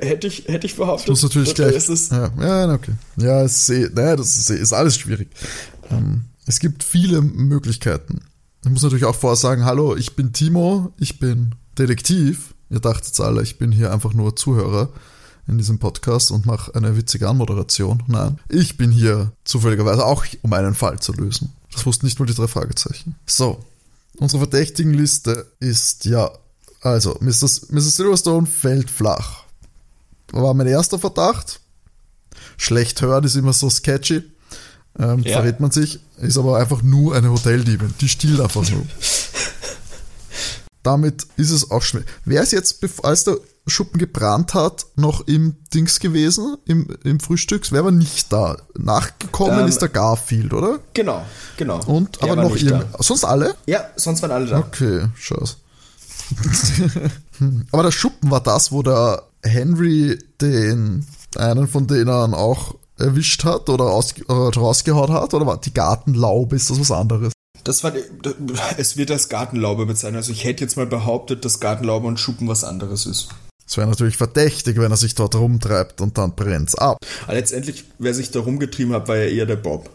hätte 0.02 0.28
ich, 0.28 0.46
hätte 0.48 0.68
ich 0.68 0.76
behauptet. 0.76 1.10
Muss 1.10 1.24
natürlich 1.24 1.56
gleich. 1.56 1.76
Ist 1.76 1.90
es 1.90 2.10
ja, 2.10 2.32
ja, 2.40 2.74
okay. 2.74 2.94
Ja, 3.18 3.44
ist, 3.44 3.70
naja, 3.70 4.16
das 4.16 4.38
ist, 4.38 4.50
ist 4.50 4.74
alles 4.74 4.98
schwierig. 4.98 5.30
Ähm, 5.90 6.26
es 6.46 6.60
gibt 6.60 6.84
viele 6.84 7.22
Möglichkeiten. 7.22 8.22
Ich 8.64 8.72
muss 8.72 8.84
natürlich 8.84 9.06
auch 9.06 9.16
vorher 9.16 9.38
sagen, 9.38 9.66
hallo, 9.66 9.96
ich 9.96 10.16
bin 10.16 10.34
Timo, 10.34 10.92
ich 10.98 11.20
bin 11.20 11.56
Detektiv. 11.78 12.54
Ihr 12.70 12.80
dachtet 12.80 13.18
alle, 13.20 13.44
ich 13.44 13.58
bin 13.58 13.72
hier 13.72 13.94
einfach 13.94 14.14
nur 14.14 14.36
Zuhörer 14.36 14.90
in 15.48 15.58
diesem 15.58 15.80
Podcast 15.80 16.32
und 16.32 16.46
mache 16.46 16.76
eine 16.76 16.98
witzige 16.98 17.30
Anmoderation. 17.30 18.04
Nein, 18.08 18.40
ich 18.50 18.78
bin 18.78 18.92
hier 18.92 19.32
zufälligerweise 19.46 20.06
auch, 20.06 20.26
um 20.42 20.52
einen 20.54 20.76
Fall 20.76 21.00
zu 21.00 21.14
lösen. 21.14 21.54
Das 21.72 21.86
wussten 21.86 22.06
nicht 22.06 22.20
nur 22.20 22.26
die 22.26 22.34
drei 22.34 22.48
Fragezeichen. 22.48 23.16
So, 23.26 23.64
unsere 24.18 24.40
Verdächtigenliste 24.42 25.50
ist 25.60 26.06
ja 26.06 26.30
also, 26.82 27.18
Mr. 27.20 27.50
Mrs. 27.70 27.96
Silverstone 27.96 28.48
fällt 28.48 28.90
flach. 28.90 29.44
War 30.32 30.54
mein 30.54 30.68
erster 30.68 31.00
Verdacht. 31.00 31.62
Schlecht 32.58 33.02
hören 33.02 33.24
ist 33.24 33.36
immer 33.36 33.54
so 33.54 33.70
sketchy. 33.70 34.24
Ähm, 35.00 35.20
ja. 35.20 35.38
Verrät 35.38 35.60
man 35.60 35.72
sich. 35.72 36.00
Ist 36.18 36.38
aber 36.38 36.58
einfach 36.58 36.82
nur 36.82 37.16
eine 37.16 37.32
Hoteldiebin. 37.32 37.94
Die 38.02 38.10
stiehlt 38.10 38.40
einfach 38.40 38.68
nur. 38.70 38.86
Damit 40.84 41.28
ist 41.36 41.52
es 41.52 41.70
auch 41.70 41.82
schnell. 41.82 42.06
Wer 42.26 42.42
ist 42.42 42.54
jetzt, 42.54 42.84
als 43.04 43.26
der 43.26 43.38
Schuppen 43.68 44.00
gebrannt 44.00 44.54
hat, 44.54 44.86
noch 44.96 45.28
im 45.28 45.56
Dings 45.74 46.00
gewesen, 46.00 46.58
im, 46.66 46.88
im 47.04 47.20
Frühstücks? 47.20 47.72
Wer 47.72 47.84
war 47.84 47.92
nicht 47.92 48.32
da? 48.32 48.58
Nachgekommen 48.78 49.60
ähm, 49.60 49.68
ist 49.68 49.82
der 49.82 49.90
Garfield, 49.90 50.54
oder? 50.54 50.80
Genau, 50.94 51.26
genau. 51.58 51.84
Und, 51.86 52.24
aber 52.24 52.38
noch 52.38 52.56
irgend, 52.56 52.86
sonst 53.00 53.26
alle? 53.26 53.56
Ja, 53.66 53.90
sonst 53.98 54.22
waren 54.22 54.32
alle 54.32 54.46
da. 54.46 54.60
Okay, 54.60 55.08
scheiße. 55.16 55.58
Aber 57.72 57.84
der 57.84 57.92
Schuppen 57.92 58.32
war 58.32 58.42
das, 58.42 58.72
wo 58.72 58.84
der 58.84 59.24
Henry 59.44 60.18
den 60.42 61.06
einen 61.36 61.68
von 61.68 61.88
denen 61.88 62.34
auch 62.34 62.76
erwischt 62.98 63.44
hat 63.44 63.70
oder 63.70 63.86
aus, 63.86 64.14
äh, 64.14 64.32
rausgehauen 64.32 65.12
hat? 65.14 65.34
Oder 65.34 65.46
war 65.46 65.58
die 65.58 65.74
Gartenlaube? 65.74 66.56
Ist 66.56 66.70
das 66.70 66.80
was 66.80 66.92
anderes? 66.92 67.34
Das 67.64 67.84
war, 67.84 67.92
es 68.78 68.98
wird 68.98 69.12
als 69.12 69.30
Gartenlaube 69.30 69.86
bezeichnet. 69.86 70.18
Also 70.18 70.32
ich 70.32 70.44
hätte 70.44 70.64
jetzt 70.64 70.78
mal 70.78 70.86
behauptet, 70.86 71.44
dass 71.44 71.60
Gartenlaube 71.60 72.08
und 72.08 72.20
Schuppen 72.20 72.48
was 72.48 72.64
anderes 72.64 73.06
ist. 73.06 73.30
Es 73.68 73.76
wäre 73.76 73.88
natürlich 73.88 74.16
verdächtig, 74.16 74.78
wenn 74.78 74.92
er 74.92 74.98
sich 74.98 75.16
dort 75.16 75.36
rumtreibt 75.36 76.00
und 76.00 76.18
dann 76.18 76.36
brennt's 76.36 76.76
ab. 76.76 76.98
Aber 77.26 77.34
letztendlich, 77.34 77.84
wer 78.00 78.14
sich 78.14 78.32
da 78.32 78.40
rumgetrieben 78.40 78.94
hat, 78.94 79.10
war 79.10 79.18
ja 79.18 79.26
eher 79.26 79.46
der 79.46 79.58
Bob. 79.58 79.90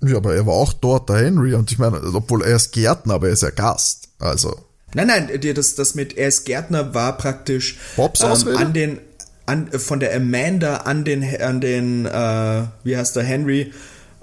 Ja, 0.00 0.16
aber 0.16 0.34
er 0.34 0.46
war 0.46 0.54
auch 0.54 0.72
dort, 0.72 1.10
der 1.10 1.16
Henry. 1.16 1.54
Und 1.54 1.70
ich 1.70 1.78
meine, 1.78 2.00
obwohl 2.14 2.42
er 2.42 2.56
ist 2.56 2.72
Gärtner, 2.72 3.14
aber 3.14 3.26
er 3.26 3.34
ist 3.34 3.42
ja 3.42 3.50
Gast. 3.50 4.08
Also. 4.18 4.56
Nein, 4.94 5.06
nein, 5.06 5.40
das, 5.54 5.74
das 5.74 5.94
mit 5.94 6.16
er 6.16 6.28
ist 6.28 6.44
Gärtner 6.44 6.94
war 6.94 7.16
praktisch 7.16 7.78
ähm, 7.96 8.56
an 8.56 8.72
den 8.72 8.98
an, 9.44 9.68
von 9.72 10.00
der 10.00 10.14
Amanda 10.14 10.78
an 10.78 11.04
den 11.04 11.24
an 11.40 11.60
den 11.60 12.06
äh, 12.06 12.62
wie 12.84 12.96
heißt 12.96 13.16
der 13.16 13.24
Henry 13.24 13.72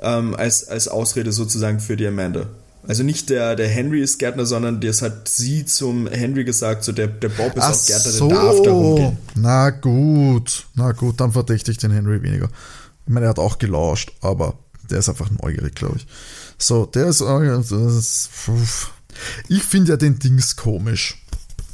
ähm, 0.02 0.36
als 0.36 0.68
als 0.68 0.88
Ausrede 0.88 1.32
sozusagen 1.32 1.80
für 1.80 1.96
die 1.96 2.08
Amanda. 2.08 2.48
Also 2.88 3.04
nicht 3.04 3.30
der, 3.30 3.56
der 3.56 3.68
Henry 3.68 4.02
ist 4.02 4.20
Gärtner, 4.20 4.46
sondern 4.46 4.80
das 4.80 5.02
hat 5.02 5.28
sie 5.28 5.66
zum 5.66 6.08
Henry 6.08 6.44
gesagt, 6.44 6.84
so 6.84 6.92
der, 6.92 7.08
der 7.08 7.30
Bob 7.30 7.56
ist 7.56 7.64
Ach 7.64 7.74
auch 7.74 7.86
Gärtner, 7.86 8.12
so. 8.12 8.28
der 8.28 8.38
darf 8.38 8.62
da 8.62 8.72
rumgehen. 8.72 9.18
Na 9.34 9.70
gut, 9.72 10.68
na 10.76 10.92
gut, 10.92 11.20
dann 11.20 11.32
verdächtigt 11.32 11.82
den 11.82 11.92
Henry 11.92 12.22
weniger. 12.22 12.50
Ich 13.08 13.14
meine, 13.14 13.26
er 13.26 13.30
hat 13.30 13.40
auch 13.40 13.58
gelauscht, 13.58 14.12
aber 14.22 14.54
der 14.90 15.00
ist 15.00 15.10
einfach 15.10 15.30
neugierig, 15.42 15.74
glaube 15.76 15.98
ich. 15.98 16.08
So, 16.58 16.86
der 16.86 17.08
ist, 17.08 17.22
äh, 17.22 17.48
das 17.48 17.72
ist 17.72 18.30
pf, 18.32 18.92
ich 19.48 19.64
finde 19.64 19.92
ja 19.92 19.98
den 19.98 20.20
Dings 20.20 20.56
komisch. 20.56 21.22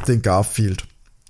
Den 0.08 0.22
Garfield. 0.22 0.86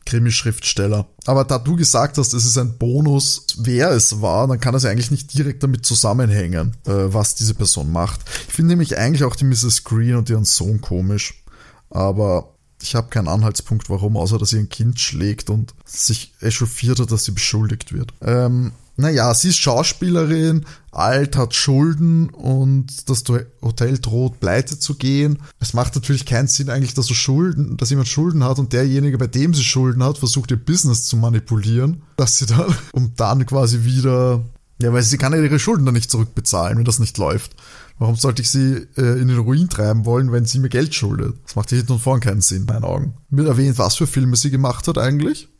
Krimi-Schriftsteller. 0.05 1.07
Aber 1.25 1.45
da 1.45 1.57
du 1.57 1.75
gesagt 1.75 2.17
hast, 2.17 2.33
es 2.33 2.45
ist 2.45 2.57
ein 2.57 2.77
Bonus, 2.77 3.45
wer 3.59 3.91
es 3.91 4.21
war, 4.21 4.47
dann 4.47 4.59
kann 4.59 4.73
das 4.73 4.83
ja 4.83 4.89
eigentlich 4.89 5.11
nicht 5.11 5.33
direkt 5.37 5.63
damit 5.63 5.85
zusammenhängen, 5.85 6.75
äh, 6.85 6.91
was 6.91 7.35
diese 7.35 7.53
Person 7.53 7.91
macht. 7.91 8.19
Ich 8.47 8.53
finde 8.53 8.69
nämlich 8.69 8.97
eigentlich 8.97 9.23
auch 9.23 9.35
die 9.35 9.45
Mrs. 9.45 9.83
Green 9.83 10.15
und 10.15 10.29
ihren 10.29 10.43
Sohn 10.43 10.81
komisch. 10.81 11.43
Aber 11.89 12.55
ich 12.81 12.95
habe 12.95 13.09
keinen 13.09 13.27
Anhaltspunkt, 13.27 13.89
warum, 13.89 14.17
außer 14.17 14.37
dass 14.37 14.49
sie 14.49 14.59
ein 14.59 14.69
Kind 14.69 14.99
schlägt 14.99 15.49
und 15.49 15.73
sich 15.85 16.33
echauffiert 16.41 16.99
hat, 16.99 17.11
dass 17.11 17.25
sie 17.25 17.31
beschuldigt 17.31 17.93
wird. 17.93 18.13
Ähm, 18.21 18.71
naja, 19.01 19.33
sie 19.33 19.49
ist 19.49 19.57
Schauspielerin, 19.57 20.65
alt, 20.91 21.35
hat 21.35 21.53
Schulden 21.53 22.29
und 22.29 23.09
das 23.09 23.23
Hotel 23.61 23.97
droht 23.97 24.39
pleite 24.39 24.79
zu 24.79 24.95
gehen. 24.95 25.39
Es 25.59 25.73
macht 25.73 25.95
natürlich 25.95 26.25
keinen 26.25 26.47
Sinn 26.47 26.69
eigentlich, 26.69 26.93
dass, 26.93 27.07
so 27.07 27.13
Schulden, 27.13 27.77
dass 27.77 27.89
jemand 27.89 28.07
Schulden 28.07 28.43
hat 28.43 28.59
und 28.59 28.73
derjenige, 28.73 29.17
bei 29.17 29.27
dem 29.27 29.53
sie 29.53 29.63
Schulden 29.63 30.03
hat, 30.03 30.17
versucht 30.17 30.51
ihr 30.51 30.57
Business 30.57 31.05
zu 31.05 31.17
manipulieren, 31.17 32.03
dass 32.17 32.37
sie 32.37 32.45
dann, 32.45 32.73
um 32.93 33.13
dann 33.15 33.45
quasi 33.45 33.83
wieder, 33.83 34.43
ja, 34.81 34.93
weil 34.93 35.03
sie 35.03 35.17
kann 35.17 35.33
ja 35.33 35.41
ihre 35.41 35.59
Schulden 35.59 35.85
dann 35.85 35.95
nicht 35.95 36.11
zurückbezahlen, 36.11 36.77
wenn 36.77 36.85
das 36.85 36.99
nicht 36.99 37.17
läuft. 37.17 37.55
Warum 37.99 38.15
sollte 38.15 38.41
ich 38.41 38.49
sie 38.49 38.87
äh, 38.97 39.21
in 39.21 39.27
den 39.27 39.37
Ruin 39.37 39.69
treiben 39.69 40.05
wollen, 40.05 40.31
wenn 40.31 40.45
sie 40.45 40.57
mir 40.57 40.69
Geld 40.69 40.95
schuldet? 40.95 41.35
Das 41.45 41.55
macht 41.55 41.69
hinten 41.69 41.91
und 41.91 41.99
vorn 41.99 42.19
keinen 42.19 42.41
Sinn, 42.41 42.61
in 42.61 42.65
meinen 42.65 42.83
Augen. 42.83 43.13
Wird 43.29 43.47
erwähnt, 43.47 43.77
was 43.77 43.95
für 43.95 44.07
Filme 44.07 44.35
sie 44.35 44.49
gemacht 44.49 44.87
hat 44.87 44.97
eigentlich? 44.97 45.50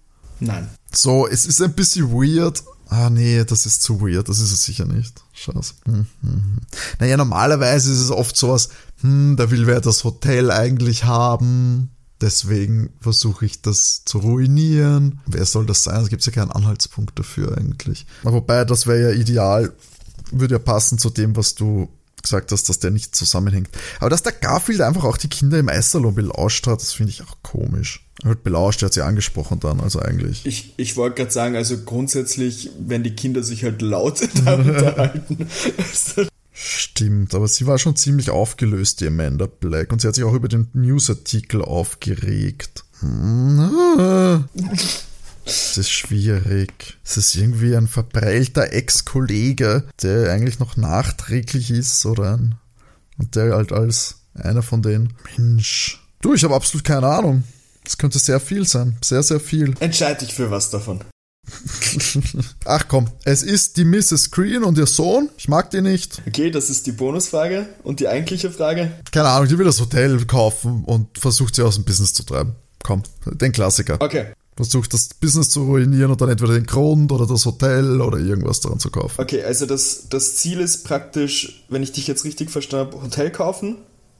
Nein. 0.41 0.69
So, 0.91 1.27
es 1.27 1.45
ist 1.45 1.61
ein 1.61 1.73
bisschen 1.73 2.11
weird, 2.11 2.63
Ah, 2.91 3.09
nee, 3.09 3.45
das 3.45 3.65
ist 3.65 3.81
zu 3.83 4.01
weird, 4.01 4.27
das 4.27 4.41
ist 4.41 4.51
es 4.51 4.65
sicher 4.65 4.83
nicht. 4.83 5.23
Scheiße. 5.31 5.75
Hm, 5.85 5.93
hm, 5.93 6.07
hm. 6.23 6.57
Naja, 6.99 7.15
normalerweise 7.15 7.89
ist 7.89 8.01
es 8.01 8.11
oft 8.11 8.35
sowas, 8.35 8.67
hm, 8.99 9.37
da 9.37 9.49
will 9.49 9.65
wer 9.65 9.79
das 9.79 10.03
Hotel 10.03 10.51
eigentlich 10.51 11.05
haben. 11.05 11.91
Deswegen 12.19 12.89
versuche 12.99 13.45
ich 13.45 13.61
das 13.61 14.03
zu 14.03 14.17
ruinieren. 14.17 15.21
Wer 15.25 15.45
soll 15.45 15.65
das 15.65 15.85
sein? 15.85 16.01
Es 16.01 16.09
gibt 16.09 16.25
ja 16.25 16.33
keinen 16.33 16.51
Anhaltspunkt 16.51 17.17
dafür 17.17 17.57
eigentlich. 17.57 18.05
Wobei, 18.23 18.65
das 18.65 18.85
wäre 18.87 19.13
ja 19.13 19.17
ideal, 19.17 19.71
würde 20.31 20.55
ja 20.55 20.59
passen 20.59 20.97
zu 20.97 21.09
dem, 21.09 21.37
was 21.37 21.55
du 21.55 21.87
gesagt 22.22 22.51
hast, 22.51 22.69
dass 22.69 22.80
der 22.80 22.91
nicht 22.91 23.15
zusammenhängt. 23.15 23.69
Aber 23.99 24.09
dass 24.09 24.24
der 24.24 24.34
Garfield 24.34 24.82
einfach 24.82 25.03
auch 25.03 25.17
die 25.17 25.30
Kinder 25.30 25.59
im 25.59 25.69
Eissalon 25.69 26.15
belauscht 26.15 26.67
hat, 26.67 26.82
das 26.82 26.93
finde 26.93 27.11
ich 27.11 27.22
auch 27.24 27.38
komisch. 27.41 28.07
Er 28.24 28.30
wird 28.30 28.43
belauscht, 28.43 28.84
er 28.84 28.88
hat 28.88 28.93
sie 28.93 29.03
angesprochen 29.03 29.59
dann, 29.59 29.80
also 29.80 29.99
eigentlich. 29.99 30.45
Ich, 30.45 30.74
ich 30.78 30.95
wollte 30.95 31.15
gerade 31.15 31.32
sagen, 31.32 31.55
also 31.55 31.78
grundsätzlich, 31.78 32.69
wenn 32.80 33.03
die 33.03 33.15
Kinder 33.15 33.41
sich 33.41 33.63
halt 33.63 33.82
laut 33.82 34.22
unterhalten. 34.36 35.47
Stimmt, 36.53 37.34
aber 37.34 37.47
sie 37.47 37.65
war 37.65 37.80
schon 37.80 37.95
ziemlich 37.95 38.30
aufgelöst, 38.30 39.01
die 39.01 39.07
Amanda 39.07 39.47
Black. 39.47 39.91
Und 39.91 40.01
sie 40.01 40.07
hat 40.07 40.15
sich 40.15 40.24
auch 40.24 40.34
über 40.34 40.47
den 40.47 40.67
Newsartikel 40.74 41.63
aufgeregt. 41.63 42.84
Das 45.45 45.77
ist 45.77 45.89
schwierig. 45.89 46.97
Es 47.03 47.17
ist 47.17 47.35
irgendwie 47.35 47.75
ein 47.75 47.87
verpreilter 47.87 48.73
Ex-Kollege, 48.73 49.85
der 50.01 50.31
eigentlich 50.31 50.59
noch 50.59 50.77
nachträglich 50.77 51.71
ist 51.71 52.05
oder 52.05 52.33
ein, 52.37 52.55
und 53.17 53.35
der 53.35 53.55
halt 53.55 53.71
als 53.71 54.17
einer 54.33 54.63
von 54.63 54.81
den 54.81 55.13
Mensch. 55.37 55.99
Du, 56.21 56.33
ich 56.33 56.43
habe 56.43 56.55
absolut 56.55 56.85
keine 56.85 57.07
Ahnung. 57.07 57.43
Es 57.85 57.97
könnte 57.97 58.19
sehr 58.19 58.39
viel 58.39 58.67
sein. 58.67 58.97
Sehr, 59.03 59.23
sehr 59.23 59.39
viel. 59.39 59.73
Entscheide 59.79 60.25
dich 60.25 60.33
für 60.33 60.51
was 60.51 60.69
davon. 60.69 61.01
Ach 62.65 62.87
komm, 62.87 63.09
es 63.23 63.43
ist 63.43 63.77
die 63.77 63.83
Mrs. 63.83 64.31
Green 64.31 64.63
und 64.63 64.77
ihr 64.77 64.85
Sohn. 64.85 65.29
Ich 65.37 65.47
mag 65.47 65.71
die 65.71 65.81
nicht. 65.81 66.21
Okay, 66.27 66.51
das 66.51 66.69
ist 66.69 66.85
die 66.87 66.91
Bonusfrage. 66.91 67.67
Und 67.83 67.99
die 67.99 68.07
eigentliche 68.07 68.51
Frage? 68.51 68.91
Keine 69.11 69.29
Ahnung, 69.29 69.49
die 69.49 69.57
will 69.57 69.65
das 69.65 69.79
Hotel 69.79 70.23
kaufen 70.25 70.83
und 70.85 71.17
versucht 71.17 71.55
sie 71.55 71.63
aus 71.63 71.75
dem 71.75 71.83
Business 71.83 72.13
zu 72.13 72.23
treiben. 72.23 72.55
Komm, 72.83 73.03
den 73.25 73.51
Klassiker. 73.51 73.97
Okay. 73.99 74.27
Versucht 74.64 74.93
das 74.93 75.09
Business 75.14 75.49
zu 75.49 75.64
ruinieren 75.64 76.12
und 76.12 76.22
dann 76.22 76.30
entweder 76.30 76.53
den 76.53 76.66
Grund 76.66 77.12
oder 77.12 77.26
das 77.26 77.45
Hotel 77.45 78.01
oder 78.01 78.18
irgendwas 78.18 78.59
daran 78.62 78.80
zu 78.80 78.89
kaufen. 78.89 79.20
Okay, 79.20 79.43
also 79.43 79.66
das, 79.66 80.07
das 80.09 80.36
Ziel 80.36 80.59
ist 80.59 80.84
praktisch, 80.84 81.66
wenn 81.70 81.84
ich 81.84 81.91
dich 81.91 82.07
jetzt 82.07 82.26
richtig 82.26 82.51
verstanden 82.51 82.93
habe, 82.93 83.03
Hotel 83.03 83.32
kaufen. 83.32 83.78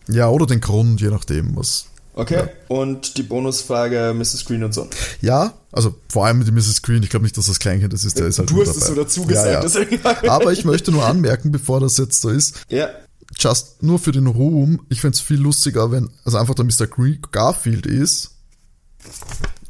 Ja, 0.08 0.30
oder 0.30 0.46
den 0.46 0.62
Grund, 0.62 1.00
je 1.00 1.10
nachdem, 1.10 1.56
was 1.56 1.86
Okay. 2.14 2.36
Ja. 2.36 2.50
Und 2.68 3.18
die 3.18 3.24
Bonusfrage 3.24 4.14
Mrs. 4.16 4.46
Green 4.46 4.64
und 4.64 4.74
so. 4.74 4.88
Ja, 5.22 5.54
also 5.72 5.96
vor 6.10 6.26
allem 6.26 6.44
die 6.44 6.52
Mrs. 6.52 6.82
Green. 6.82 7.04
Ich 7.04 7.10
glaube 7.10 7.24
nicht, 7.24 7.38
dass 7.38 7.48
das 7.48 7.60
Kleinkind 7.60 7.94
das 7.94 8.04
ist. 8.04 8.20
Der 8.20 8.28
ist 8.28 8.40
halt 8.40 8.50
du 8.50 8.62
hast 8.62 8.76
es 8.76 8.88
so 8.88 8.96
dazu 8.96 9.26
gesagt. 9.26 9.76
Ja, 9.76 10.10
ja. 10.24 10.30
Aber 10.32 10.52
ich 10.52 10.66
möchte 10.66 10.92
nur 10.92 11.06
anmerken, 11.06 11.52
bevor 11.52 11.80
das 11.80 11.98
jetzt 11.98 12.22
so 12.22 12.30
ist. 12.30 12.66
Ja. 12.70 12.90
Just 13.38 13.82
nur 13.82 13.98
für 13.98 14.12
den 14.12 14.28
Ruhm. 14.28 14.82
Ich 14.90 15.00
fände 15.00 15.16
es 15.16 15.22
viel 15.22 15.40
lustiger, 15.40 15.92
wenn 15.92 16.10
also 16.26 16.38
einfach 16.38 16.54
der 16.54 16.66
Mr. 16.66 16.88
Garfield 17.32 17.86
ist, 17.86 18.32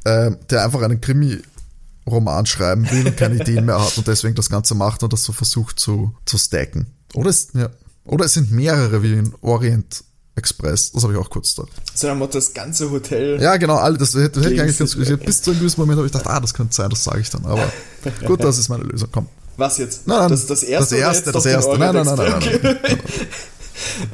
äh, 0.03 0.31
der 0.49 0.63
einfach 0.63 0.81
einen 0.81 1.01
Krimi-Roman 1.01 2.45
schreiben 2.45 2.89
will 2.91 3.07
und 3.07 3.17
keine 3.17 3.35
Ideen 3.35 3.65
mehr 3.65 3.83
hat 3.83 3.97
und 3.97 4.07
deswegen 4.07 4.35
das 4.35 4.49
Ganze 4.49 4.75
macht 4.75 5.03
und 5.03 5.13
das 5.13 5.23
so 5.23 5.33
versucht 5.33 5.79
zu, 5.79 6.15
zu 6.25 6.37
stacken. 6.37 6.87
Oder 7.13 7.29
es, 7.29 7.49
ja. 7.53 7.69
Oder 8.05 8.25
es 8.25 8.33
sind 8.33 8.51
mehrere 8.51 9.03
wie 9.03 9.13
in 9.13 9.33
Orient 9.41 10.03
Express. 10.35 10.91
Das 10.91 11.03
habe 11.03 11.13
ich 11.13 11.19
auch 11.19 11.29
kurz 11.29 11.55
da. 11.55 11.63
So 11.93 12.07
dann 12.07 12.17
Motto 12.17 12.33
das 12.33 12.53
ganze 12.53 12.89
Hotel. 12.89 13.41
Ja, 13.41 13.57
genau, 13.57 13.75
alle, 13.75 13.97
das 13.97 14.15
hätte, 14.15 14.41
hätte 14.41 14.53
ich 14.53 14.61
eigentlich 14.61 14.77
ganz 14.77 14.95
gut. 14.95 15.25
Bis 15.25 15.41
zu 15.41 15.51
einem 15.51 15.59
gewissen 15.59 15.79
Moment 15.81 15.97
habe 15.97 16.07
ich 16.07 16.13
gedacht, 16.13 16.27
ah, 16.27 16.39
das 16.39 16.53
könnte 16.53 16.73
sein, 16.73 16.89
das 16.89 17.03
sage 17.03 17.19
ich 17.19 17.29
dann. 17.29 17.45
Aber 17.45 17.71
gut, 18.25 18.43
das 18.43 18.57
ist 18.57 18.69
meine 18.69 18.83
Lösung. 18.83 19.09
Komm. 19.11 19.27
Was 19.57 19.77
jetzt? 19.77 20.07
Nein, 20.07 20.19
nein, 20.19 20.29
das, 20.29 20.45
das 20.45 20.63
erste. 20.63 20.95
Das 20.95 21.01
erste, 21.01 21.31
das 21.31 21.45
erste. 21.45 21.77
Nein, 21.77 21.93
nein, 21.93 22.05
nein, 22.05 22.15
nein, 22.15 22.33
okay. 22.33 22.59
nein, 22.63 22.79
nein, 22.81 22.99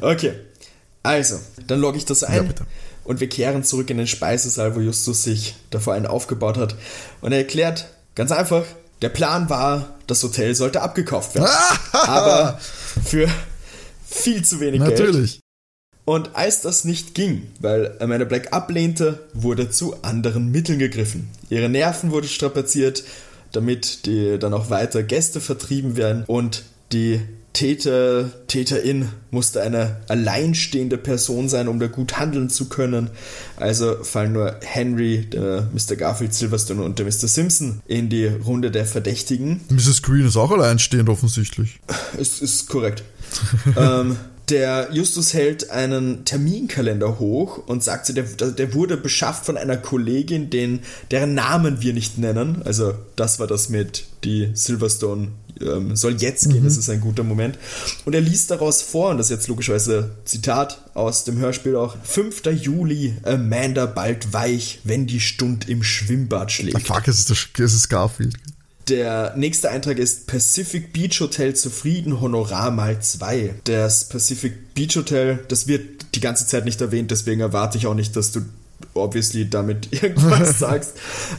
Okay. 0.00 0.32
Also, 1.02 1.36
dann 1.66 1.80
logge 1.80 1.98
ich 1.98 2.04
das 2.04 2.24
ein. 2.24 2.46
Ja, 2.46 2.52
und 3.08 3.20
wir 3.20 3.28
kehren 3.30 3.64
zurück 3.64 3.88
in 3.88 3.96
den 3.96 4.06
Speisesaal, 4.06 4.76
wo 4.76 4.80
Justus 4.80 5.22
sich 5.22 5.56
davor 5.70 5.94
einen 5.94 6.06
aufgebaut 6.06 6.58
hat. 6.58 6.76
Und 7.22 7.32
er 7.32 7.38
erklärt 7.38 7.88
ganz 8.14 8.30
einfach, 8.30 8.64
der 9.00 9.08
Plan 9.08 9.48
war, 9.48 9.96
das 10.06 10.22
Hotel 10.22 10.54
sollte 10.54 10.82
abgekauft 10.82 11.34
werden. 11.34 11.48
aber 11.92 12.60
für 13.02 13.26
viel 14.06 14.44
zu 14.44 14.60
wenig 14.60 14.80
Natürlich. 14.80 14.98
Geld. 14.98 15.14
Natürlich. 15.14 15.40
Und 16.04 16.36
als 16.36 16.60
das 16.60 16.84
nicht 16.84 17.14
ging, 17.14 17.46
weil 17.60 17.96
Amanda 17.98 18.26
Black 18.26 18.52
ablehnte, 18.52 19.26
wurde 19.32 19.70
zu 19.70 20.02
anderen 20.02 20.50
Mitteln 20.50 20.78
gegriffen. 20.78 21.30
Ihre 21.48 21.70
Nerven 21.70 22.10
wurden 22.10 22.28
strapaziert, 22.28 23.04
damit 23.52 24.04
die 24.04 24.38
dann 24.38 24.52
auch 24.52 24.68
weiter 24.68 25.02
Gäste 25.02 25.40
vertrieben 25.40 25.96
werden 25.96 26.24
und 26.26 26.64
die 26.92 27.20
Täter, 27.52 28.30
Täterin 28.46 29.08
musste 29.30 29.62
eine 29.62 29.96
alleinstehende 30.08 30.96
Person 30.96 31.48
sein, 31.48 31.66
um 31.68 31.80
da 31.80 31.88
gut 31.88 32.18
handeln 32.18 32.50
zu 32.50 32.68
können. 32.68 33.10
Also 33.56 34.04
fallen 34.04 34.32
nur 34.32 34.56
Henry, 34.62 35.26
der 35.26 35.68
Mr. 35.72 35.96
Garfield 35.96 36.34
Silverstone 36.34 36.82
und 36.82 36.98
der 36.98 37.06
Mr. 37.06 37.26
Simpson 37.26 37.80
in 37.86 38.08
die 38.08 38.26
Runde 38.26 38.70
der 38.70 38.86
Verdächtigen. 38.86 39.60
Mrs. 39.70 40.02
Green 40.02 40.26
ist 40.26 40.36
auch 40.36 40.50
alleinstehend 40.50 41.08
offensichtlich. 41.08 41.80
Ist, 42.18 42.42
ist 42.42 42.68
korrekt. 42.68 43.02
ähm, 43.76 44.16
der 44.50 44.88
Justus 44.92 45.34
hält 45.34 45.70
einen 45.70 46.24
Terminkalender 46.24 47.18
hoch 47.18 47.58
und 47.66 47.84
sagt, 47.84 48.16
der, 48.16 48.24
der 48.24 48.74
wurde 48.74 48.96
beschafft 48.96 49.46
von 49.46 49.56
einer 49.56 49.76
Kollegin, 49.76 50.50
den, 50.50 50.80
deren 51.10 51.34
Namen 51.34 51.82
wir 51.82 51.92
nicht 51.92 52.18
nennen. 52.18 52.62
Also 52.64 52.94
das 53.16 53.38
war 53.38 53.46
das 53.46 53.68
mit 53.68 54.04
die 54.24 54.50
Silverstone 54.54 55.28
ähm, 55.60 55.96
soll 55.96 56.16
jetzt 56.20 56.48
gehen, 56.48 56.60
mhm. 56.60 56.64
das 56.64 56.76
ist 56.76 56.90
ein 56.90 57.00
guter 57.00 57.24
Moment. 57.24 57.58
Und 58.04 58.14
er 58.14 58.20
liest 58.20 58.50
daraus 58.50 58.82
vor, 58.82 59.10
und 59.10 59.18
das 59.18 59.26
ist 59.26 59.36
jetzt 59.36 59.48
logischerweise 59.48 60.10
Zitat 60.24 60.82
aus 60.94 61.24
dem 61.24 61.38
Hörspiel 61.38 61.76
auch, 61.76 61.96
5. 62.02 62.42
Juli, 62.46 63.16
Amanda 63.24 63.86
bald 63.86 64.32
weich, 64.32 64.80
wenn 64.84 65.06
die 65.06 65.20
Stund 65.20 65.68
im 65.68 65.82
Schwimmbad 65.82 66.52
schlägt. 66.52 66.76
Ah, 66.76 66.80
fuck, 66.80 67.08
es 67.08 67.18
ist, 67.18 67.30
es 67.58 67.74
ist 67.74 67.88
Garfield. 67.88 68.34
Der 68.88 69.34
nächste 69.36 69.70
Eintrag 69.70 69.98
ist 69.98 70.26
Pacific 70.26 70.92
Beach 70.94 71.20
Hotel 71.20 71.54
zufrieden, 71.54 72.20
Honorar 72.20 72.70
mal 72.70 73.00
zwei. 73.00 73.54
Das 73.64 74.08
Pacific 74.08 74.74
Beach 74.74 74.96
Hotel, 74.96 75.40
das 75.48 75.66
wird 75.66 76.14
die 76.14 76.20
ganze 76.20 76.46
Zeit 76.46 76.64
nicht 76.64 76.80
erwähnt, 76.80 77.10
deswegen 77.10 77.42
erwarte 77.42 77.76
ich 77.76 77.86
auch 77.86 77.94
nicht, 77.94 78.16
dass 78.16 78.32
du 78.32 78.40
obviously 78.94 79.48
damit 79.48 79.92
irgendwas 80.02 80.58
sagst, 80.58 80.94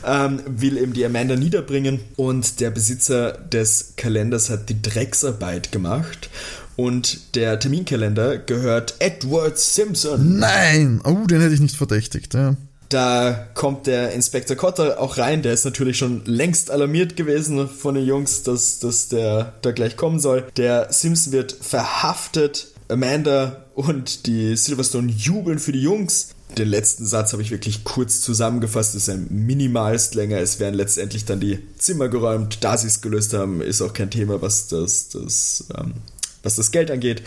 ähm, 0.06 0.40
will 0.46 0.78
eben 0.78 0.92
die 0.92 1.04
Amanda 1.04 1.34
niederbringen 1.34 2.00
und 2.16 2.60
der 2.60 2.70
Besitzer 2.70 3.32
des 3.32 3.94
Kalenders 3.96 4.48
hat 4.48 4.68
die 4.68 4.80
Drecksarbeit 4.80 5.72
gemacht 5.72 6.30
und 6.76 7.34
der 7.34 7.58
Terminkalender 7.58 8.38
gehört 8.38 8.94
Edward 9.00 9.58
Simpson. 9.58 10.38
Nein! 10.38 11.00
Oh, 11.04 11.26
den 11.26 11.40
hätte 11.40 11.54
ich 11.54 11.60
nicht 11.60 11.76
verdächtigt, 11.76 12.32
ja. 12.34 12.56
Da 12.90 13.46
kommt 13.54 13.86
der 13.86 14.10
Inspektor 14.12 14.56
Cotter 14.56 15.00
auch 15.00 15.16
rein, 15.16 15.42
der 15.42 15.52
ist 15.52 15.64
natürlich 15.64 15.96
schon 15.96 16.24
längst 16.24 16.72
alarmiert 16.72 17.16
gewesen 17.16 17.68
von 17.68 17.94
den 17.94 18.04
Jungs, 18.04 18.42
dass, 18.42 18.80
dass 18.80 19.06
der 19.06 19.54
da 19.62 19.70
gleich 19.70 19.96
kommen 19.96 20.18
soll. 20.18 20.48
Der 20.56 20.92
Simpson 20.92 21.32
wird 21.32 21.52
verhaftet, 21.52 22.66
Amanda 22.88 23.64
und 23.76 24.26
die 24.26 24.56
Silverstone 24.56 25.12
jubeln 25.12 25.60
für 25.60 25.70
die 25.70 25.82
Jungs. 25.82 26.30
Den 26.58 26.66
letzten 26.66 27.06
Satz 27.06 27.32
habe 27.32 27.42
ich 27.42 27.52
wirklich 27.52 27.84
kurz 27.84 28.22
zusammengefasst, 28.22 28.96
das 28.96 29.02
ist 29.04 29.08
ein 29.08 29.28
minimalst 29.30 30.16
länger. 30.16 30.38
Es 30.38 30.58
werden 30.58 30.74
letztendlich 30.74 31.24
dann 31.24 31.38
die 31.38 31.60
Zimmer 31.78 32.08
geräumt, 32.08 32.58
da 32.64 32.76
sie 32.76 32.88
es 32.88 33.00
gelöst 33.00 33.34
haben, 33.34 33.60
ist 33.60 33.82
auch 33.82 33.92
kein 33.92 34.10
Thema, 34.10 34.42
was 34.42 34.66
das, 34.66 35.10
das, 35.10 35.66
ähm, 35.78 35.94
was 36.42 36.56
das 36.56 36.72
Geld 36.72 36.90
angeht. 36.90 37.22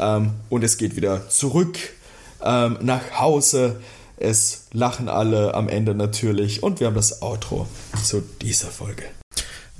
Ähm, 0.00 0.30
und 0.48 0.64
es 0.64 0.78
geht 0.78 0.96
wieder 0.96 1.28
zurück 1.28 1.76
ähm, 2.42 2.78
nach 2.80 3.20
Hause. 3.20 3.76
Es 4.22 4.66
lachen 4.72 5.08
alle 5.08 5.54
am 5.54 5.68
Ende 5.68 5.96
natürlich 5.96 6.62
und 6.62 6.78
wir 6.78 6.86
haben 6.86 6.94
das 6.94 7.22
Outro 7.22 7.66
zu 8.04 8.22
dieser 8.40 8.68
Folge. 8.68 9.02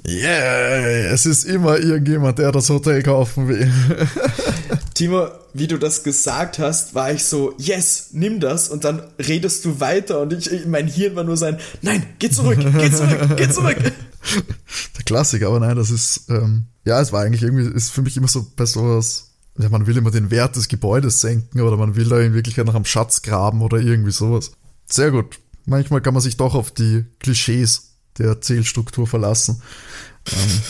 Yeah, 0.05 1.13
es 1.13 1.27
ist 1.27 1.45
immer 1.45 1.79
irgendjemand, 1.79 2.41
der 2.41 2.51
das 2.51 2.69
Hotel 2.69 3.05
kaufen 3.05 3.47
will. 3.47 3.71
Timo, 4.95 5.29
wie 5.55 5.69
du 5.69 5.79
das 5.79 6.03
gesagt 6.03 6.59
hast, 6.59 6.97
war 6.97 7.13
ich 7.13 7.25
so, 7.25 7.55
yes, 7.57 8.09
nimm 8.11 8.41
das 8.41 8.69
und 8.69 8.83
dann 8.83 9.03
redest 9.17 9.65
du 9.65 9.79
weiter 9.79 10.21
und 10.21 10.33
ich, 10.33 10.67
mein 10.67 10.89
Hirn 10.89 11.15
war 11.15 11.23
nur 11.23 11.37
sein, 11.37 11.59
nein, 11.81 12.05
geh 12.19 12.29
zurück, 12.29 12.59
geh 12.59 12.91
zurück, 12.91 13.37
geh 13.37 13.49
zurück. 13.49 13.77
Der 14.97 15.05
Klassiker, 15.05 15.49
aber 15.49 15.61
nein, 15.61 15.77
das 15.77 15.91
ist, 15.91 16.25
ähm, 16.31 16.65
ja, 16.85 17.01
es 17.01 17.13
war 17.13 17.23
eigentlich 17.23 17.43
irgendwie, 17.43 17.73
ist 17.73 17.93
für 17.93 18.03
mich 18.03 18.17
immer 18.17 18.29
so 18.29 18.45
bei 18.57 18.67
sowas, 18.67 19.32
ja, 19.59 19.69
man 19.69 19.87
will 19.87 19.97
immer 19.97 20.11
den 20.11 20.31
Wert 20.31 20.57
des 20.57 20.69
Gebäudes 20.69 21.21
senken 21.21 21.61
oder 21.61 21.77
man 21.77 21.95
will 21.95 22.09
da 22.09 22.21
in 22.21 22.35
Wirklichkeit 22.35 22.67
nach 22.67 22.75
einem 22.75 22.85
Schatz 22.85 23.23
graben 23.23 23.63
oder 23.63 23.79
irgendwie 23.79 24.13
sowas. 24.13 24.53
Sehr 24.87 25.11
gut. 25.11 25.39
Manchmal 25.67 26.01
kann 26.01 26.15
man 26.15 26.23
sich 26.23 26.37
doch 26.37 26.55
auf 26.55 26.71
die 26.71 27.05
Klischees 27.21 27.93
der 28.19 28.29
Erzählstruktur 28.29 29.07
verlassen. 29.07 29.63
Ähm, 30.33 30.63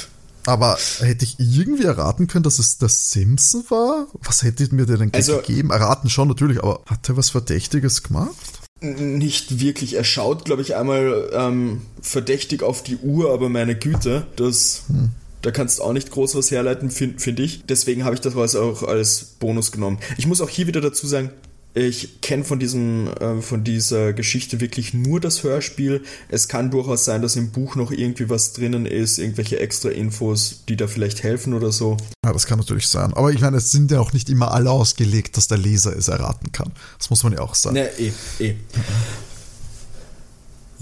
aber 0.45 0.77
hätte 0.99 1.25
ich 1.25 1.39
irgendwie 1.39 1.85
erraten 1.85 2.27
können, 2.27 2.43
dass 2.43 2.59
es 2.59 2.79
der 2.79 2.89
Simpson 2.89 3.65
war? 3.69 4.09
Was 4.25 4.43
hätte 4.43 4.75
mir 4.75 4.87
der 4.87 4.99
denn 4.99 5.13
also, 5.15 5.37
gegeben? 5.37 5.71
Erraten 5.71 6.11
schon 6.11 6.29
natürlich, 6.29 6.59
aber 6.59 6.83
hat 6.87 7.09
er 7.09 7.17
was 7.17 7.31
Verdächtiges 7.31 8.03
gemacht? 8.03 8.61
Nicht 8.81 9.61
wirklich. 9.61 9.95
Er 9.95 10.03
schaut, 10.03 10.45
glaube 10.45 10.63
ich, 10.63 10.75
einmal 10.75 11.31
ähm, 11.33 11.83
verdächtig 12.01 12.65
auf 12.65 12.83
die 12.83 12.97
Uhr, 12.97 13.33
aber 13.33 13.49
meine 13.49 13.77
Güte, 13.77 14.27
das. 14.35 14.83
Hm. 14.89 15.11
Da 15.43 15.51
kannst 15.51 15.79
du 15.79 15.83
auch 15.83 15.93
nicht 15.93 16.11
groß 16.11 16.37
was 16.37 16.51
herleiten, 16.51 16.91
finde 16.91 17.19
find 17.19 17.41
ich. 17.41 17.65
Deswegen 17.67 18.05
habe 18.05 18.15
ich 18.15 18.21
das 18.21 18.35
auch 18.57 18.83
als 18.85 19.25
Bonus 19.41 19.73
genommen. 19.73 19.99
Ich 20.17 20.27
muss 20.27 20.41
auch 20.41 20.49
hier 20.49 20.67
wieder 20.67 20.81
dazu 20.81 21.07
sagen, 21.07 21.31
Ich 21.75 22.21
kenne 22.21 22.45
von 22.45 22.59
diesem, 22.59 23.09
äh, 23.19 23.41
von 23.41 23.65
dieser 23.65 24.13
Geschichte 24.13 24.61
wirklich 24.61 24.93
nur 24.93 25.21
das 25.21 25.43
Hörspiel. 25.43 26.03
Es 26.29 26.47
kann 26.47 26.71
durchaus 26.71 27.07
sein, 27.07 27.23
dass 27.23 27.35
im 27.35 27.51
Buch 27.51 27.77
noch 27.77 27.91
irgendwie 27.91 28.29
was 28.29 28.53
drinnen 28.53 28.85
ist, 28.85 29.17
irgendwelche 29.17 29.59
extra 29.59 29.89
Infos, 29.89 30.65
die 30.69 30.77
da 30.77 30.87
vielleicht 30.87 31.23
helfen 31.23 31.55
oder 31.55 31.73
so. 31.73 31.97
Ja, 32.27 32.35
das 32.35 32.45
kann 32.45 32.59
natürlich 32.59 32.89
sein. 32.89 33.15
Aber 33.15 33.33
ich 33.33 33.41
meine, 33.41 33.57
es 33.57 33.73
sind 33.73 33.91
ja 33.91 34.01
auch 34.01 34.13
nicht 34.13 34.29
immer 34.29 34.53
alle 34.53 34.71
ausgelegt, 34.71 35.39
dass 35.39 35.49
der 35.49 35.57
Leser 35.57 35.97
es 35.97 36.09
erraten 36.09 36.53
kann. 36.53 36.73
Das 36.99 37.09
muss 37.09 37.25
man 37.25 37.33
ja 37.33 37.41
auch 37.41 37.55
sagen. 37.55 37.77
Na, 37.77 37.87
eh, 37.99 38.13
eh. 38.39 38.55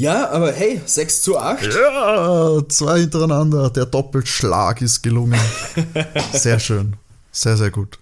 Ja, 0.00 0.30
aber 0.30 0.50
hey, 0.52 0.80
6 0.82 1.20
zu 1.20 1.36
8. 1.36 1.74
Ja, 1.74 2.58
zwei 2.70 3.00
hintereinander. 3.00 3.68
Der 3.68 3.84
Doppelschlag 3.84 4.80
ist 4.80 5.02
gelungen. 5.02 5.38
Sehr 6.32 6.58
schön. 6.58 6.96
Sehr, 7.32 7.58
sehr 7.58 7.70
gut. 7.70 7.98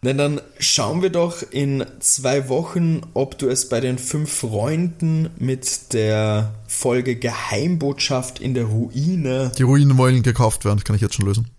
Na, 0.00 0.14
dann 0.14 0.40
schauen 0.58 1.02
wir 1.02 1.10
doch 1.10 1.42
in 1.50 1.84
zwei 2.00 2.48
Wochen, 2.48 3.02
ob 3.12 3.36
du 3.36 3.48
es 3.48 3.68
bei 3.68 3.80
den 3.80 3.98
fünf 3.98 4.32
Freunden 4.32 5.28
mit 5.36 5.92
der 5.92 6.54
Folge 6.66 7.16
Geheimbotschaft 7.16 8.40
in 8.40 8.54
der 8.54 8.64
Ruine. 8.64 9.52
Die 9.58 9.64
Ruinen 9.64 9.98
wollen 9.98 10.22
gekauft 10.22 10.64
werden, 10.64 10.82
kann 10.82 10.96
ich 10.96 11.02
jetzt 11.02 11.14
schon 11.14 11.26
lösen. 11.26 11.50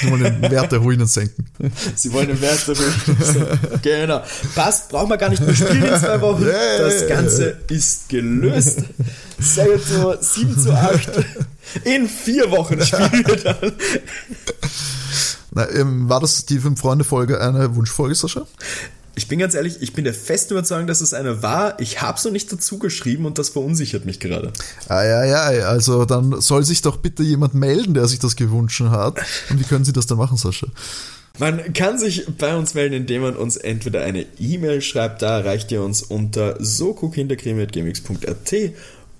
Sie 0.00 0.10
wollen 0.10 0.22
den 0.22 0.50
Wert 0.50 0.72
der 0.72 0.78
Ruinen 0.78 1.06
senken. 1.06 1.46
Sie 1.94 2.12
wollen 2.12 2.28
den 2.28 2.40
Wert 2.40 2.66
der 2.66 2.76
Ruinen 2.76 3.24
senken. 3.24 3.80
Genau. 3.82 4.22
Passt, 4.54 4.88
brauchen 4.88 5.10
wir 5.10 5.16
gar 5.16 5.28
nicht 5.28 5.42
mehr 5.42 5.54
spielen 5.54 5.84
in 5.84 5.98
zwei 6.00 6.20
Wochen. 6.20 6.44
Das 6.44 7.06
Ganze 7.06 7.58
ist 7.68 8.08
gelöst. 8.08 8.84
Sehr 9.38 9.66
gut, 9.66 9.84
so 9.84 10.14
7 10.20 10.58
zu 10.58 10.72
8. 10.72 11.10
In 11.84 12.08
vier 12.08 12.50
Wochen 12.50 12.80
spielen 12.84 13.24
wir 13.26 13.36
dann. 13.36 13.72
Na, 15.50 15.68
ähm, 15.70 16.08
war 16.08 16.20
das 16.20 16.44
die 16.46 16.58
Fünf-Freunde-Folge 16.58 17.40
eine 17.40 17.74
Wunschfolge, 17.74 18.14
Sascha? 18.14 18.46
Ich 19.18 19.26
bin 19.26 19.40
ganz 19.40 19.54
ehrlich, 19.54 19.78
ich 19.80 19.92
bin 19.92 20.04
der 20.04 20.14
festen 20.14 20.52
Überzeugung, 20.54 20.86
dass 20.86 21.00
es 21.00 21.12
eine 21.12 21.42
war. 21.42 21.80
Ich 21.80 22.00
habe 22.00 22.16
es 22.16 22.24
noch 22.24 22.30
nicht 22.30 22.52
dazu 22.52 22.78
geschrieben 22.78 23.26
und 23.26 23.36
das 23.36 23.48
verunsichert 23.48 24.04
mich 24.06 24.20
gerade. 24.20 24.52
Ah, 24.86 25.02
ja, 25.02 25.24
ja, 25.24 25.66
also 25.66 26.04
dann 26.04 26.40
soll 26.40 26.64
sich 26.64 26.82
doch 26.82 26.98
bitte 26.98 27.24
jemand 27.24 27.52
melden, 27.52 27.94
der 27.94 28.06
sich 28.06 28.20
das 28.20 28.36
gewünscht 28.36 28.80
hat. 28.80 29.18
Und 29.50 29.58
wie 29.58 29.64
können 29.64 29.84
Sie 29.84 29.92
das 29.92 30.06
dann 30.06 30.18
machen, 30.18 30.36
Sascha? 30.36 30.68
Man 31.40 31.72
kann 31.72 31.98
sich 31.98 32.26
bei 32.38 32.56
uns 32.56 32.74
melden, 32.74 32.94
indem 32.94 33.22
man 33.22 33.34
uns 33.34 33.56
entweder 33.56 34.02
eine 34.02 34.24
E-Mail 34.38 34.82
schreibt, 34.82 35.22
da 35.22 35.38
erreicht 35.38 35.72
ihr 35.72 35.82
uns 35.82 36.02
unter 36.02 36.54
sokokinderkrimi.gmx.at 36.62 38.54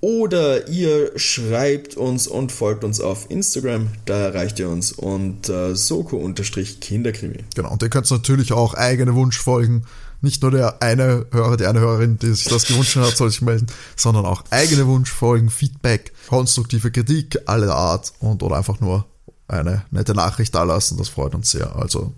oder 0.01 0.67
ihr 0.69 1.11
schreibt 1.17 1.97
uns 1.97 2.27
und 2.27 2.51
folgt 2.51 2.83
uns 2.83 3.01
auf 3.01 3.29
Instagram, 3.29 3.89
da 4.05 4.17
erreicht 4.17 4.59
ihr 4.59 4.69
uns 4.69 4.91
unter 4.91 5.75
soko-kinderkrimi. 5.75 7.43
Genau, 7.55 7.71
und 7.71 7.81
ihr 7.83 7.89
könnt 7.89 8.09
natürlich 8.09 8.53
auch 8.53 8.73
eigene 8.75 9.13
Wunschfolgen, 9.15 9.85
nicht 10.21 10.41
nur 10.41 10.51
der 10.51 10.81
eine 10.81 11.25
Hörer, 11.31 11.57
die 11.57 11.65
eine 11.65 11.79
Hörerin, 11.79 12.19
die 12.19 12.33
sich 12.33 12.45
das 12.45 12.65
gewünscht 12.65 12.95
hat, 12.97 13.15
soll 13.15 13.29
sich 13.29 13.41
melden, 13.41 13.67
sondern 13.95 14.25
auch 14.25 14.43
eigene 14.49 14.85
Wunschfolgen, 14.87 15.49
Feedback, 15.49 16.13
konstruktive 16.27 16.91
Kritik 16.91 17.39
aller 17.45 17.73
Art 17.73 18.13
und 18.19 18.43
oder 18.43 18.57
einfach 18.57 18.79
nur 18.79 19.05
eine 19.47 19.85
nette 19.91 20.13
Nachricht 20.13 20.53
da 20.55 20.63
lassen, 20.63 20.97
das 20.97 21.09
freut 21.09 21.35
uns 21.35 21.51
sehr. 21.51 21.75
Also 21.75 22.13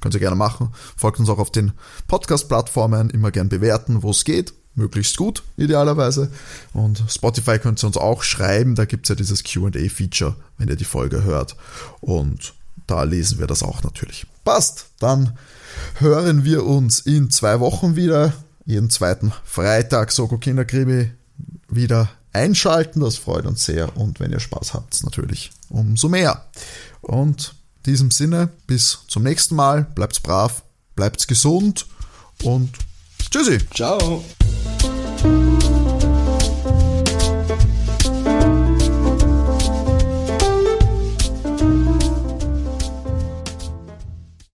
könnt 0.00 0.14
ihr 0.14 0.20
gerne 0.20 0.36
machen. 0.36 0.72
Folgt 0.96 1.20
uns 1.20 1.28
auch 1.28 1.38
auf 1.38 1.52
den 1.52 1.72
Podcast-Plattformen, 2.08 3.10
immer 3.10 3.30
gern 3.30 3.48
bewerten, 3.48 4.02
wo 4.02 4.10
es 4.10 4.24
geht 4.24 4.54
möglichst 4.74 5.16
gut, 5.16 5.42
idealerweise. 5.56 6.30
Und 6.72 7.02
Spotify 7.08 7.58
könnt 7.58 7.82
ihr 7.82 7.86
uns 7.86 7.96
auch 7.96 8.22
schreiben, 8.22 8.74
da 8.74 8.84
gibt 8.84 9.06
es 9.06 9.08
ja 9.10 9.14
dieses 9.14 9.44
QA-Feature, 9.44 10.36
wenn 10.58 10.68
ihr 10.68 10.76
die 10.76 10.84
Folge 10.84 11.24
hört. 11.24 11.56
Und 12.00 12.54
da 12.86 13.02
lesen 13.02 13.38
wir 13.38 13.46
das 13.46 13.62
auch 13.62 13.82
natürlich. 13.82 14.26
Passt, 14.44 14.86
dann 14.98 15.38
hören 15.98 16.44
wir 16.44 16.64
uns 16.64 17.00
in 17.00 17.30
zwei 17.30 17.60
Wochen 17.60 17.96
wieder. 17.96 18.32
Jeden 18.66 18.90
zweiten 18.90 19.32
Freitag 19.44 20.12
Soko 20.12 20.38
Kinderkrimi 20.38 21.10
wieder 21.68 22.10
einschalten. 22.32 23.00
Das 23.00 23.16
freut 23.16 23.46
uns 23.46 23.64
sehr. 23.64 23.96
Und 23.96 24.20
wenn 24.20 24.32
ihr 24.32 24.40
Spaß 24.40 24.74
habt, 24.74 25.02
natürlich 25.04 25.52
umso 25.68 26.08
mehr. 26.08 26.46
Und 27.00 27.54
in 27.78 27.92
diesem 27.92 28.10
Sinne, 28.10 28.50
bis 28.66 29.00
zum 29.08 29.22
nächsten 29.22 29.54
Mal. 29.54 29.84
Bleibt 29.94 30.22
brav, 30.22 30.62
bleibt 30.96 31.26
gesund 31.28 31.86
und 32.42 32.70
tschüssi. 33.30 33.58
Ciao. 33.74 34.22